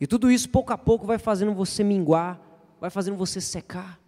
E 0.01 0.07
tudo 0.07 0.31
isso, 0.31 0.49
pouco 0.49 0.73
a 0.73 0.79
pouco, 0.79 1.07
vai 1.07 1.19
fazendo 1.19 1.55
você 1.55 1.83
minguar, 1.83 2.41
vai 2.81 2.91
fazendo 2.91 3.17
você 3.17 3.41
secar. 3.41 4.01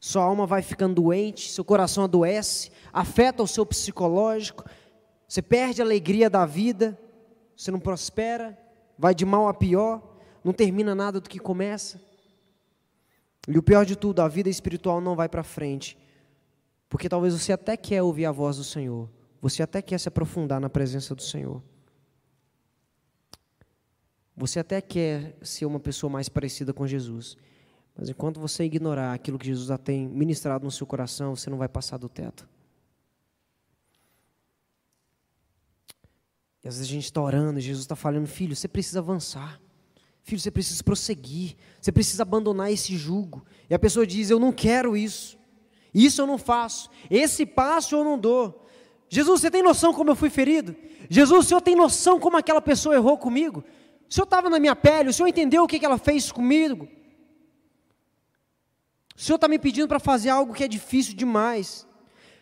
Sua 0.00 0.24
alma 0.24 0.46
vai 0.46 0.62
ficando 0.62 0.96
doente, 0.96 1.52
seu 1.52 1.64
coração 1.64 2.04
adoece, 2.04 2.70
afeta 2.92 3.42
o 3.42 3.46
seu 3.46 3.64
psicológico, 3.64 4.64
você 5.28 5.40
perde 5.40 5.80
a 5.80 5.84
alegria 5.84 6.28
da 6.28 6.44
vida, 6.44 6.98
você 7.56 7.70
não 7.70 7.78
prospera, 7.78 8.58
vai 8.98 9.14
de 9.14 9.24
mal 9.24 9.48
a 9.48 9.54
pior, 9.54 10.16
não 10.42 10.52
termina 10.52 10.94
nada 10.94 11.20
do 11.20 11.28
que 11.28 11.38
começa. 11.38 12.00
E 13.46 13.56
o 13.56 13.62
pior 13.62 13.84
de 13.84 13.96
tudo, 13.96 14.20
a 14.20 14.28
vida 14.28 14.48
espiritual 14.48 15.00
não 15.00 15.14
vai 15.14 15.28
para 15.28 15.42
frente, 15.42 15.96
porque 16.88 17.08
talvez 17.08 17.32
você 17.32 17.52
até 17.52 17.76
quer 17.76 18.02
ouvir 18.02 18.26
a 18.26 18.32
voz 18.32 18.56
do 18.56 18.64
Senhor, 18.64 19.08
você 19.40 19.62
até 19.62 19.80
quer 19.80 19.98
se 19.98 20.08
aprofundar 20.08 20.60
na 20.60 20.68
presença 20.68 21.14
do 21.14 21.22
Senhor. 21.22 21.62
Você 24.36 24.58
até 24.60 24.80
quer 24.80 25.36
ser 25.42 25.66
uma 25.66 25.78
pessoa 25.78 26.10
mais 26.10 26.28
parecida 26.28 26.72
com 26.72 26.86
Jesus, 26.86 27.36
mas 27.96 28.08
enquanto 28.08 28.40
você 28.40 28.64
ignorar 28.64 29.12
aquilo 29.12 29.38
que 29.38 29.46
Jesus 29.46 29.68
já 29.68 29.78
tem 29.78 30.08
ministrado 30.08 30.64
no 30.64 30.70
seu 30.70 30.86
coração, 30.86 31.36
você 31.36 31.50
não 31.50 31.58
vai 31.58 31.68
passar 31.68 31.98
do 31.98 32.08
teto. 32.08 32.48
E 36.64 36.68
às 36.68 36.76
vezes 36.76 36.88
a 36.88 36.92
gente 36.92 37.04
está 37.04 37.20
orando 37.20 37.58
e 37.58 37.62
Jesus 37.62 37.84
está 37.84 37.96
falando, 37.96 38.26
filho, 38.26 38.54
você 38.54 38.68
precisa 38.68 39.00
avançar. 39.00 39.60
Filho, 40.22 40.40
você 40.40 40.50
precisa 40.50 40.82
prosseguir. 40.82 41.56
Você 41.80 41.90
precisa 41.90 42.22
abandonar 42.22 42.70
esse 42.70 42.96
jugo. 42.96 43.44
E 43.68 43.74
a 43.74 43.78
pessoa 43.78 44.06
diz, 44.06 44.30
eu 44.30 44.38
não 44.38 44.52
quero 44.52 44.96
isso. 44.96 45.36
Isso 45.92 46.22
eu 46.22 46.26
não 46.26 46.38
faço. 46.38 46.88
Esse 47.10 47.44
passo 47.44 47.96
eu 47.96 48.04
não 48.04 48.16
dou. 48.16 48.64
Jesus, 49.08 49.40
você 49.40 49.50
tem 49.50 49.62
noção 49.62 49.92
como 49.92 50.10
eu 50.10 50.16
fui 50.16 50.30
ferido? 50.30 50.74
Jesus, 51.10 51.44
o 51.44 51.48
Senhor 51.48 51.60
tem 51.60 51.74
noção 51.74 52.18
como 52.20 52.36
aquela 52.36 52.62
pessoa 52.62 52.94
errou 52.94 53.18
comigo? 53.18 53.64
O 54.12 54.14
Senhor 54.14 54.24
estava 54.24 54.50
na 54.50 54.60
minha 54.60 54.76
pele, 54.76 55.08
o 55.08 55.12
Senhor 55.12 55.26
entendeu 55.26 55.62
o 55.62 55.66
que 55.66 55.82
ela 55.82 55.96
fez 55.96 56.30
comigo? 56.30 56.86
O 59.16 59.18
Senhor 59.18 59.36
está 59.36 59.48
me 59.48 59.58
pedindo 59.58 59.88
para 59.88 59.98
fazer 59.98 60.28
algo 60.28 60.52
que 60.52 60.62
é 60.62 60.68
difícil 60.68 61.16
demais. 61.16 61.86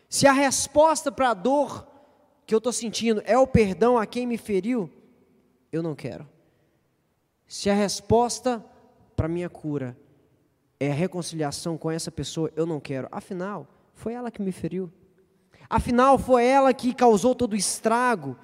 Se 0.08 0.26
a 0.26 0.32
resposta 0.32 1.12
para 1.12 1.30
a 1.30 1.34
dor 1.34 1.86
que 2.44 2.52
eu 2.52 2.58
estou 2.58 2.72
sentindo 2.72 3.22
é 3.24 3.38
o 3.38 3.46
perdão 3.46 3.96
a 3.96 4.04
quem 4.04 4.26
me 4.26 4.36
feriu, 4.36 4.90
eu 5.70 5.80
não 5.80 5.94
quero. 5.94 6.28
Se 7.46 7.70
a 7.70 7.74
resposta 7.74 8.64
para 9.14 9.28
minha 9.28 9.48
cura 9.48 9.96
é 10.80 10.90
a 10.90 10.94
reconciliação 10.94 11.78
com 11.78 11.88
essa 11.88 12.10
pessoa, 12.10 12.50
eu 12.56 12.66
não 12.66 12.80
quero. 12.80 13.06
Afinal, 13.12 13.68
foi 13.94 14.14
ela 14.14 14.32
que 14.32 14.42
me 14.42 14.50
feriu. 14.50 14.92
Afinal, 15.68 16.18
foi 16.18 16.44
ela 16.44 16.74
que 16.74 16.92
causou 16.92 17.32
todo 17.32 17.52
o 17.52 17.56
estrago. 17.56 18.36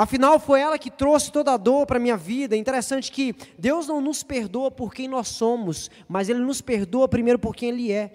Afinal, 0.00 0.40
foi 0.40 0.60
ela 0.60 0.78
que 0.78 0.90
trouxe 0.90 1.30
toda 1.30 1.52
a 1.52 1.58
dor 1.58 1.84
para 1.84 1.98
a 1.98 2.00
minha 2.00 2.16
vida. 2.16 2.56
É 2.56 2.58
interessante 2.58 3.12
que 3.12 3.34
Deus 3.58 3.86
não 3.86 4.00
nos 4.00 4.22
perdoa 4.22 4.70
por 4.70 4.94
quem 4.94 5.06
nós 5.06 5.28
somos, 5.28 5.90
mas 6.08 6.30
Ele 6.30 6.38
nos 6.38 6.62
perdoa 6.62 7.06
primeiro 7.06 7.38
por 7.38 7.54
quem 7.54 7.68
Ele 7.68 7.92
é. 7.92 8.10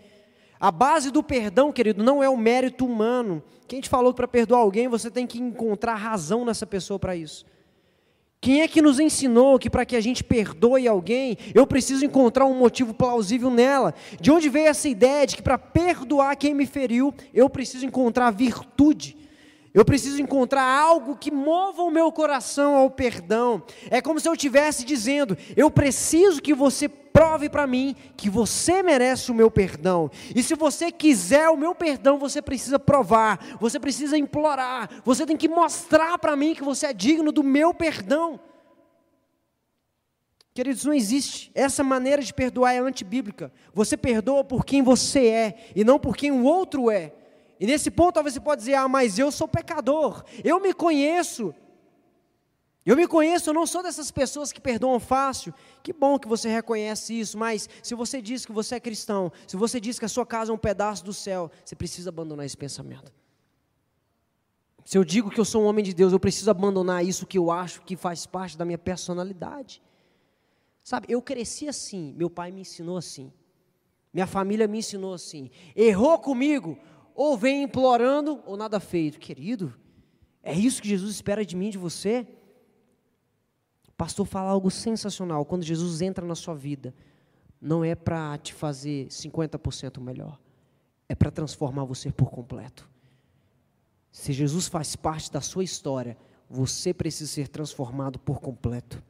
A 0.59 0.71
base 0.71 1.11
do 1.11 1.21
perdão, 1.21 1.71
querido, 1.71 2.03
não 2.03 2.23
é 2.23 2.27
o 2.27 2.35
mérito 2.35 2.87
humano. 2.87 3.43
Quem 3.67 3.81
te 3.81 3.87
falou 3.87 4.15
para 4.15 4.27
perdoar 4.27 4.61
alguém 4.61 4.87
você 4.87 5.11
tem 5.11 5.27
que 5.27 5.39
encontrar 5.39 5.93
razão 5.93 6.43
nessa 6.43 6.65
pessoa 6.65 6.97
para 6.97 7.15
isso? 7.15 7.45
Quem 8.41 8.63
é 8.63 8.67
que 8.67 8.81
nos 8.81 8.99
ensinou 8.99 9.59
que 9.59 9.69
para 9.69 9.85
que 9.85 9.95
a 9.95 10.01
gente 10.01 10.23
perdoe 10.23 10.87
alguém, 10.87 11.37
eu 11.53 11.67
preciso 11.67 12.03
encontrar 12.03 12.47
um 12.47 12.57
motivo 12.57 12.95
plausível 12.95 13.51
nela? 13.51 13.93
De 14.19 14.31
onde 14.31 14.49
veio 14.49 14.69
essa 14.69 14.89
ideia 14.89 15.27
de 15.27 15.35
que 15.35 15.43
para 15.43 15.59
perdoar 15.59 16.35
quem 16.35 16.55
me 16.55 16.65
feriu, 16.65 17.13
eu 17.31 17.47
preciso 17.47 17.85
encontrar 17.85 18.31
virtude? 18.31 19.24
Eu 19.75 19.83
preciso 19.83 20.21
encontrar 20.21 20.63
algo 20.63 21.17
que 21.17 21.29
mova 21.29 21.83
o 21.83 21.91
meu 21.91 22.09
coração 22.09 22.77
ao 22.77 22.89
perdão. 22.89 23.61
É 23.91 24.01
como 24.01 24.21
se 24.21 24.29
eu 24.29 24.31
estivesse 24.31 24.85
dizendo: 24.85 25.37
eu 25.53 25.69
preciso 25.69 26.41
que 26.41 26.53
você 26.53 26.87
prove 26.87 27.49
para 27.49 27.67
mim 27.67 27.93
que 28.15 28.29
você 28.29 28.81
merece 28.81 29.31
o 29.31 29.35
meu 29.35 29.51
perdão. 29.51 30.09
E 30.33 30.41
se 30.41 30.55
você 30.55 30.93
quiser 30.93 31.49
o 31.49 31.57
meu 31.57 31.75
perdão, 31.75 32.17
você 32.17 32.41
precisa 32.41 32.79
provar, 32.79 33.57
você 33.59 33.77
precisa 33.77 34.17
implorar, 34.17 34.89
você 35.03 35.25
tem 35.25 35.35
que 35.35 35.49
mostrar 35.49 36.17
para 36.19 36.37
mim 36.37 36.55
que 36.55 36.63
você 36.63 36.85
é 36.85 36.93
digno 36.93 37.33
do 37.33 37.43
meu 37.43 37.73
perdão. 37.73 38.39
Queridos, 40.53 40.85
não 40.85 40.93
existe. 40.93 41.51
Essa 41.53 41.83
maneira 41.83 42.21
de 42.21 42.33
perdoar 42.33 42.73
é 42.73 42.79
antibíblica. 42.79 43.51
Você 43.73 43.97
perdoa 43.97 44.41
por 44.41 44.63
quem 44.65 44.81
você 44.81 45.27
é 45.27 45.57
e 45.75 45.83
não 45.83 45.99
por 45.99 46.15
quem 46.15 46.31
o 46.31 46.45
outro 46.45 46.89
é. 46.89 47.11
E 47.59 47.65
nesse 47.65 47.89
ponto 47.89 48.15
talvez 48.15 48.33
você 48.33 48.39
pode 48.39 48.61
dizer: 48.61 48.75
"Ah, 48.75 48.87
mas 48.87 49.17
eu 49.17 49.31
sou 49.31 49.47
pecador. 49.47 50.23
Eu 50.43 50.59
me 50.59 50.73
conheço. 50.73 51.53
Eu 52.85 52.95
me 52.95 53.07
conheço, 53.07 53.49
eu 53.49 53.53
não 53.53 53.65
sou 53.65 53.81
dessas 53.81 54.11
pessoas 54.11 54.51
que 54.51 54.61
perdoam 54.61 54.99
fácil. 54.99 55.51
Que 55.81 55.91
bom 55.91 56.19
que 56.19 56.27
você 56.27 56.47
reconhece 56.47 57.19
isso, 57.19 57.35
mas 57.35 57.67
se 57.81 57.95
você 57.95 58.21
diz 58.21 58.45
que 58.45 58.51
você 58.51 58.75
é 58.75 58.79
cristão, 58.79 59.31
se 59.47 59.57
você 59.57 59.81
diz 59.81 59.97
que 59.97 60.05
a 60.05 60.09
sua 60.09 60.23
casa 60.23 60.51
é 60.51 60.53
um 60.53 60.57
pedaço 60.57 61.03
do 61.03 61.11
céu, 61.11 61.49
você 61.63 61.75
precisa 61.75 62.09
abandonar 62.09 62.45
esse 62.45 62.55
pensamento. 62.55 63.11
Se 64.85 64.99
eu 64.99 65.03
digo 65.03 65.31
que 65.31 65.39
eu 65.39 65.45
sou 65.45 65.63
um 65.63 65.65
homem 65.65 65.83
de 65.83 65.95
Deus, 65.95 66.13
eu 66.13 66.19
preciso 66.19 66.51
abandonar 66.51 67.03
isso 67.03 67.25
que 67.25 67.39
eu 67.39 67.49
acho 67.49 67.81
que 67.81 67.95
faz 67.95 68.27
parte 68.27 68.55
da 68.55 68.63
minha 68.63 68.77
personalidade. 68.77 69.81
Sabe, 70.83 71.07
eu 71.09 71.19
cresci 71.23 71.67
assim, 71.67 72.13
meu 72.15 72.29
pai 72.29 72.51
me 72.51 72.61
ensinou 72.61 72.97
assim, 72.97 73.33
minha 74.13 74.27
família 74.27 74.67
me 74.67 74.77
ensinou 74.77 75.15
assim. 75.15 75.49
Errou 75.75 76.19
comigo, 76.19 76.77
ou 77.15 77.37
vem 77.37 77.63
implorando, 77.63 78.43
ou 78.45 78.57
nada 78.57 78.79
feito. 78.79 79.17
Querido, 79.17 79.73
é 80.43 80.53
isso 80.53 80.81
que 80.81 80.89
Jesus 80.89 81.15
espera 81.15 81.45
de 81.45 81.55
mim, 81.55 81.69
de 81.69 81.77
você? 81.77 82.27
O 83.87 83.93
pastor 83.93 84.25
fala 84.25 84.51
algo 84.51 84.69
sensacional. 84.69 85.45
Quando 85.45 85.63
Jesus 85.63 86.01
entra 86.01 86.25
na 86.25 86.35
sua 86.35 86.53
vida, 86.53 86.93
não 87.61 87.83
é 87.83 87.95
para 87.95 88.37
te 88.37 88.53
fazer 88.53 89.07
50% 89.07 90.01
melhor, 90.01 90.37
é 91.07 91.15
para 91.15 91.31
transformar 91.31 91.85
você 91.85 92.11
por 92.11 92.29
completo. 92.29 92.87
Se 94.11 94.33
Jesus 94.33 94.67
faz 94.67 94.95
parte 94.95 95.31
da 95.31 95.41
sua 95.41 95.63
história, 95.63 96.17
você 96.49 96.93
precisa 96.93 97.31
ser 97.31 97.47
transformado 97.47 98.19
por 98.19 98.39
completo. 98.41 99.01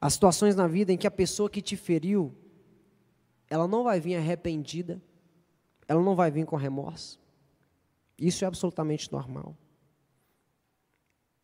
Há 0.00 0.10
situações 0.10 0.56
na 0.56 0.66
vida 0.66 0.92
em 0.92 0.96
que 0.96 1.06
a 1.06 1.10
pessoa 1.10 1.48
que 1.48 1.62
te 1.62 1.76
feriu, 1.76 2.34
ela 3.48 3.68
não 3.68 3.84
vai 3.84 4.00
vir 4.00 4.16
arrependida, 4.16 5.00
ela 5.90 6.00
não 6.00 6.14
vai 6.14 6.30
vir 6.30 6.46
com 6.46 6.54
remorso. 6.54 7.18
Isso 8.16 8.44
é 8.44 8.46
absolutamente 8.46 9.10
normal. 9.10 9.58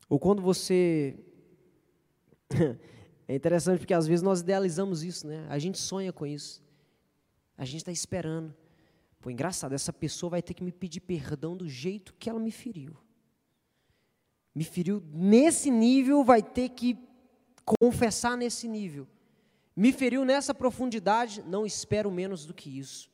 Ou 0.08 0.20
quando 0.20 0.40
você. 0.40 1.18
é 3.26 3.34
interessante 3.34 3.80
porque 3.80 3.92
às 3.92 4.06
vezes 4.06 4.22
nós 4.22 4.42
idealizamos 4.42 5.02
isso, 5.02 5.26
né? 5.26 5.44
A 5.48 5.58
gente 5.58 5.78
sonha 5.78 6.12
com 6.12 6.24
isso. 6.24 6.62
A 7.58 7.64
gente 7.64 7.78
está 7.78 7.90
esperando. 7.90 8.54
Pô, 9.20 9.30
engraçado, 9.30 9.72
essa 9.72 9.92
pessoa 9.92 10.30
vai 10.30 10.42
ter 10.42 10.54
que 10.54 10.62
me 10.62 10.70
pedir 10.70 11.00
perdão 11.00 11.56
do 11.56 11.68
jeito 11.68 12.14
que 12.14 12.30
ela 12.30 12.38
me 12.38 12.52
feriu. 12.52 12.96
Me 14.54 14.62
feriu 14.62 15.02
nesse 15.12 15.72
nível, 15.72 16.22
vai 16.22 16.40
ter 16.40 16.68
que 16.68 16.96
confessar 17.64 18.36
nesse 18.36 18.68
nível. 18.68 19.08
Me 19.74 19.92
feriu 19.92 20.24
nessa 20.24 20.54
profundidade, 20.54 21.42
não 21.42 21.66
espero 21.66 22.12
menos 22.12 22.46
do 22.46 22.54
que 22.54 22.78
isso. 22.78 23.10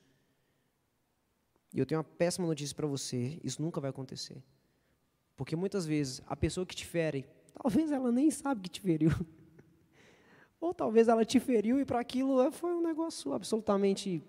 E 1.73 1.79
eu 1.79 1.87
tenho 1.87 2.01
uma 2.01 2.05
péssima 2.05 2.47
notícia 2.47 2.75
para 2.75 2.87
você: 2.87 3.41
isso 3.43 3.62
nunca 3.62 3.81
vai 3.81 3.91
acontecer. 3.91 4.43
Porque 5.37 5.57
muitas 5.57 5.87
vezes 5.87 6.20
a 6.27 6.37
pessoa 6.37 6.66
que 6.66 6.77
te 6.77 6.87
fere, 6.87 7.27
talvez 7.55 7.91
ela 7.91 8.12
nem 8.12 8.31
sabe 8.31 8.61
que 8.62 8.68
te 8.68 8.81
feriu. 8.81 9.11
Ou 10.61 10.73
talvez 10.73 11.09
ela 11.09 11.25
te 11.25 11.41
feriu 11.41 11.81
e 11.81 11.85
para 11.85 11.99
aquilo 11.99 12.53
foi 12.53 12.73
um 12.75 12.83
negócio 12.83 13.33
absolutamente. 13.33 14.23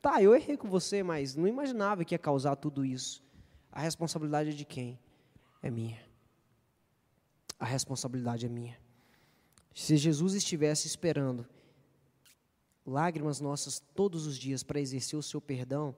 Tá, 0.00 0.22
eu 0.22 0.34
errei 0.34 0.56
com 0.56 0.68
você, 0.68 1.02
mas 1.02 1.34
não 1.34 1.48
imaginava 1.48 2.04
que 2.04 2.14
ia 2.14 2.18
causar 2.18 2.56
tudo 2.56 2.84
isso. 2.84 3.22
A 3.70 3.80
responsabilidade 3.80 4.50
é 4.50 4.52
de 4.52 4.64
quem? 4.64 4.98
É 5.62 5.70
minha. 5.70 6.00
A 7.58 7.64
responsabilidade 7.64 8.46
é 8.46 8.48
minha. 8.48 8.78
Se 9.74 9.96
Jesus 9.96 10.34
estivesse 10.34 10.86
esperando 10.86 11.46
lágrimas 12.86 13.40
nossas 13.40 13.80
todos 13.94 14.26
os 14.26 14.38
dias 14.38 14.62
para 14.62 14.80
exercer 14.80 15.18
o 15.18 15.22
seu 15.22 15.40
perdão, 15.40 15.94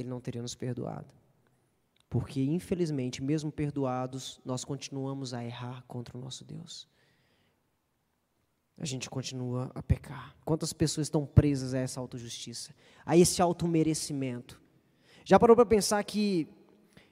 ele 0.00 0.08
não 0.08 0.20
teria 0.20 0.42
nos 0.42 0.54
perdoado. 0.54 1.12
Porque, 2.08 2.42
infelizmente, 2.42 3.22
mesmo 3.22 3.52
perdoados, 3.52 4.40
nós 4.44 4.64
continuamos 4.64 5.34
a 5.34 5.44
errar 5.44 5.84
contra 5.86 6.16
o 6.16 6.20
nosso 6.20 6.44
Deus. 6.44 6.88
A 8.78 8.86
gente 8.86 9.10
continua 9.10 9.70
a 9.74 9.82
pecar. 9.82 10.34
Quantas 10.44 10.72
pessoas 10.72 11.08
estão 11.08 11.26
presas 11.26 11.74
a 11.74 11.78
essa 11.78 12.00
autojustiça, 12.00 12.74
a 13.04 13.16
esse 13.16 13.42
automerecimento? 13.42 14.60
Já 15.24 15.38
parou 15.38 15.54
para 15.54 15.66
pensar 15.66 16.02
que, 16.04 16.48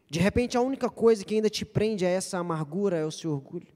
de 0.09 0.21
repente, 0.21 0.57
a 0.57 0.61
única 0.61 0.89
coisa 0.89 1.25
que 1.25 1.35
ainda 1.35 1.51
te 1.51 1.65
prende 1.65 2.07
a 2.07 2.09
essa 2.09 2.39
amargura 2.39 2.97
é 2.97 3.05
o 3.05 3.11
seu 3.11 3.33
orgulho? 3.33 3.75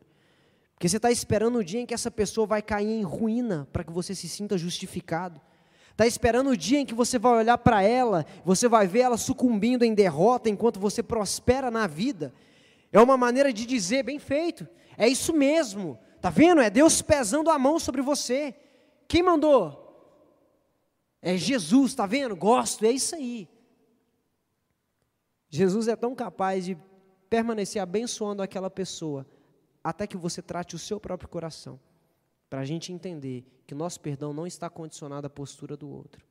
Porque 0.72 0.88
você 0.88 0.96
está 0.96 1.10
esperando 1.10 1.58
o 1.58 1.64
dia 1.64 1.80
em 1.80 1.84
que 1.84 1.92
essa 1.92 2.10
pessoa 2.10 2.46
vai 2.46 2.62
cair 2.62 2.88
em 2.88 3.02
ruína 3.02 3.68
para 3.70 3.84
que 3.84 3.92
você 3.92 4.14
se 4.14 4.26
sinta 4.26 4.56
justificado. 4.56 5.38
Está 6.00 6.06
esperando 6.06 6.48
o 6.48 6.56
dia 6.56 6.78
em 6.78 6.86
que 6.86 6.94
você 6.94 7.18
vai 7.18 7.32
olhar 7.34 7.58
para 7.58 7.82
ela, 7.82 8.24
você 8.42 8.66
vai 8.66 8.86
ver 8.86 9.00
ela 9.00 9.18
sucumbindo 9.18 9.84
em 9.84 9.92
derrota 9.92 10.48
enquanto 10.48 10.80
você 10.80 11.02
prospera 11.02 11.70
na 11.70 11.86
vida. 11.86 12.32
É 12.90 12.98
uma 12.98 13.18
maneira 13.18 13.52
de 13.52 13.66
dizer, 13.66 14.02
bem 14.02 14.18
feito, 14.18 14.66
é 14.96 15.06
isso 15.06 15.30
mesmo. 15.34 15.98
Tá 16.18 16.30
vendo? 16.30 16.62
É 16.62 16.70
Deus 16.70 17.02
pesando 17.02 17.50
a 17.50 17.58
mão 17.58 17.78
sobre 17.78 18.00
você. 18.00 18.54
Quem 19.06 19.22
mandou? 19.22 19.78
É 21.20 21.36
Jesus, 21.36 21.94
tá 21.94 22.06
vendo? 22.06 22.34
Gosto, 22.34 22.82
é 22.86 22.90
isso 22.90 23.14
aí. 23.14 23.46
Jesus 25.50 25.86
é 25.86 25.96
tão 25.96 26.14
capaz 26.14 26.64
de 26.64 26.78
permanecer 27.28 27.82
abençoando 27.82 28.42
aquela 28.42 28.70
pessoa 28.70 29.26
até 29.84 30.06
que 30.06 30.16
você 30.16 30.40
trate 30.40 30.74
o 30.74 30.78
seu 30.78 30.98
próprio 30.98 31.28
coração, 31.28 31.78
para 32.50 32.60
a 32.60 32.64
gente 32.64 32.92
entender 32.92 33.44
que 33.64 33.74
nosso 33.74 34.00
perdão 34.00 34.34
não 34.34 34.46
está 34.46 34.68
condicionado 34.68 35.28
à 35.28 35.30
postura 35.30 35.76
do 35.76 35.88
outro, 35.88 36.26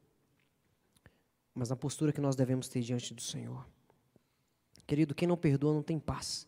mas 1.55 1.69
na 1.69 1.77
postura 1.77 2.11
que 2.11 2.19
nós 2.19 2.35
devemos 2.35 2.67
ter 2.67 2.81
diante 2.81 3.13
do 3.13 3.21
Senhor. 3.21 3.65
Querido, 4.85 5.15
quem 5.15 5.27
não 5.27 5.37
perdoa 5.37 5.73
não 5.73 5.81
tem 5.81 5.97
paz. 5.97 6.45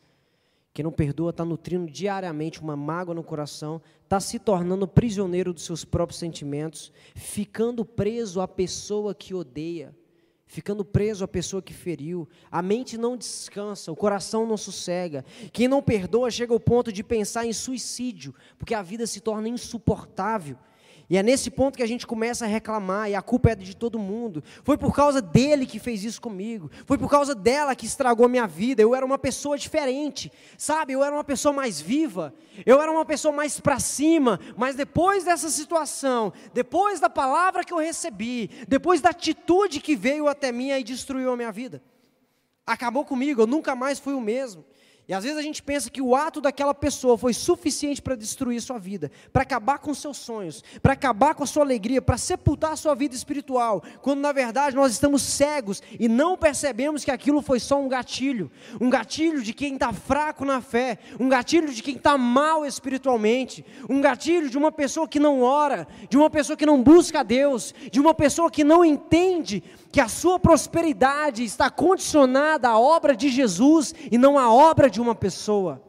Quem 0.73 0.83
não 0.83 0.91
perdoa 0.91 1.31
está 1.31 1.43
nutrindo 1.43 1.89
diariamente 1.91 2.61
uma 2.61 2.77
mágoa 2.77 3.13
no 3.13 3.23
coração, 3.23 3.81
está 4.03 4.19
se 4.19 4.39
tornando 4.39 4.87
prisioneiro 4.87 5.53
dos 5.53 5.63
seus 5.63 5.83
próprios 5.83 6.19
sentimentos, 6.19 6.91
ficando 7.13 7.83
preso 7.83 8.39
à 8.39 8.47
pessoa 8.47 9.13
que 9.13 9.33
odeia 9.33 9.95
ficando 10.51 10.83
preso 10.83 11.23
à 11.23 11.27
pessoa 11.29 11.61
que 11.61 11.73
feriu. 11.73 12.27
A 12.51 12.61
mente 12.61 12.97
não 12.97 13.15
descansa, 13.15 13.89
o 13.89 13.95
coração 13.95 14.45
não 14.45 14.57
sossega. 14.57 15.23
Quem 15.53 15.65
não 15.65 15.81
perdoa 15.81 16.29
chega 16.29 16.51
ao 16.51 16.59
ponto 16.59 16.91
de 16.91 17.01
pensar 17.01 17.45
em 17.45 17.53
suicídio, 17.53 18.35
porque 18.57 18.73
a 18.73 18.81
vida 18.81 19.07
se 19.07 19.21
torna 19.21 19.47
insuportável. 19.47 20.57
E 21.11 21.17
é 21.17 21.21
nesse 21.21 21.51
ponto 21.51 21.75
que 21.75 21.83
a 21.83 21.87
gente 21.87 22.07
começa 22.07 22.45
a 22.45 22.47
reclamar, 22.47 23.09
e 23.09 23.15
a 23.15 23.21
culpa 23.21 23.49
é 23.49 23.55
de 23.55 23.75
todo 23.75 23.99
mundo. 23.99 24.41
Foi 24.63 24.77
por 24.77 24.95
causa 24.95 25.21
dele 25.21 25.65
que 25.65 25.77
fez 25.77 26.05
isso 26.05 26.21
comigo. 26.21 26.71
Foi 26.85 26.97
por 26.97 27.09
causa 27.09 27.35
dela 27.35 27.75
que 27.75 27.85
estragou 27.85 28.29
minha 28.29 28.47
vida. 28.47 28.81
Eu 28.81 28.95
era 28.95 29.05
uma 29.05 29.17
pessoa 29.17 29.57
diferente, 29.57 30.31
sabe? 30.57 30.93
Eu 30.93 31.03
era 31.03 31.13
uma 31.13 31.25
pessoa 31.25 31.51
mais 31.51 31.81
viva. 31.81 32.33
Eu 32.65 32.81
era 32.81 32.89
uma 32.89 33.03
pessoa 33.03 33.33
mais 33.33 33.59
para 33.59 33.77
cima. 33.77 34.39
Mas 34.55 34.73
depois 34.73 35.25
dessa 35.25 35.49
situação, 35.49 36.31
depois 36.53 37.01
da 37.01 37.09
palavra 37.09 37.65
que 37.65 37.73
eu 37.73 37.79
recebi, 37.79 38.49
depois 38.65 39.01
da 39.01 39.09
atitude 39.09 39.81
que 39.81 39.97
veio 39.97 40.29
até 40.29 40.49
mim 40.49 40.69
e 40.69 40.81
destruiu 40.81 41.33
a 41.33 41.35
minha 41.35 41.51
vida, 41.51 41.83
acabou 42.65 43.03
comigo. 43.03 43.41
Eu 43.41 43.47
nunca 43.47 43.75
mais 43.75 43.99
fui 43.99 44.13
o 44.13 44.21
mesmo. 44.21 44.63
E 45.07 45.13
às 45.13 45.23
vezes 45.23 45.37
a 45.37 45.41
gente 45.41 45.61
pensa 45.61 45.89
que 45.89 46.01
o 46.01 46.15
ato 46.15 46.39
daquela 46.39 46.73
pessoa 46.73 47.17
foi 47.17 47.33
suficiente 47.33 48.01
para 48.01 48.15
destruir 48.15 48.61
sua 48.61 48.77
vida, 48.77 49.11
para 49.33 49.41
acabar 49.41 49.79
com 49.79 49.93
seus 49.93 50.17
sonhos, 50.17 50.63
para 50.81 50.93
acabar 50.93 51.33
com 51.35 51.43
a 51.43 51.47
sua 51.47 51.63
alegria, 51.63 52.01
para 52.01 52.17
sepultar 52.17 52.73
a 52.73 52.75
sua 52.75 52.95
vida 52.95 53.15
espiritual, 53.15 53.83
quando 54.01 54.21
na 54.21 54.31
verdade 54.31 54.75
nós 54.75 54.91
estamos 54.91 55.23
cegos 55.23 55.81
e 55.99 56.07
não 56.07 56.37
percebemos 56.37 57.03
que 57.03 57.11
aquilo 57.11 57.41
foi 57.41 57.59
só 57.59 57.81
um 57.81 57.89
gatilho. 57.89 58.51
Um 58.79 58.89
gatilho 58.89 59.41
de 59.41 59.53
quem 59.53 59.73
está 59.73 59.91
fraco 59.91 60.45
na 60.45 60.61
fé, 60.61 60.99
um 61.19 61.27
gatilho 61.27 61.73
de 61.73 61.81
quem 61.81 61.95
está 61.95 62.17
mal 62.17 62.65
espiritualmente, 62.65 63.65
um 63.89 63.99
gatilho 63.99 64.49
de 64.49 64.57
uma 64.57 64.71
pessoa 64.71 65.07
que 65.07 65.19
não 65.19 65.41
ora, 65.41 65.87
de 66.09 66.17
uma 66.17 66.29
pessoa 66.29 66.55
que 66.55 66.65
não 66.65 66.81
busca 66.81 67.21
a 67.21 67.23
Deus, 67.23 67.73
de 67.91 67.99
uma 67.99 68.13
pessoa 68.13 68.51
que 68.51 68.63
não 68.63 68.85
entende 68.85 69.63
que 69.91 69.99
a 69.99 70.07
sua 70.07 70.39
prosperidade 70.39 71.43
está 71.43 71.69
condicionada 71.69 72.69
à 72.69 72.79
obra 72.79 73.15
de 73.15 73.29
Jesus 73.29 73.93
e 74.11 74.17
não 74.17 74.39
à 74.39 74.51
obra 74.51 74.89
de 74.89 75.01
uma 75.01 75.13
pessoa. 75.13 75.83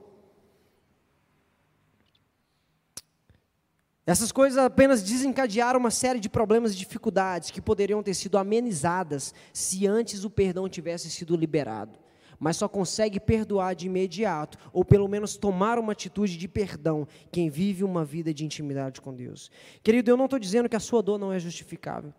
Essas 4.05 4.33
coisas 4.33 4.59
apenas 4.59 5.01
desencadearam 5.03 5.79
uma 5.79 5.91
série 5.91 6.19
de 6.19 6.29
problemas 6.29 6.73
e 6.73 6.77
dificuldades 6.77 7.53
que 7.53 7.63
poderiam 7.63 8.03
ter 8.03 8.15
sido 8.15 8.37
amenizadas 8.37 9.33
se 9.53 9.87
antes 9.87 10.25
o 10.25 10.31
perdão 10.31 10.69
tivesse 10.69 11.09
sido 11.09 11.37
liberado. 11.37 11.97
Mas 12.41 12.57
só 12.57 12.69
consegue 12.69 13.21
perdoar 13.21 13.77
de 13.77 13.87
imediato, 13.87 14.59
ou 14.73 14.85
pelo 14.85 15.07
menos 15.07 15.37
tomar 15.37 15.79
uma 15.79 15.93
atitude 15.93 16.37
de 16.37 16.49
perdão, 16.49 17.07
quem 17.31 17.49
vive 17.49 17.85
uma 17.85 18.05
vida 18.05 18.35
de 18.35 18.45
intimidade 18.45 19.01
com 19.01 19.15
Deus. 19.15 19.49
Querido, 19.85 20.11
eu 20.11 20.17
não 20.17 20.25
estou 20.25 20.41
dizendo 20.41 20.69
que 20.69 20.75
a 20.75 20.81
sua 20.81 21.01
dor 21.01 21.19
não 21.19 21.33
é 21.33 21.39
justificável. 21.39 22.13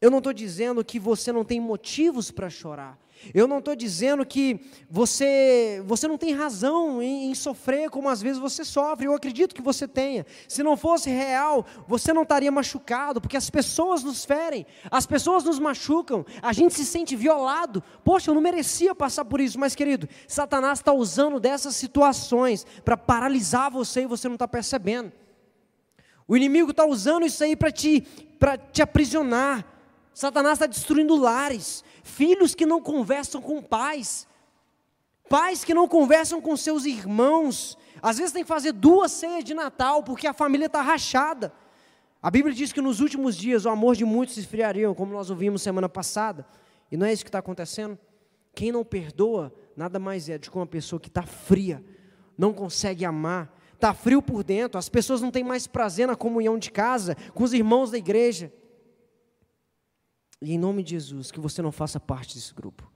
Eu 0.00 0.10
não 0.10 0.18
estou 0.18 0.32
dizendo 0.32 0.82
que 0.82 0.98
você 0.98 1.30
não 1.30 1.44
tem 1.44 1.60
motivos 1.60 2.30
para 2.30 2.48
chorar. 2.48 2.98
Eu 3.34 3.46
não 3.46 3.58
estou 3.58 3.76
dizendo 3.76 4.24
que 4.24 4.58
você, 4.88 5.82
você 5.84 6.08
não 6.08 6.16
tem 6.16 6.32
razão 6.32 7.02
em, 7.02 7.30
em, 7.30 7.34
sofrer 7.34 7.90
como 7.90 8.08
às 8.08 8.22
vezes 8.22 8.38
você 8.38 8.64
sofre. 8.64 9.06
Eu 9.06 9.14
acredito 9.14 9.54
que 9.54 9.60
você 9.60 9.86
tenha. 9.86 10.24
Se 10.48 10.62
não 10.62 10.74
fosse 10.74 11.10
real, 11.10 11.66
você 11.86 12.14
não 12.14 12.22
estaria 12.22 12.50
machucado, 12.50 13.20
porque 13.20 13.36
as 13.36 13.50
pessoas 13.50 14.02
nos 14.02 14.24
ferem, 14.24 14.66
as 14.90 15.04
pessoas 15.04 15.44
nos 15.44 15.58
machucam, 15.58 16.24
a 16.40 16.52
gente 16.54 16.72
se 16.72 16.86
sente 16.86 17.14
violado. 17.14 17.82
Poxa, 18.02 18.30
eu 18.30 18.34
não 18.34 18.40
merecia 18.40 18.94
passar 18.94 19.26
por 19.26 19.38
isso, 19.38 19.58
mas 19.58 19.74
querido, 19.74 20.08
Satanás 20.26 20.78
está 20.78 20.92
usando 20.92 21.38
dessas 21.38 21.76
situações 21.76 22.64
para 22.84 22.96
paralisar 22.96 23.70
você 23.70 24.02
e 24.02 24.06
você 24.06 24.28
não 24.28 24.36
está 24.36 24.48
percebendo. 24.48 25.12
O 26.26 26.36
inimigo 26.36 26.70
está 26.70 26.86
usando 26.86 27.26
isso 27.26 27.44
aí 27.44 27.54
para 27.54 27.70
te, 27.70 28.06
te 28.72 28.80
aprisionar. 28.80 29.66
Satanás 30.20 30.58
está 30.58 30.66
destruindo 30.66 31.16
lares, 31.16 31.82
filhos 32.02 32.54
que 32.54 32.66
não 32.66 32.78
conversam 32.78 33.40
com 33.40 33.62
pais, 33.62 34.28
pais 35.30 35.64
que 35.64 35.72
não 35.72 35.88
conversam 35.88 36.42
com 36.42 36.54
seus 36.58 36.84
irmãos. 36.84 37.78
Às 38.02 38.18
vezes 38.18 38.30
tem 38.30 38.42
que 38.42 38.48
fazer 38.48 38.72
duas 38.72 39.12
ceias 39.12 39.42
de 39.42 39.54
Natal 39.54 40.02
porque 40.02 40.26
a 40.26 40.34
família 40.34 40.66
está 40.66 40.82
rachada. 40.82 41.50
A 42.20 42.30
Bíblia 42.30 42.54
diz 42.54 42.70
que 42.70 42.82
nos 42.82 43.00
últimos 43.00 43.34
dias 43.34 43.64
o 43.64 43.70
amor 43.70 43.96
de 43.96 44.04
muitos 44.04 44.34
se 44.34 44.40
esfriaria, 44.40 44.92
como 44.92 45.10
nós 45.10 45.30
ouvimos 45.30 45.62
semana 45.62 45.88
passada, 45.88 46.46
e 46.92 46.98
não 46.98 47.06
é 47.06 47.14
isso 47.14 47.24
que 47.24 47.30
está 47.30 47.38
acontecendo. 47.38 47.98
Quem 48.54 48.70
não 48.70 48.84
perdoa, 48.84 49.50
nada 49.74 49.98
mais 49.98 50.28
é 50.28 50.36
do 50.36 50.50
que 50.50 50.54
uma 50.54 50.66
pessoa 50.66 51.00
que 51.00 51.08
está 51.08 51.22
fria, 51.22 51.82
não 52.36 52.52
consegue 52.52 53.06
amar, 53.06 53.50
está 53.72 53.94
frio 53.94 54.20
por 54.20 54.44
dentro, 54.44 54.78
as 54.78 54.90
pessoas 54.90 55.22
não 55.22 55.30
têm 55.30 55.44
mais 55.44 55.66
prazer 55.66 56.06
na 56.06 56.14
comunhão 56.14 56.58
de 56.58 56.70
casa, 56.70 57.16
com 57.32 57.42
os 57.42 57.54
irmãos 57.54 57.90
da 57.90 57.96
igreja. 57.96 58.52
E 60.40 60.54
em 60.54 60.58
nome 60.58 60.82
de 60.82 60.90
Jesus, 60.90 61.30
que 61.30 61.38
você 61.38 61.60
não 61.60 61.70
faça 61.70 62.00
parte 62.00 62.34
desse 62.34 62.54
grupo. 62.54 62.90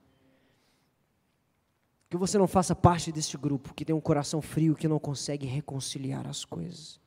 Que 2.08 2.16
você 2.16 2.38
não 2.38 2.46
faça 2.46 2.74
parte 2.74 3.12
desse 3.12 3.36
grupo 3.36 3.74
que 3.74 3.84
tem 3.84 3.94
um 3.94 4.00
coração 4.00 4.40
frio, 4.40 4.74
que 4.74 4.88
não 4.88 4.98
consegue 4.98 5.46
reconciliar 5.46 6.26
as 6.26 6.44
coisas. 6.44 7.00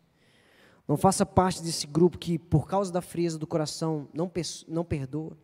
Não 0.88 0.96
faça 0.96 1.26
parte 1.26 1.62
desse 1.62 1.88
grupo 1.88 2.18
que, 2.18 2.38
por 2.38 2.68
causa 2.68 2.92
da 2.92 3.02
frieza 3.02 3.38
do 3.38 3.48
coração, 3.48 4.08
não, 4.14 4.32
não 4.68 4.86
perdoa. 4.86 5.38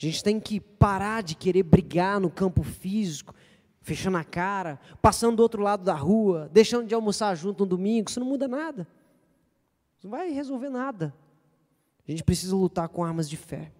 A 0.00 0.04
gente 0.04 0.24
tem 0.24 0.40
que 0.40 0.60
parar 0.60 1.22
de 1.22 1.34
querer 1.34 1.62
brigar 1.62 2.20
no 2.20 2.30
campo 2.30 2.62
físico, 2.62 3.34
fechando 3.80 4.16
a 4.16 4.24
cara, 4.24 4.80
passando 5.00 5.36
do 5.36 5.42
outro 5.42 5.62
lado 5.62 5.84
da 5.84 5.94
rua, 5.94 6.50
deixando 6.52 6.86
de 6.86 6.94
almoçar 6.94 7.34
junto 7.34 7.64
no 7.64 7.66
domingo. 7.70 8.10
Isso 8.10 8.18
não 8.18 8.26
muda 8.26 8.48
nada. 8.48 8.86
Isso 9.96 10.06
não 10.06 10.10
vai 10.10 10.30
resolver 10.30 10.68
nada. 10.68 11.14
A 12.06 12.10
gente 12.10 12.24
precisa 12.24 12.54
lutar 12.54 12.88
com 12.88 13.04
armas 13.04 13.28
de 13.28 13.36
fé. 13.36 13.72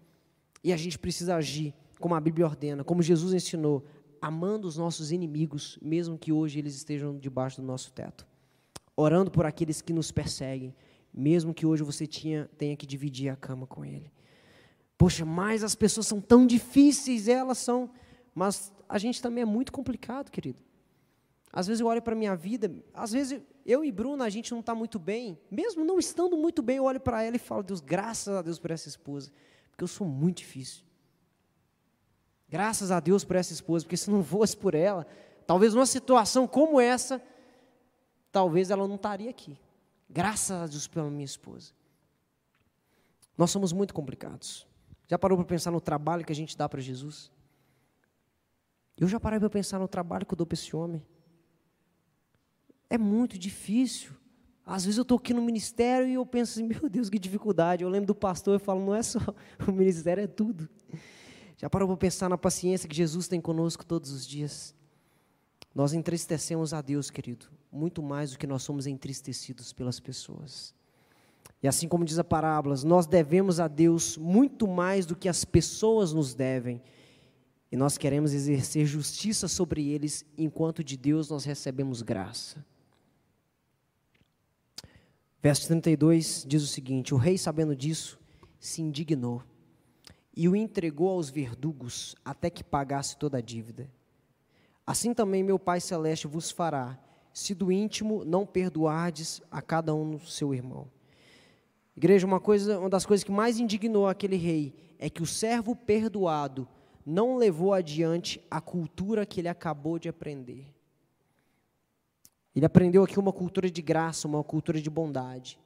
E 0.67 0.73
a 0.73 0.77
gente 0.77 0.99
precisa 0.99 1.37
agir 1.37 1.73
como 2.01 2.17
a 2.17 2.21
Bíblia 2.21 2.45
ordena, 2.45 2.83
como 2.83 3.01
Jesus 3.01 3.33
ensinou, 3.33 3.85
amando 4.21 4.67
os 4.67 4.77
nossos 4.77 5.13
inimigos, 5.13 5.79
mesmo 5.81 6.19
que 6.19 6.33
hoje 6.33 6.59
eles 6.59 6.75
estejam 6.75 7.17
debaixo 7.17 7.61
do 7.61 7.67
nosso 7.69 7.93
teto. 7.93 8.27
Orando 8.97 9.31
por 9.31 9.47
aqueles 9.47 9.81
que 9.81 9.93
nos 9.93 10.11
perseguem, 10.11 10.75
mesmo 11.15 11.55
que 11.55 11.65
hoje 11.65 11.85
você 11.85 12.05
tinha, 12.05 12.51
tenha 12.59 12.77
que 12.77 12.85
dividir 12.85 13.29
a 13.29 13.37
cama 13.37 13.65
com 13.65 13.85
ele. 13.85 14.11
Poxa, 14.99 15.25
mas 15.25 15.63
as 15.63 15.77
pessoas 15.77 16.09
são 16.09 16.21
tão 16.21 16.45
difíceis, 16.45 17.29
elas 17.29 17.59
são, 17.59 17.89
mas 18.35 18.73
a 18.89 18.99
gente 18.99 19.23
também 19.23 19.43
é 19.43 19.47
muito 19.47 19.71
complicado, 19.71 20.33
querido. 20.33 20.59
Às 21.53 21.69
vezes 21.69 21.81
eu 21.81 21.87
olho 21.87 22.03
para 22.03 22.15
a 22.15 22.19
minha 22.19 22.35
vida, 22.35 22.75
às 22.93 23.13
vezes 23.13 23.41
eu 23.65 23.85
e 23.85 23.93
Bruna, 23.93 24.25
a 24.25 24.29
gente 24.29 24.51
não 24.51 24.59
está 24.59 24.75
muito 24.75 24.99
bem, 24.99 25.39
mesmo 25.49 25.85
não 25.85 25.97
estando 25.97 26.37
muito 26.37 26.61
bem, 26.61 26.79
eu 26.79 26.85
olho 26.85 26.99
para 26.99 27.23
ela 27.23 27.37
e 27.37 27.39
falo, 27.39 27.63
Deus, 27.63 27.81
graças 27.81 28.35
a 28.35 28.43
Deus 28.43 28.59
por 28.59 28.73
essa 28.73 28.89
esposa, 28.89 29.31
porque 29.77 29.85
eu 29.85 29.89
sou 29.89 30.07
muito 30.07 30.39
difícil. 30.39 30.83
Graças 32.49 32.91
a 32.91 32.99
Deus 32.99 33.25
por 33.25 33.37
essa 33.37 33.53
esposa, 33.53 33.85
porque 33.85 33.97
se 33.97 34.11
não 34.11 34.25
fosse 34.25 34.57
por 34.57 34.75
ela, 34.75 35.07
talvez 35.47 35.75
numa 35.75 35.85
situação 35.85 36.49
como 36.49 36.81
essa, 36.81 37.23
talvez 38.33 38.71
ela 38.71 38.89
não 38.89 38.95
estaria 38.95 39.29
aqui. 39.29 39.59
Graças 40.09 40.51
a 40.51 40.67
Deus 40.67 40.89
pela 40.89 41.11
minha 41.11 41.27
esposa. 41.27 41.75
Nós 43.37 43.51
somos 43.51 43.71
muito 43.71 43.93
complicados. 43.93 44.67
Já 45.07 45.19
parou 45.19 45.37
para 45.37 45.47
pensar 45.47 45.71
no 45.71 45.81
trabalho 45.81 46.25
que 46.25 46.33
a 46.33 46.37
gente 46.37 46.57
dá 46.57 46.67
para 46.67 46.81
Jesus? 46.81 47.31
Eu 48.97 49.07
já 49.07 49.21
parei 49.21 49.39
para 49.39 49.51
pensar 49.51 49.79
no 49.79 49.87
trabalho 49.87 50.25
que 50.25 50.33
eu 50.33 50.39
dou 50.39 50.47
para 50.47 50.55
esse 50.55 50.75
homem. 50.75 51.05
É 52.89 52.97
muito 52.97 53.39
difícil. 53.39 54.13
Às 54.67 54.85
vezes 54.85 54.99
eu 54.99 55.03
estou 55.03 55.17
aqui 55.17 55.33
no 55.33 55.41
ministério 55.41 56.09
e 56.09 56.15
eu 56.15 56.27
penso 56.27 56.59
assim, 56.59 56.67
meu 56.69 56.91
Deus, 56.91 57.09
que 57.09 57.21
dificuldade. 57.21 57.85
Eu 57.85 57.89
lembro 57.89 58.09
do 58.09 58.15
pastor 58.15 58.57
e 58.57 58.59
falo, 58.59 58.85
não 58.85 58.95
é 58.95 59.03
só 59.03 59.21
o 59.67 59.71
ministério, 59.71 60.25
é 60.25 60.27
tudo. 60.27 60.69
Já 61.57 61.71
parou 61.71 61.87
para 61.87 61.97
pensar 61.97 62.29
na 62.29 62.37
paciência 62.37 62.89
que 62.89 62.97
Jesus 62.97 63.29
tem 63.29 63.41
conosco 63.41 63.87
todos 63.87 64.11
os 64.11 64.27
dias? 64.27 64.75
Nós 65.73 65.93
entristecemos 65.93 66.75
a 66.75 66.83
Deus, 66.83 67.11
querido, 67.11 67.47
muito 67.71 68.03
mais 68.03 68.33
do 68.33 68.39
que 68.39 68.47
nós 68.47 68.63
somos 68.63 68.87
entristecidos 68.87 69.73
pelas 69.73 70.01
pessoas. 70.01 70.75
E 71.63 71.69
assim 71.69 71.87
como 71.87 72.05
diz 72.05 72.19
a 72.19 72.25
parábola, 72.25 72.75
nós 72.85 73.07
devemos 73.07 73.61
a 73.61 73.69
Deus 73.69 74.17
muito 74.17 74.67
mais 74.67 75.07
do 75.07 75.15
que 75.15 75.29
as 75.29 75.45
pessoas 75.45 76.13
nos 76.13 76.35
devem. 76.35 76.83
E 77.71 77.77
nós 77.77 77.97
queremos 77.97 78.33
exercer 78.33 78.85
justiça 78.85 79.49
sobre 79.49 79.89
eles, 79.89 80.25
enquanto 80.37 80.83
de 80.83 80.97
Deus 80.97 81.31
nós 81.31 81.45
recebemos 81.45 82.03
graça. 82.03 82.65
Verso 85.47 85.69
32 85.69 86.45
diz 86.45 86.65
o 86.65 86.67
seguinte: 86.67 87.15
O 87.15 87.17
rei, 87.17 87.39
sabendo 87.39 87.77
disso, 87.77 88.19
se 88.59 88.83
indignou 88.83 89.45
e 90.37 90.49
o 90.49 90.57
entregou 90.57 91.09
aos 91.11 91.31
verdugos 91.31 92.17
até 92.25 92.51
que 92.51 92.65
pagasse 92.65 93.17
toda 93.17 93.39
a 93.39 93.41
dívida. 93.41 93.89
Assim 94.85 95.15
também 95.15 95.45
meu 95.45 95.57
Pai 95.57 95.81
Celeste 95.81 96.27
vos 96.27 96.51
fará, 96.51 96.99
se 97.33 97.55
do 97.55 97.71
íntimo 97.71 98.25
não 98.25 98.45
perdoardes 98.45 99.41
a 99.49 99.63
cada 99.63 99.95
um 99.95 100.19
seu 100.19 100.53
irmão. 100.53 100.89
Igreja, 101.97 102.27
uma, 102.27 102.41
coisa, 102.41 102.81
uma 102.81 102.91
das 102.91 103.07
coisas 103.07 103.23
que 103.23 103.31
mais 103.31 103.61
indignou 103.61 104.09
aquele 104.09 104.35
rei 104.35 104.75
é 104.99 105.09
que 105.09 105.23
o 105.23 105.27
servo 105.27 105.77
perdoado 105.77 106.67
não 107.07 107.37
levou 107.37 107.73
adiante 107.73 108.45
a 108.51 108.61
cultura 108.61 109.25
que 109.25 109.41
ele 109.41 109.49
acabou 109.49 109.97
de 109.97 110.09
aprender. 110.09 110.76
Ele 112.57 112.65
aprendeu 112.65 113.05
aqui 113.05 113.19
uma 113.19 113.35
cultura 113.35 113.71
de 113.71 113.83
graça, 113.83 114.27
uma 114.27 114.43
cultura 114.43 114.81
de 114.81 114.89
bondade. 114.89 115.61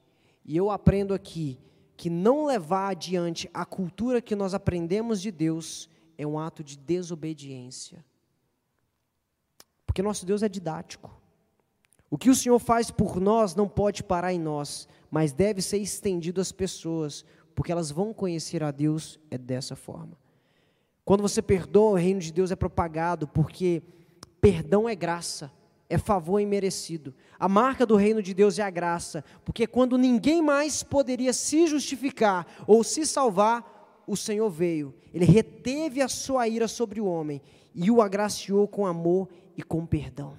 E 0.45 0.57
eu 0.57 0.72
aprendo 0.72 1.14
aqui 1.14 1.57
que 1.97 2.11
não 2.11 2.47
levar 2.47 2.88
adiante 2.88 3.49
a 3.55 3.64
cultura 3.64 4.20
que 4.20 4.34
nós 4.34 4.55
aprendemos 4.55 5.22
de 5.22 5.30
Deus 5.30 5.88
é 6.18 6.26
um 6.26 6.36
ato 6.36 6.64
de 6.64 6.76
desobediência. 6.76 8.05
Porque 9.86 10.03
nosso 10.03 10.26
Deus 10.26 10.43
é 10.43 10.49
didático. 10.49 11.16
O 12.11 12.18
que 12.18 12.28
o 12.28 12.34
Senhor 12.34 12.59
faz 12.59 12.91
por 12.91 13.20
nós 13.20 13.55
não 13.55 13.68
pode 13.68 14.03
parar 14.03 14.32
em 14.32 14.41
nós, 14.41 14.88
mas 15.09 15.32
deve 15.32 15.62
ser 15.62 15.78
estendido 15.78 16.41
às 16.41 16.51
pessoas, 16.51 17.24
porque 17.55 17.70
elas 17.70 17.93
vão 17.93 18.12
conhecer 18.12 18.64
a 18.64 18.72
Deus 18.72 19.20
é 19.30 19.38
dessa 19.38 19.76
forma. 19.76 20.18
Quando 21.05 21.22
você 21.22 21.41
perdoa, 21.41 21.93
o 21.93 21.95
reino 21.95 22.18
de 22.18 22.32
Deus 22.32 22.51
é 22.51 22.57
propagado, 22.57 23.28
porque 23.28 23.80
perdão 24.41 24.88
é 24.88 24.97
graça 24.97 25.53
é 25.91 25.99
favor 25.99 26.38
imerecido. 26.38 27.12
A 27.36 27.49
marca 27.49 27.84
do 27.84 27.97
reino 27.97 28.22
de 28.22 28.32
Deus 28.32 28.61
é 28.61 28.62
a 28.62 28.70
graça, 28.70 29.24
porque 29.45 29.66
quando 29.66 29.99
ninguém 29.99 30.41
mais 30.41 30.84
poderia 30.84 31.32
se 31.32 31.66
justificar 31.66 32.47
ou 32.64 32.84
se 32.84 33.05
salvar, 33.05 34.05
o 34.07 34.16
Senhor 34.16 34.49
veio. 34.49 34.95
Ele 35.12 35.24
reteve 35.24 36.01
a 36.01 36.09
sua 36.09 36.47
ira 36.47 36.68
sobre 36.68 37.01
o 37.01 37.07
homem 37.07 37.43
e 37.74 37.91
o 37.91 38.01
agraciou 38.01 38.68
com 38.68 38.86
amor 38.86 39.28
e 39.57 39.64
com 39.64 39.84
perdão. 39.84 40.38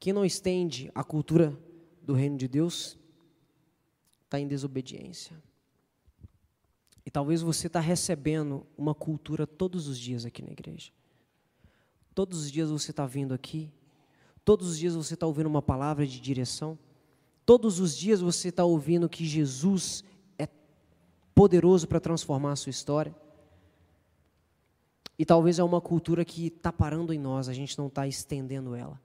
Quem 0.00 0.12
não 0.12 0.24
estende 0.24 0.90
a 0.94 1.04
cultura 1.04 1.56
do 2.02 2.12
reino 2.12 2.36
de 2.36 2.48
Deus 2.48 2.98
está 4.24 4.40
em 4.40 4.48
desobediência. 4.48 5.40
E 7.06 7.10
talvez 7.10 7.40
você 7.40 7.68
está 7.68 7.78
recebendo 7.78 8.66
uma 8.76 8.94
cultura 8.94 9.46
todos 9.46 9.86
os 9.86 9.96
dias 9.96 10.24
aqui 10.24 10.42
na 10.42 10.50
igreja. 10.50 10.90
Todos 12.14 12.44
os 12.44 12.50
dias 12.50 12.70
você 12.70 12.92
está 12.92 13.04
vindo 13.04 13.34
aqui, 13.34 13.72
todos 14.44 14.68
os 14.68 14.78
dias 14.78 14.94
você 14.94 15.14
está 15.14 15.26
ouvindo 15.26 15.46
uma 15.46 15.62
palavra 15.62 16.06
de 16.06 16.20
direção, 16.20 16.78
todos 17.44 17.80
os 17.80 17.96
dias 17.96 18.20
você 18.20 18.48
está 18.48 18.64
ouvindo 18.64 19.08
que 19.08 19.26
Jesus 19.26 20.04
é 20.38 20.48
poderoso 21.34 21.88
para 21.88 21.98
transformar 21.98 22.52
a 22.52 22.56
sua 22.56 22.70
história. 22.70 23.14
E 25.18 25.24
talvez 25.24 25.58
é 25.58 25.64
uma 25.64 25.80
cultura 25.80 26.24
que 26.24 26.46
está 26.46 26.72
parando 26.72 27.12
em 27.12 27.18
nós, 27.18 27.48
a 27.48 27.52
gente 27.52 27.76
não 27.78 27.88
está 27.88 28.06
estendendo 28.06 28.74
ela. 28.74 29.00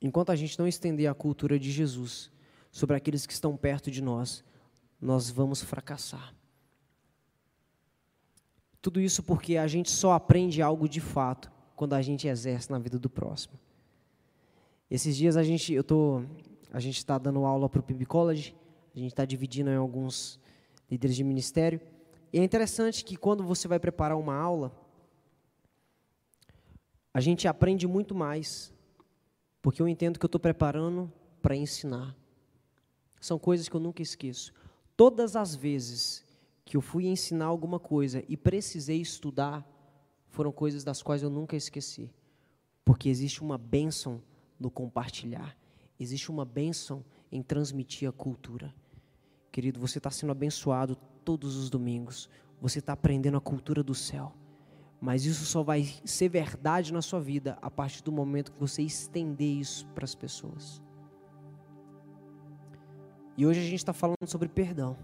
Enquanto 0.00 0.30
a 0.30 0.36
gente 0.36 0.58
não 0.58 0.66
estender 0.66 1.06
a 1.06 1.14
cultura 1.14 1.58
de 1.58 1.70
Jesus 1.70 2.30
sobre 2.72 2.96
aqueles 2.96 3.26
que 3.26 3.32
estão 3.32 3.56
perto 3.56 3.90
de 3.90 4.02
nós, 4.02 4.42
nós 5.00 5.30
vamos 5.30 5.62
fracassar. 5.62 6.34
Tudo 8.82 9.00
isso 9.00 9.22
porque 9.22 9.56
a 9.56 9.66
gente 9.66 9.90
só 9.90 10.12
aprende 10.12 10.62
algo 10.62 10.88
de 10.88 11.00
fato 11.00 11.50
quando 11.76 11.94
a 11.94 12.02
gente 12.02 12.26
exerce 12.26 12.70
na 12.70 12.78
vida 12.78 12.98
do 12.98 13.10
próximo. 13.10 13.58
Esses 14.90 15.16
dias 15.16 15.36
a 15.36 15.42
gente, 15.42 15.72
eu 15.72 15.84
tô, 15.84 16.22
a 16.72 16.80
gente 16.80 16.96
está 16.96 17.18
dando 17.18 17.44
aula 17.44 17.68
para 17.68 17.80
o 17.80 17.82
PIB 17.82 18.06
College, 18.06 18.56
a 18.94 18.98
gente 18.98 19.12
está 19.12 19.24
dividindo 19.24 19.70
em 19.70 19.76
alguns 19.76 20.40
líderes 20.90 21.16
de 21.16 21.22
ministério. 21.22 21.80
E 22.32 22.38
é 22.38 22.44
interessante 22.44 23.04
que 23.04 23.16
quando 23.16 23.44
você 23.44 23.68
vai 23.68 23.78
preparar 23.78 24.16
uma 24.18 24.34
aula, 24.34 24.72
a 27.12 27.20
gente 27.20 27.46
aprende 27.46 27.86
muito 27.86 28.14
mais, 28.14 28.72
porque 29.60 29.82
eu 29.82 29.88
entendo 29.88 30.18
que 30.18 30.24
eu 30.24 30.28
estou 30.28 30.40
preparando 30.40 31.12
para 31.42 31.56
ensinar. 31.56 32.16
São 33.20 33.38
coisas 33.38 33.68
que 33.68 33.76
eu 33.76 33.80
nunca 33.80 34.02
esqueço. 34.02 34.52
Todas 34.96 35.36
as 35.36 35.54
vezes 35.54 36.24
que 36.70 36.76
eu 36.76 36.80
fui 36.80 37.08
ensinar 37.08 37.46
alguma 37.46 37.80
coisa 37.80 38.22
e 38.28 38.36
precisei 38.36 39.00
estudar, 39.00 39.68
foram 40.28 40.52
coisas 40.52 40.84
das 40.84 41.02
quais 41.02 41.20
eu 41.20 41.28
nunca 41.28 41.56
esqueci. 41.56 42.08
Porque 42.84 43.08
existe 43.08 43.42
uma 43.42 43.58
bênção 43.58 44.22
no 44.56 44.70
compartilhar, 44.70 45.58
existe 45.98 46.30
uma 46.30 46.44
bênção 46.44 47.04
em 47.32 47.42
transmitir 47.42 48.08
a 48.08 48.12
cultura. 48.12 48.72
Querido, 49.50 49.80
você 49.80 49.98
está 49.98 50.12
sendo 50.12 50.30
abençoado 50.30 50.94
todos 51.24 51.56
os 51.56 51.68
domingos, 51.70 52.30
você 52.60 52.78
está 52.78 52.92
aprendendo 52.92 53.36
a 53.36 53.40
cultura 53.40 53.82
do 53.82 53.92
céu. 53.92 54.32
Mas 55.00 55.24
isso 55.24 55.44
só 55.46 55.64
vai 55.64 55.82
ser 56.04 56.28
verdade 56.28 56.92
na 56.92 57.02
sua 57.02 57.18
vida 57.18 57.58
a 57.60 57.68
partir 57.68 58.00
do 58.04 58.12
momento 58.12 58.52
que 58.52 58.60
você 58.60 58.80
estender 58.80 59.58
isso 59.58 59.88
para 59.88 60.04
as 60.04 60.14
pessoas. 60.14 60.80
E 63.36 63.44
hoje 63.44 63.58
a 63.58 63.64
gente 63.64 63.74
está 63.74 63.92
falando 63.92 64.28
sobre 64.28 64.48
perdão. 64.48 64.96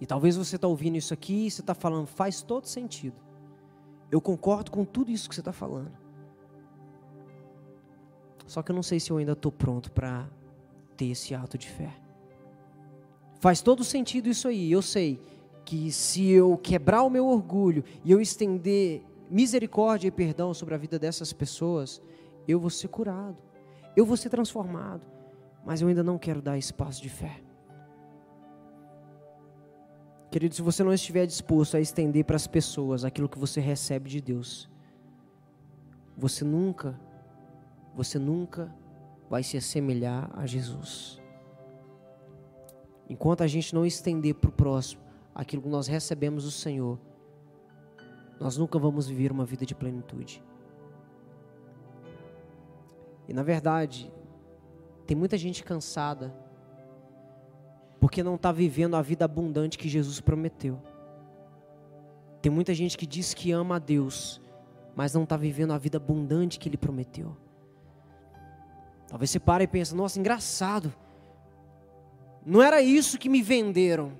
E 0.00 0.06
talvez 0.06 0.36
você 0.36 0.56
está 0.56 0.68
ouvindo 0.68 0.96
isso 0.96 1.14
aqui 1.14 1.46
e 1.46 1.50
você 1.50 1.60
está 1.60 1.74
falando, 1.74 2.06
faz 2.06 2.42
todo 2.42 2.66
sentido. 2.66 3.16
Eu 4.10 4.20
concordo 4.20 4.70
com 4.70 4.84
tudo 4.84 5.10
isso 5.10 5.28
que 5.28 5.34
você 5.34 5.40
está 5.40 5.52
falando. 5.52 5.92
Só 8.46 8.62
que 8.62 8.70
eu 8.70 8.74
não 8.74 8.82
sei 8.82 9.00
se 9.00 9.10
eu 9.10 9.16
ainda 9.16 9.32
estou 9.32 9.50
pronto 9.50 9.90
para 9.90 10.28
ter 10.96 11.06
esse 11.06 11.34
ato 11.34 11.58
de 11.58 11.68
fé. 11.68 11.92
Faz 13.40 13.60
todo 13.60 13.82
sentido 13.82 14.28
isso 14.28 14.46
aí. 14.48 14.70
Eu 14.70 14.82
sei 14.82 15.20
que 15.64 15.90
se 15.90 16.28
eu 16.28 16.56
quebrar 16.56 17.02
o 17.02 17.10
meu 17.10 17.26
orgulho 17.26 17.82
e 18.04 18.12
eu 18.12 18.20
estender 18.20 19.02
misericórdia 19.28 20.08
e 20.08 20.12
perdão 20.12 20.54
sobre 20.54 20.74
a 20.74 20.78
vida 20.78 20.98
dessas 20.98 21.32
pessoas, 21.32 22.00
eu 22.46 22.60
vou 22.60 22.70
ser 22.70 22.88
curado. 22.88 23.36
Eu 23.96 24.06
vou 24.06 24.16
ser 24.16 24.30
transformado. 24.30 25.02
Mas 25.64 25.80
eu 25.80 25.88
ainda 25.88 26.04
não 26.04 26.16
quero 26.16 26.40
dar 26.40 26.56
espaço 26.56 27.02
de 27.02 27.08
fé. 27.08 27.45
Querido, 30.36 30.54
se 30.54 30.60
você 30.60 30.84
não 30.84 30.92
estiver 30.92 31.24
disposto 31.24 31.78
a 31.78 31.80
estender 31.80 32.22
para 32.22 32.36
as 32.36 32.46
pessoas 32.46 33.06
aquilo 33.06 33.26
que 33.26 33.38
você 33.38 33.58
recebe 33.58 34.10
de 34.10 34.20
Deus, 34.20 34.68
você 36.14 36.44
nunca, 36.44 37.00
você 37.94 38.18
nunca 38.18 38.70
vai 39.30 39.42
se 39.42 39.56
assemelhar 39.56 40.30
a 40.38 40.44
Jesus. 40.44 41.22
Enquanto 43.08 43.44
a 43.44 43.46
gente 43.46 43.74
não 43.74 43.86
estender 43.86 44.34
para 44.34 44.50
o 44.50 44.52
próximo 44.52 45.00
aquilo 45.34 45.62
que 45.62 45.70
nós 45.70 45.86
recebemos 45.86 46.44
do 46.44 46.50
Senhor, 46.50 47.00
nós 48.38 48.58
nunca 48.58 48.78
vamos 48.78 49.08
viver 49.08 49.32
uma 49.32 49.46
vida 49.46 49.64
de 49.64 49.74
plenitude. 49.74 50.44
E 53.26 53.32
na 53.32 53.42
verdade, 53.42 54.12
tem 55.06 55.16
muita 55.16 55.38
gente 55.38 55.64
cansada 55.64 56.36
porque 58.00 58.22
não 58.22 58.36
está 58.36 58.52
vivendo 58.52 58.96
a 58.96 59.02
vida 59.02 59.24
abundante 59.24 59.78
que 59.78 59.88
Jesus 59.88 60.20
prometeu. 60.20 60.80
Tem 62.40 62.50
muita 62.50 62.74
gente 62.74 62.96
que 62.96 63.06
diz 63.06 63.34
que 63.34 63.50
ama 63.50 63.76
a 63.76 63.78
Deus, 63.78 64.40
mas 64.94 65.12
não 65.14 65.24
está 65.24 65.36
vivendo 65.36 65.72
a 65.72 65.78
vida 65.78 65.96
abundante 65.96 66.58
que 66.58 66.68
Ele 66.68 66.76
prometeu. 66.76 67.36
Talvez 69.08 69.30
você 69.30 69.40
pare 69.40 69.64
e 69.64 69.66
pense: 69.66 69.94
nossa, 69.94 70.18
engraçado. 70.18 70.94
Não 72.44 72.62
era 72.62 72.80
isso 72.80 73.18
que 73.18 73.28
me 73.28 73.42
venderam. 73.42 74.12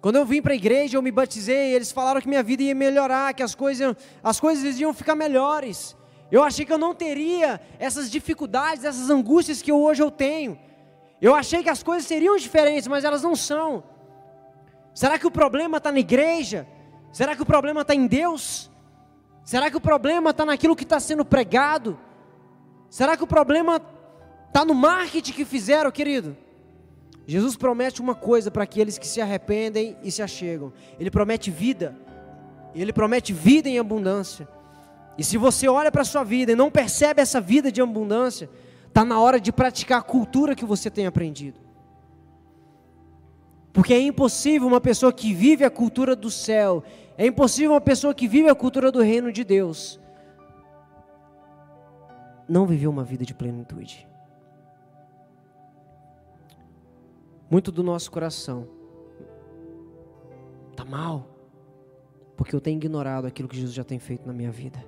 Quando 0.00 0.16
eu 0.16 0.24
vim 0.24 0.40
para 0.40 0.52
a 0.52 0.56
igreja, 0.56 0.96
eu 0.96 1.02
me 1.02 1.10
batizei, 1.10 1.74
eles 1.74 1.90
falaram 1.90 2.20
que 2.20 2.28
minha 2.28 2.42
vida 2.42 2.62
ia 2.62 2.74
melhorar, 2.74 3.34
que 3.34 3.42
as 3.42 3.54
coisas, 3.54 3.96
as 4.22 4.38
coisas 4.38 4.78
iam 4.78 4.94
ficar 4.94 5.16
melhores. 5.16 5.96
Eu 6.30 6.44
achei 6.44 6.64
que 6.64 6.72
eu 6.72 6.78
não 6.78 6.94
teria 6.94 7.60
essas 7.78 8.10
dificuldades, 8.10 8.84
essas 8.84 9.10
angústias 9.10 9.60
que 9.60 9.72
hoje 9.72 10.02
eu 10.02 10.10
tenho. 10.10 10.58
Eu 11.20 11.34
achei 11.34 11.62
que 11.62 11.68
as 11.68 11.82
coisas 11.82 12.06
seriam 12.06 12.36
diferentes, 12.36 12.86
mas 12.86 13.04
elas 13.04 13.22
não 13.22 13.34
são. 13.34 13.82
Será 14.94 15.18
que 15.18 15.26
o 15.26 15.30
problema 15.30 15.78
está 15.78 15.90
na 15.90 15.98
igreja? 15.98 16.66
Será 17.12 17.34
que 17.34 17.42
o 17.42 17.46
problema 17.46 17.82
está 17.82 17.94
em 17.94 18.06
Deus? 18.06 18.70
Será 19.44 19.70
que 19.70 19.76
o 19.76 19.80
problema 19.80 20.30
está 20.30 20.44
naquilo 20.44 20.76
que 20.76 20.84
está 20.84 21.00
sendo 21.00 21.24
pregado? 21.24 21.98
Será 22.90 23.16
que 23.16 23.24
o 23.24 23.26
problema 23.26 23.80
está 24.46 24.64
no 24.64 24.74
marketing 24.74 25.32
que 25.32 25.44
fizeram, 25.44 25.90
querido? 25.90 26.36
Jesus 27.26 27.56
promete 27.56 28.00
uma 28.00 28.14
coisa 28.14 28.50
para 28.50 28.64
aqueles 28.64 28.96
que 28.96 29.06
se 29.06 29.20
arrependem 29.20 29.96
e 30.02 30.10
se 30.10 30.22
achegam: 30.22 30.72
Ele 30.98 31.10
promete 31.10 31.50
vida, 31.50 31.94
Ele 32.74 32.92
promete 32.92 33.32
vida 33.32 33.68
em 33.68 33.78
abundância. 33.78 34.48
E 35.18 35.24
se 35.24 35.36
você 35.36 35.68
olha 35.68 35.90
para 35.90 36.02
a 36.02 36.06
sua 36.06 36.24
vida 36.24 36.52
e 36.52 36.56
não 36.56 36.70
percebe 36.70 37.20
essa 37.20 37.40
vida 37.40 37.72
de 37.72 37.82
abundância, 37.82 38.48
está 38.98 39.04
na 39.04 39.20
hora 39.20 39.40
de 39.40 39.52
praticar 39.52 40.00
a 40.00 40.02
cultura 40.02 40.56
que 40.56 40.64
você 40.64 40.90
tem 40.90 41.06
aprendido. 41.06 41.60
Porque 43.72 43.94
é 43.94 44.00
impossível 44.00 44.66
uma 44.66 44.80
pessoa 44.80 45.12
que 45.12 45.32
vive 45.32 45.64
a 45.64 45.70
cultura 45.70 46.16
do 46.16 46.28
céu, 46.32 46.82
é 47.16 47.24
impossível 47.24 47.70
uma 47.70 47.80
pessoa 47.80 48.12
que 48.12 48.26
vive 48.26 48.48
a 48.48 48.56
cultura 48.56 48.90
do 48.90 49.00
reino 49.00 49.30
de 49.30 49.44
Deus, 49.44 50.00
não 52.48 52.66
viver 52.66 52.88
uma 52.88 53.04
vida 53.04 53.24
de 53.24 53.32
plenitude. 53.32 54.08
Muito 57.48 57.70
do 57.70 57.84
nosso 57.84 58.10
coração 58.10 58.66
está 60.72 60.84
mal, 60.84 61.28
porque 62.36 62.54
eu 62.54 62.60
tenho 62.60 62.78
ignorado 62.78 63.28
aquilo 63.28 63.48
que 63.48 63.56
Jesus 63.56 63.74
já 63.74 63.84
tem 63.84 64.00
feito 64.00 64.26
na 64.26 64.32
minha 64.32 64.50
vida. 64.50 64.84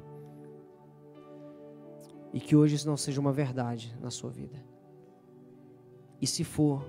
E 2.32 2.40
que 2.40 2.54
hoje 2.54 2.76
isso 2.76 2.86
não 2.86 2.96
seja 2.96 3.20
uma 3.20 3.32
verdade 3.32 3.96
na 4.00 4.10
sua 4.10 4.30
vida. 4.30 4.62
E 6.20 6.26
se 6.26 6.44
for, 6.44 6.84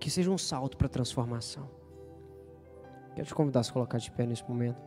que 0.00 0.10
seja 0.10 0.30
um 0.30 0.38
salto 0.38 0.76
para 0.76 0.86
a 0.86 0.90
transformação. 0.90 1.68
Quero 3.14 3.26
te 3.26 3.34
convidar 3.34 3.60
a 3.60 3.62
se 3.62 3.72
colocar 3.72 3.98
de 3.98 4.10
pé 4.10 4.26
nesse 4.26 4.42
momento. 4.48 4.80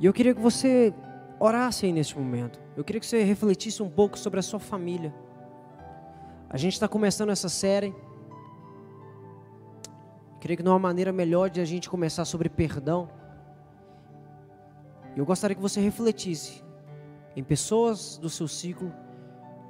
E 0.00 0.06
eu 0.06 0.12
queria 0.12 0.32
que 0.32 0.40
você 0.40 0.94
orasse 1.40 1.86
aí 1.86 1.92
nesse 1.92 2.16
momento. 2.16 2.60
Eu 2.76 2.84
queria 2.84 3.00
que 3.00 3.06
você 3.06 3.22
refletisse 3.22 3.82
um 3.82 3.88
pouco 3.90 4.18
sobre 4.18 4.40
a 4.40 4.42
sua 4.42 4.58
família. 4.58 5.14
A 6.50 6.56
gente 6.56 6.74
está 6.74 6.88
começando 6.88 7.30
essa 7.30 7.48
série. 7.48 7.94
Eu 10.32 10.38
creio 10.40 10.56
que 10.56 10.62
não 10.62 10.74
há 10.74 10.78
maneira 10.78 11.12
melhor 11.12 11.50
de 11.50 11.60
a 11.60 11.64
gente 11.64 11.88
começar 11.88 12.24
sobre 12.24 12.48
perdão. 12.48 13.08
Eu 15.16 15.26
gostaria 15.26 15.54
que 15.54 15.62
você 15.62 15.80
refletisse 15.80 16.62
em 17.36 17.44
pessoas 17.44 18.16
do 18.18 18.30
seu 18.30 18.48
ciclo 18.48 18.92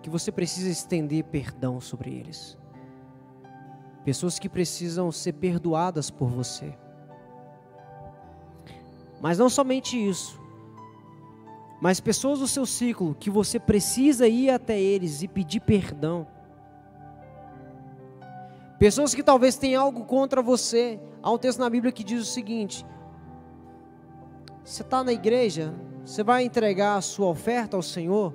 que 0.02 0.10
você 0.10 0.30
precisa 0.30 0.68
estender 0.68 1.24
perdão 1.24 1.80
sobre 1.80 2.14
eles. 2.14 2.56
Pessoas 4.04 4.38
que 4.38 4.48
precisam 4.48 5.10
ser 5.10 5.32
perdoadas 5.34 6.10
por 6.10 6.30
você. 6.30 6.74
Mas 9.20 9.38
não 9.38 9.50
somente 9.50 9.96
isso, 9.96 10.40
mas 11.80 12.00
pessoas 12.00 12.40
do 12.40 12.48
seu 12.48 12.66
ciclo 12.66 13.14
que 13.14 13.30
você 13.30 13.58
precisa 13.58 14.26
ir 14.26 14.50
até 14.50 14.80
eles 14.80 15.22
e 15.22 15.28
pedir 15.28 15.60
perdão. 15.60 16.26
Pessoas 18.78 19.14
que 19.14 19.22
talvez 19.22 19.56
tenham 19.56 19.82
algo 19.82 20.04
contra 20.04 20.40
você. 20.40 21.00
Há 21.22 21.30
um 21.30 21.38
texto 21.38 21.58
na 21.58 21.70
Bíblia 21.70 21.92
que 21.92 22.04
diz 22.04 22.22
o 22.22 22.24
seguinte: 22.32 22.86
Você 24.64 24.82
está 24.82 25.02
na 25.02 25.12
igreja, 25.12 25.74
você 26.04 26.22
vai 26.22 26.44
entregar 26.44 26.96
a 26.96 27.00
sua 27.00 27.28
oferta 27.28 27.76
ao 27.76 27.82
Senhor? 27.82 28.34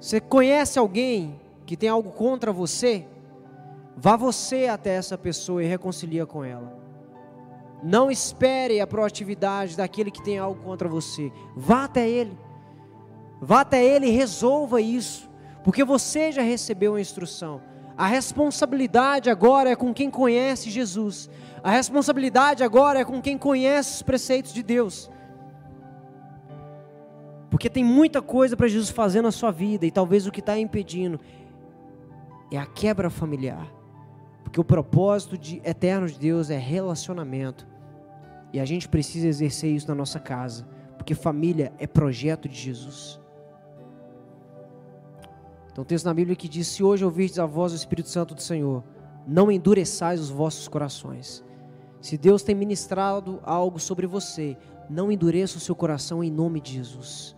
Você 0.00 0.20
conhece 0.20 0.78
alguém 0.78 1.40
que 1.64 1.76
tem 1.76 1.88
algo 1.88 2.12
contra 2.12 2.52
você? 2.52 3.06
Vá 3.96 4.16
você 4.16 4.68
até 4.68 4.94
essa 4.94 5.16
pessoa 5.16 5.64
e 5.64 5.66
reconcilia 5.66 6.26
com 6.26 6.44
ela. 6.44 6.75
Não 7.82 8.10
espere 8.10 8.80
a 8.80 8.86
proatividade 8.86 9.76
daquele 9.76 10.10
que 10.10 10.22
tem 10.22 10.38
algo 10.38 10.62
contra 10.62 10.88
você. 10.88 11.32
Vá 11.54 11.84
até 11.84 12.08
ele. 12.08 12.36
Vá 13.40 13.60
até 13.60 13.84
ele 13.84 14.06
e 14.06 14.10
resolva 14.10 14.80
isso. 14.80 15.30
Porque 15.62 15.84
você 15.84 16.32
já 16.32 16.42
recebeu 16.42 16.94
a 16.94 17.00
instrução. 17.00 17.60
A 17.96 18.06
responsabilidade 18.06 19.30
agora 19.30 19.70
é 19.70 19.76
com 19.76 19.92
quem 19.92 20.10
conhece 20.10 20.70
Jesus. 20.70 21.30
A 21.62 21.70
responsabilidade 21.70 22.62
agora 22.62 23.00
é 23.00 23.04
com 23.04 23.20
quem 23.20 23.38
conhece 23.38 23.96
os 23.96 24.02
preceitos 24.02 24.52
de 24.52 24.62
Deus. 24.62 25.10
Porque 27.50 27.70
tem 27.70 27.84
muita 27.84 28.20
coisa 28.20 28.56
para 28.56 28.68
Jesus 28.68 28.90
fazer 28.90 29.22
na 29.22 29.32
sua 29.32 29.50
vida 29.50 29.86
e 29.86 29.90
talvez 29.90 30.26
o 30.26 30.32
que 30.32 30.40
está 30.40 30.58
impedindo 30.58 31.18
é 32.52 32.58
a 32.58 32.66
quebra 32.66 33.08
familiar. 33.08 33.75
Porque 34.56 34.62
o 34.62 34.64
propósito 34.64 35.36
de, 35.36 35.60
eterno 35.62 36.06
de 36.06 36.18
Deus 36.18 36.48
é 36.48 36.56
relacionamento. 36.56 37.66
E 38.54 38.58
a 38.58 38.64
gente 38.64 38.88
precisa 38.88 39.28
exercer 39.28 39.70
isso 39.70 39.86
na 39.86 39.94
nossa 39.94 40.18
casa. 40.18 40.66
Porque 40.96 41.14
família 41.14 41.74
é 41.78 41.86
projeto 41.86 42.48
de 42.48 42.56
Jesus. 42.56 43.20
Então, 45.70 45.84
texto 45.84 46.06
na 46.06 46.14
Bíblia 46.14 46.34
que 46.34 46.48
diz: 46.48 46.68
Se 46.68 46.82
hoje 46.82 47.04
ouvirdes 47.04 47.38
a 47.38 47.44
voz 47.44 47.72
do 47.72 47.76
Espírito 47.76 48.08
Santo 48.08 48.34
do 48.34 48.40
Senhor, 48.40 48.82
não 49.26 49.52
endureçais 49.52 50.20
os 50.20 50.30
vossos 50.30 50.66
corações. 50.68 51.44
Se 52.00 52.16
Deus 52.16 52.42
tem 52.42 52.54
ministrado 52.54 53.40
algo 53.42 53.78
sobre 53.78 54.06
você, 54.06 54.56
não 54.88 55.12
endureça 55.12 55.58
o 55.58 55.60
seu 55.60 55.74
coração 55.74 56.24
em 56.24 56.30
nome 56.30 56.62
de 56.62 56.72
Jesus. 56.72 57.36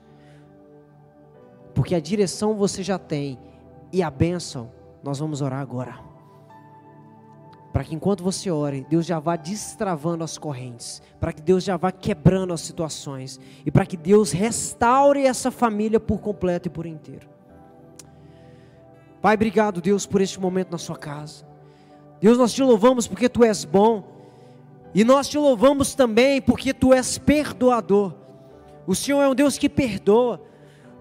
Porque 1.74 1.96
a 1.96 2.00
direção 2.00 2.54
você 2.54 2.80
já 2.80 2.96
tem 2.96 3.40
e 3.92 4.04
a 4.04 4.08
bênção, 4.08 4.70
nós 5.02 5.18
vamos 5.18 5.42
orar 5.42 5.58
agora 5.58 6.07
para 7.72 7.84
que 7.84 7.94
enquanto 7.94 8.24
você 8.24 8.50
ore, 8.50 8.86
Deus 8.88 9.04
já 9.06 9.18
vá 9.18 9.36
destravando 9.36 10.24
as 10.24 10.38
correntes, 10.38 11.02
para 11.20 11.32
que 11.32 11.42
Deus 11.42 11.62
já 11.62 11.76
vá 11.76 11.92
quebrando 11.92 12.52
as 12.52 12.62
situações 12.62 13.38
e 13.64 13.70
para 13.70 13.86
que 13.86 13.96
Deus 13.96 14.32
restaure 14.32 15.26
essa 15.26 15.50
família 15.50 16.00
por 16.00 16.20
completo 16.20 16.68
e 16.68 16.70
por 16.70 16.86
inteiro. 16.86 17.28
Pai, 19.20 19.34
obrigado, 19.34 19.80
Deus, 19.80 20.06
por 20.06 20.20
este 20.20 20.40
momento 20.40 20.70
na 20.70 20.78
sua 20.78 20.96
casa. 20.96 21.44
Deus, 22.20 22.38
nós 22.38 22.52
te 22.52 22.62
louvamos 22.62 23.06
porque 23.06 23.28
tu 23.28 23.44
és 23.44 23.64
bom. 23.64 24.16
E 24.94 25.04
nós 25.04 25.28
te 25.28 25.36
louvamos 25.36 25.94
também 25.94 26.40
porque 26.40 26.72
tu 26.72 26.92
és 26.92 27.18
perdoador. 27.18 28.14
O 28.86 28.94
Senhor 28.94 29.22
é 29.22 29.28
um 29.28 29.34
Deus 29.34 29.58
que 29.58 29.68
perdoa. 29.68 30.40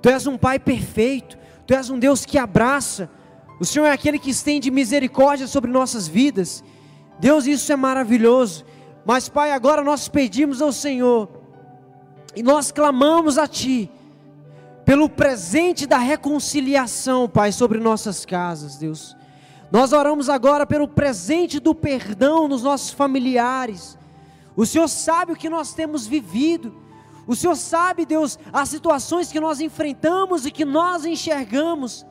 Tu 0.01 0.09
és 0.09 0.27
um 0.27 0.37
Pai 0.37 0.59
perfeito. 0.59 1.37
Tu 1.65 1.73
és 1.73 1.89
um 1.89 1.97
Deus 1.97 2.25
que 2.25 2.37
abraça. 2.37 3.09
O 3.59 3.65
Senhor 3.65 3.85
é 3.85 3.91
aquele 3.91 4.19
que 4.19 4.29
estende 4.29 4.69
misericórdia 4.69 5.47
sobre 5.47 5.71
nossas 5.71 6.07
vidas. 6.07 6.63
Deus, 7.19 7.45
isso 7.45 7.71
é 7.71 7.75
maravilhoso. 7.75 8.65
Mas, 9.05 9.27
Pai, 9.27 9.51
agora 9.51 9.83
nós 9.83 10.07
pedimos 10.07 10.61
ao 10.61 10.71
Senhor 10.71 11.29
e 12.35 12.43
nós 12.43 12.71
clamamos 12.71 13.37
a 13.37 13.47
Ti 13.47 13.89
pelo 14.85 15.09
presente 15.09 15.85
da 15.85 15.97
reconciliação, 15.97 17.27
Pai, 17.27 17.51
sobre 17.51 17.79
nossas 17.79 18.25
casas, 18.25 18.77
Deus. 18.77 19.17
Nós 19.71 19.91
oramos 19.91 20.29
agora 20.29 20.65
pelo 20.65 20.87
presente 20.87 21.59
do 21.59 21.75
perdão 21.75 22.47
nos 22.47 22.63
nossos 22.63 22.91
familiares. 22.91 23.97
O 24.55 24.65
Senhor 24.65 24.87
sabe 24.87 25.33
o 25.33 25.35
que 25.35 25.49
nós 25.49 25.73
temos 25.73 26.07
vivido. 26.07 26.73
O 27.25 27.35
Senhor 27.35 27.55
sabe, 27.55 28.05
Deus, 28.05 28.39
as 28.53 28.69
situações 28.69 29.31
que 29.31 29.39
nós 29.39 29.59
enfrentamos 29.59 30.45
e 30.45 30.51
que 30.51 30.63
nós 30.63 31.05
enxergamos. 31.05 32.05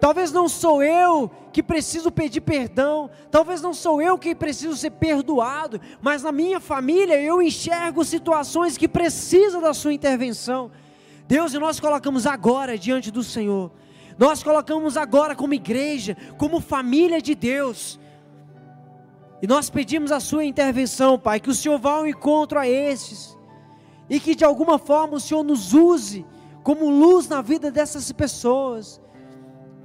Talvez 0.00 0.30
não 0.30 0.48
sou 0.48 0.82
eu 0.82 1.28
que 1.52 1.62
preciso 1.62 2.12
pedir 2.12 2.40
perdão, 2.40 3.10
talvez 3.30 3.60
não 3.60 3.74
sou 3.74 4.00
eu 4.00 4.16
que 4.16 4.32
preciso 4.34 4.76
ser 4.76 4.90
perdoado, 4.90 5.80
mas 6.00 6.22
na 6.22 6.30
minha 6.30 6.60
família 6.60 7.20
eu 7.20 7.42
enxergo 7.42 8.04
situações 8.04 8.76
que 8.76 8.86
precisam 8.86 9.60
da 9.60 9.74
sua 9.74 9.92
intervenção. 9.92 10.70
Deus, 11.26 11.52
e 11.52 11.58
nós 11.58 11.80
colocamos 11.80 12.26
agora 12.26 12.78
diante 12.78 13.10
do 13.10 13.24
Senhor. 13.24 13.72
Nós 14.16 14.42
colocamos 14.42 14.96
agora 14.96 15.34
como 15.34 15.54
igreja, 15.54 16.16
como 16.36 16.60
família 16.60 17.20
de 17.20 17.34
Deus. 17.34 17.98
E 19.42 19.46
nós 19.46 19.68
pedimos 19.68 20.10
a 20.10 20.20
sua 20.20 20.44
intervenção, 20.44 21.18
Pai, 21.18 21.38
que 21.40 21.50
o 21.50 21.54
Senhor 21.54 21.78
vá 21.78 21.92
ao 21.94 22.06
encontro 22.06 22.58
a 22.58 22.68
esses. 22.68 23.36
e 24.10 24.18
que 24.18 24.34
de 24.34 24.44
alguma 24.44 24.78
forma 24.78 25.16
o 25.16 25.20
Senhor 25.20 25.42
nos 25.42 25.74
use 25.74 26.24
como 26.62 26.88
luz 26.88 27.28
na 27.28 27.42
vida 27.42 27.70
dessas 27.70 28.10
pessoas. 28.10 29.00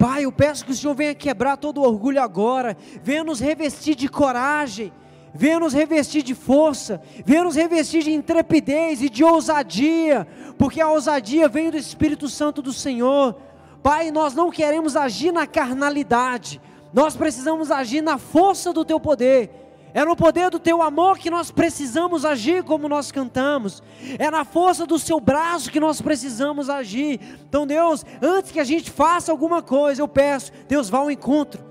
Pai, 0.04 0.26
eu 0.26 0.34
peço 0.34 0.66
que 0.66 0.72
o 0.72 0.76
Senhor 0.76 0.94
venha 0.94 1.16
quebrar 1.16 1.56
todo 1.56 1.78
o 1.78 1.88
orgulho 1.88 2.22
agora, 2.22 2.76
venha 3.02 3.24
nos 3.24 3.40
revestir 3.40 3.96
de 3.96 4.10
coragem, 4.10 4.92
venha 5.34 5.62
nos 5.62 5.72
revestir 5.72 6.22
de 6.22 6.36
força, 6.36 7.02
venha 7.26 7.46
nos 7.46 7.56
revestir 7.56 8.04
de 8.04 8.12
intrepidez 8.12 9.02
e 9.02 9.10
de 9.10 9.24
ousadia, 9.24 10.28
porque 10.58 10.82
a 10.82 10.90
ousadia 10.90 11.48
vem 11.48 11.72
do 11.72 11.78
Espírito 11.78 12.28
Santo 12.28 12.62
do 12.62 12.74
Senhor. 12.74 13.38
Pai, 13.82 14.12
nós 14.12 14.34
não 14.34 14.52
queremos 14.52 14.98
agir 14.98 15.32
na 15.32 15.48
carnalidade, 15.48 16.60
nós 16.94 17.16
precisamos 17.16 17.72
agir 17.72 18.02
na 18.02 18.18
força 18.18 18.74
do 18.74 18.84
Teu 18.84 19.00
poder. 19.00 19.63
É 19.94 20.04
no 20.04 20.16
poder 20.16 20.50
do 20.50 20.58
teu 20.58 20.82
amor 20.82 21.20
que 21.20 21.30
nós 21.30 21.52
precisamos 21.52 22.26
agir 22.26 22.64
como 22.64 22.90
nós 22.90 23.12
cantamos. 23.12 23.84
É 24.18 24.32
na 24.32 24.44
força 24.44 24.88
do 24.88 24.98
seu 24.98 25.20
braço 25.20 25.70
que 25.70 25.80
nós 25.80 26.02
precisamos 26.02 26.68
agir. 26.68 27.20
Então, 27.48 27.68
Deus, 27.68 28.04
antes 28.20 28.52
que 28.52 28.60
a 28.60 28.64
gente 28.64 28.90
faça 28.90 29.32
alguma 29.32 29.62
coisa, 29.62 30.02
eu 30.02 30.08
peço, 30.08 30.52
Deus, 30.68 30.90
vá 30.90 30.98
ao 30.98 31.12
encontro. 31.12 31.64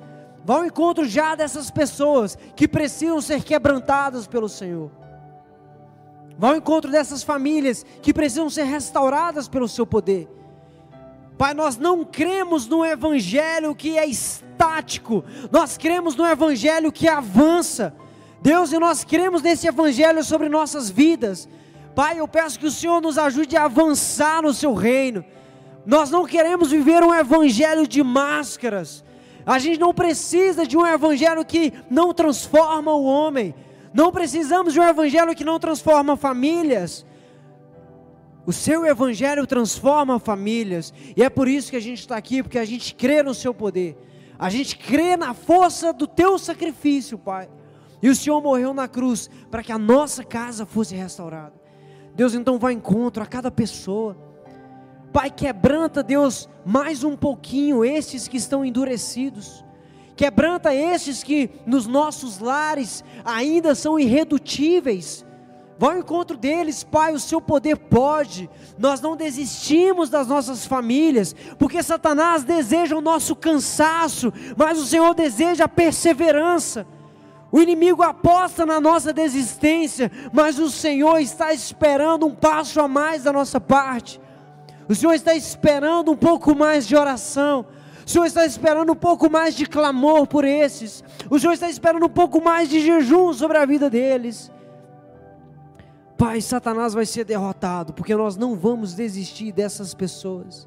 Vá 0.45 0.57
ao 0.57 0.64
encontro 0.64 1.05
já 1.05 1.35
dessas 1.35 1.70
pessoas 1.70 2.39
que 2.55 2.68
precisam 2.68 3.20
ser 3.20 3.43
quebrantadas 3.43 4.27
pelo 4.27 4.49
Senhor. 4.49 4.91
Vá 6.39 6.51
ao 6.51 6.57
encontro 6.57 6.91
dessas 6.91 7.25
famílias 7.25 7.85
que 8.01 8.14
precisam 8.14 8.49
ser 8.49 8.64
restauradas 8.64 9.49
pelo 9.49 9.68
seu 9.68 9.87
poder. 9.87 10.29
Pai, 11.37 11.55
nós 11.55 11.77
não 11.77 12.05
cremos 12.05 12.68
no 12.68 12.85
evangelho 12.85 13.75
que 13.75 13.99
é 13.99 14.07
estático, 14.07 15.25
nós 15.51 15.77
cremos 15.77 16.14
no 16.14 16.25
evangelho 16.25 16.93
que 16.93 17.09
avança. 17.09 17.95
Deus, 18.43 18.72
e 18.72 18.78
nós 18.78 19.05
cremos 19.05 19.40
nesse 19.40 19.68
evangelho 19.68 20.24
sobre 20.24 20.49
nossas 20.49 20.90
vidas. 20.90 21.49
Pai, 21.95 22.18
eu 22.18 22.26
peço 22.26 22.59
que 22.59 22.66
o 22.66 22.72
Senhor 22.72 23.01
nos 23.01 23.16
ajude 23.16 23.57
a 23.57 23.66
avançar 23.66 24.43
no 24.43 24.53
seu 24.53 24.74
reino. 24.74 25.24
Nós 25.86 26.11
não 26.11 26.26
queremos 26.26 26.72
viver 26.72 27.05
um 27.05 27.14
evangelho 27.14 27.86
de 27.86 28.03
máscaras. 28.03 29.05
A 29.47 29.61
gente 29.61 29.78
não 29.78 29.95
precisa 29.95 30.66
de 30.66 30.76
um 30.76 30.84
evangelho 30.84 31.45
que 31.45 31.72
não 31.88 32.12
transforma 32.12 32.93
o 32.93 33.05
homem. 33.05 33.55
Não 33.95 34.11
precisamos 34.11 34.72
de 34.72 34.80
um 34.80 34.88
evangelho 34.88 35.36
que 35.36 35.45
não 35.45 35.61
transforma 35.61 36.16
famílias. 36.16 37.07
O 38.45 38.53
seu 38.53 38.84
evangelho 38.84 39.47
transforma 39.47 40.18
famílias. 40.18 40.93
E 41.16 41.22
é 41.22 41.30
por 41.30 41.47
isso 41.47 41.70
que 41.70 41.76
a 41.76 41.80
gente 41.80 42.01
está 42.01 42.16
aqui, 42.16 42.43
porque 42.43 42.59
a 42.59 42.64
gente 42.64 42.93
crê 42.93 43.22
no 43.22 43.34
seu 43.34 43.55
poder. 43.55 43.97
A 44.36 44.51
gente 44.51 44.76
crê 44.76 45.16
na 45.16 45.32
força 45.32 45.93
do 45.93 46.09
teu 46.09 46.36
sacrifício, 46.40 47.16
Pai. 47.16 47.49
E 48.03 48.09
o 48.09 48.17
Senhor 48.17 48.43
morreu 48.43 48.75
na 48.75 48.89
cruz 48.89 49.31
para 49.51 49.63
que 49.63 49.71
a 49.71 49.79
nossa 49.79 50.25
casa 50.25 50.67
fosse 50.67 50.95
restaurada. 50.97 51.55
Deus 52.15 52.35
então 52.35 52.59
vai 52.59 52.73
encontro 52.73 53.23
a 53.23 53.27
cada 53.27 53.51
pessoa. 53.51 54.17
Pai, 55.13 55.31
quebranta, 55.31 56.03
Deus, 56.03 56.49
mais 56.65 57.05
um 57.05 57.17
pouquinho 57.17 57.85
estes 57.85 58.27
que 58.27 58.37
estão 58.37 58.65
endurecidos. 58.65 59.65
Quebranta 60.17 60.75
estes 60.75 61.23
que 61.23 61.51
nos 61.65 61.87
nossos 61.87 62.39
lares 62.39 63.05
ainda 63.25 63.75
são 63.75 63.99
irredutíveis. 63.99 65.25
Vai 65.79 65.95
ao 65.95 66.01
encontro 66.01 66.37
deles, 66.37 66.85
Pai, 66.85 67.13
o 67.13 67.21
seu 67.21 67.41
poder 67.41 67.77
pode. 67.77 68.49
Nós 68.79 69.01
não 69.01 69.17
desistimos 69.17 70.11
das 70.11 70.27
nossas 70.29 70.67
famílias, 70.67 71.35
porque 71.59 71.83
Satanás 71.83 72.45
deseja 72.45 72.97
o 72.97 73.01
nosso 73.01 73.35
cansaço, 73.35 74.33
mas 74.57 74.79
o 74.79 74.87
Senhor 74.87 75.15
deseja 75.15 75.65
a 75.65 75.69
perseverança. 75.69 76.87
O 77.53 77.61
inimigo 77.61 78.03
aposta 78.03 78.65
na 78.65 78.81
nossa 78.81 79.13
desistência, 79.13 80.11
mas 80.33 80.59
o 80.59 80.71
Senhor 80.71 81.19
está 81.19 81.53
esperando 81.53 82.25
um 82.25 82.35
passo 82.35 82.81
a 82.81 82.89
mais 82.89 83.25
da 83.25 83.33
nossa 83.33 83.61
parte. 83.61 84.19
O 84.89 84.95
Senhor 84.95 85.13
está 85.13 85.35
esperando 85.35 86.11
um 86.11 86.17
pouco 86.17 86.57
mais 86.57 86.87
de 86.89 86.97
oração. 86.97 87.67
O 88.07 88.11
Senhor 88.11 88.25
está 88.25 88.47
esperando 88.47 88.93
um 88.93 88.97
pouco 88.97 89.31
mais 89.31 89.55
de 89.55 89.67
clamor 89.67 90.27
por 90.27 90.47
esses. 90.47 91.05
O 91.29 91.39
Senhor 91.39 91.53
está 91.53 91.69
esperando 91.69 92.07
um 92.07 92.09
pouco 92.09 92.43
mais 92.43 92.71
de 92.71 92.81
jejum 92.81 93.35
sobre 93.35 93.59
a 93.59 93.67
vida 93.67 93.91
deles. 93.91 94.51
Pai, 96.17 96.41
Satanás 96.41 96.95
vai 96.95 97.05
ser 97.05 97.25
derrotado, 97.25 97.93
porque 97.93 98.15
nós 98.15 98.35
não 98.35 98.57
vamos 98.57 98.95
desistir 98.95 99.53
dessas 99.53 99.93
pessoas. 99.93 100.67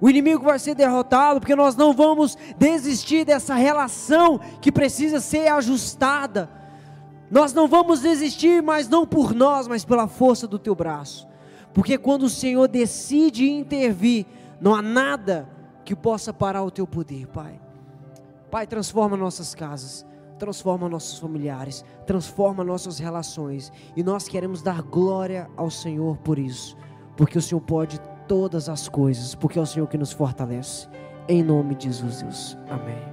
O 0.00 0.08
inimigo 0.08 0.44
vai 0.44 0.58
ser 0.58 0.74
derrotado 0.74 1.40
porque 1.40 1.54
nós 1.54 1.76
não 1.76 1.92
vamos 1.92 2.36
desistir 2.56 3.24
dessa 3.24 3.54
relação 3.54 4.40
que 4.60 4.72
precisa 4.72 5.20
ser 5.20 5.48
ajustada. 5.48 6.48
Nós 7.30 7.52
não 7.52 7.68
vamos 7.68 8.00
desistir, 8.00 8.62
mas 8.62 8.88
não 8.88 9.06
por 9.06 9.34
nós, 9.34 9.68
mas 9.68 9.84
pela 9.84 10.08
força 10.08 10.48
do 10.48 10.58
teu 10.58 10.74
braço. 10.74 11.28
Porque 11.72 11.98
quando 11.98 12.24
o 12.24 12.30
Senhor 12.30 12.66
decide 12.66 13.48
intervir, 13.48 14.26
não 14.60 14.74
há 14.74 14.82
nada 14.82 15.48
que 15.84 15.94
possa 15.94 16.32
parar 16.32 16.62
o 16.62 16.70
teu 16.70 16.86
poder, 16.86 17.26
Pai. 17.28 17.60
Pai, 18.50 18.66
transforma 18.66 19.16
nossas 19.16 19.54
casas, 19.54 20.04
transforma 20.38 20.88
nossos 20.88 21.18
familiares, 21.18 21.84
transforma 22.06 22.64
nossas 22.64 22.98
relações. 22.98 23.70
E 23.94 24.02
nós 24.02 24.26
queremos 24.26 24.62
dar 24.62 24.82
glória 24.82 25.48
ao 25.56 25.70
Senhor 25.70 26.16
por 26.18 26.38
isso, 26.38 26.76
porque 27.16 27.38
o 27.38 27.42
Senhor 27.42 27.60
pode 27.60 28.00
todas 28.30 28.68
as 28.68 28.88
coisas, 28.88 29.34
porque 29.34 29.58
é 29.58 29.62
o 29.62 29.66
Senhor 29.66 29.88
que 29.88 29.98
nos 29.98 30.12
fortalece. 30.12 30.86
Em 31.26 31.42
nome 31.42 31.74
de 31.74 31.86
Jesus, 31.86 32.22
Deus. 32.22 32.56
Amém. 32.70 33.09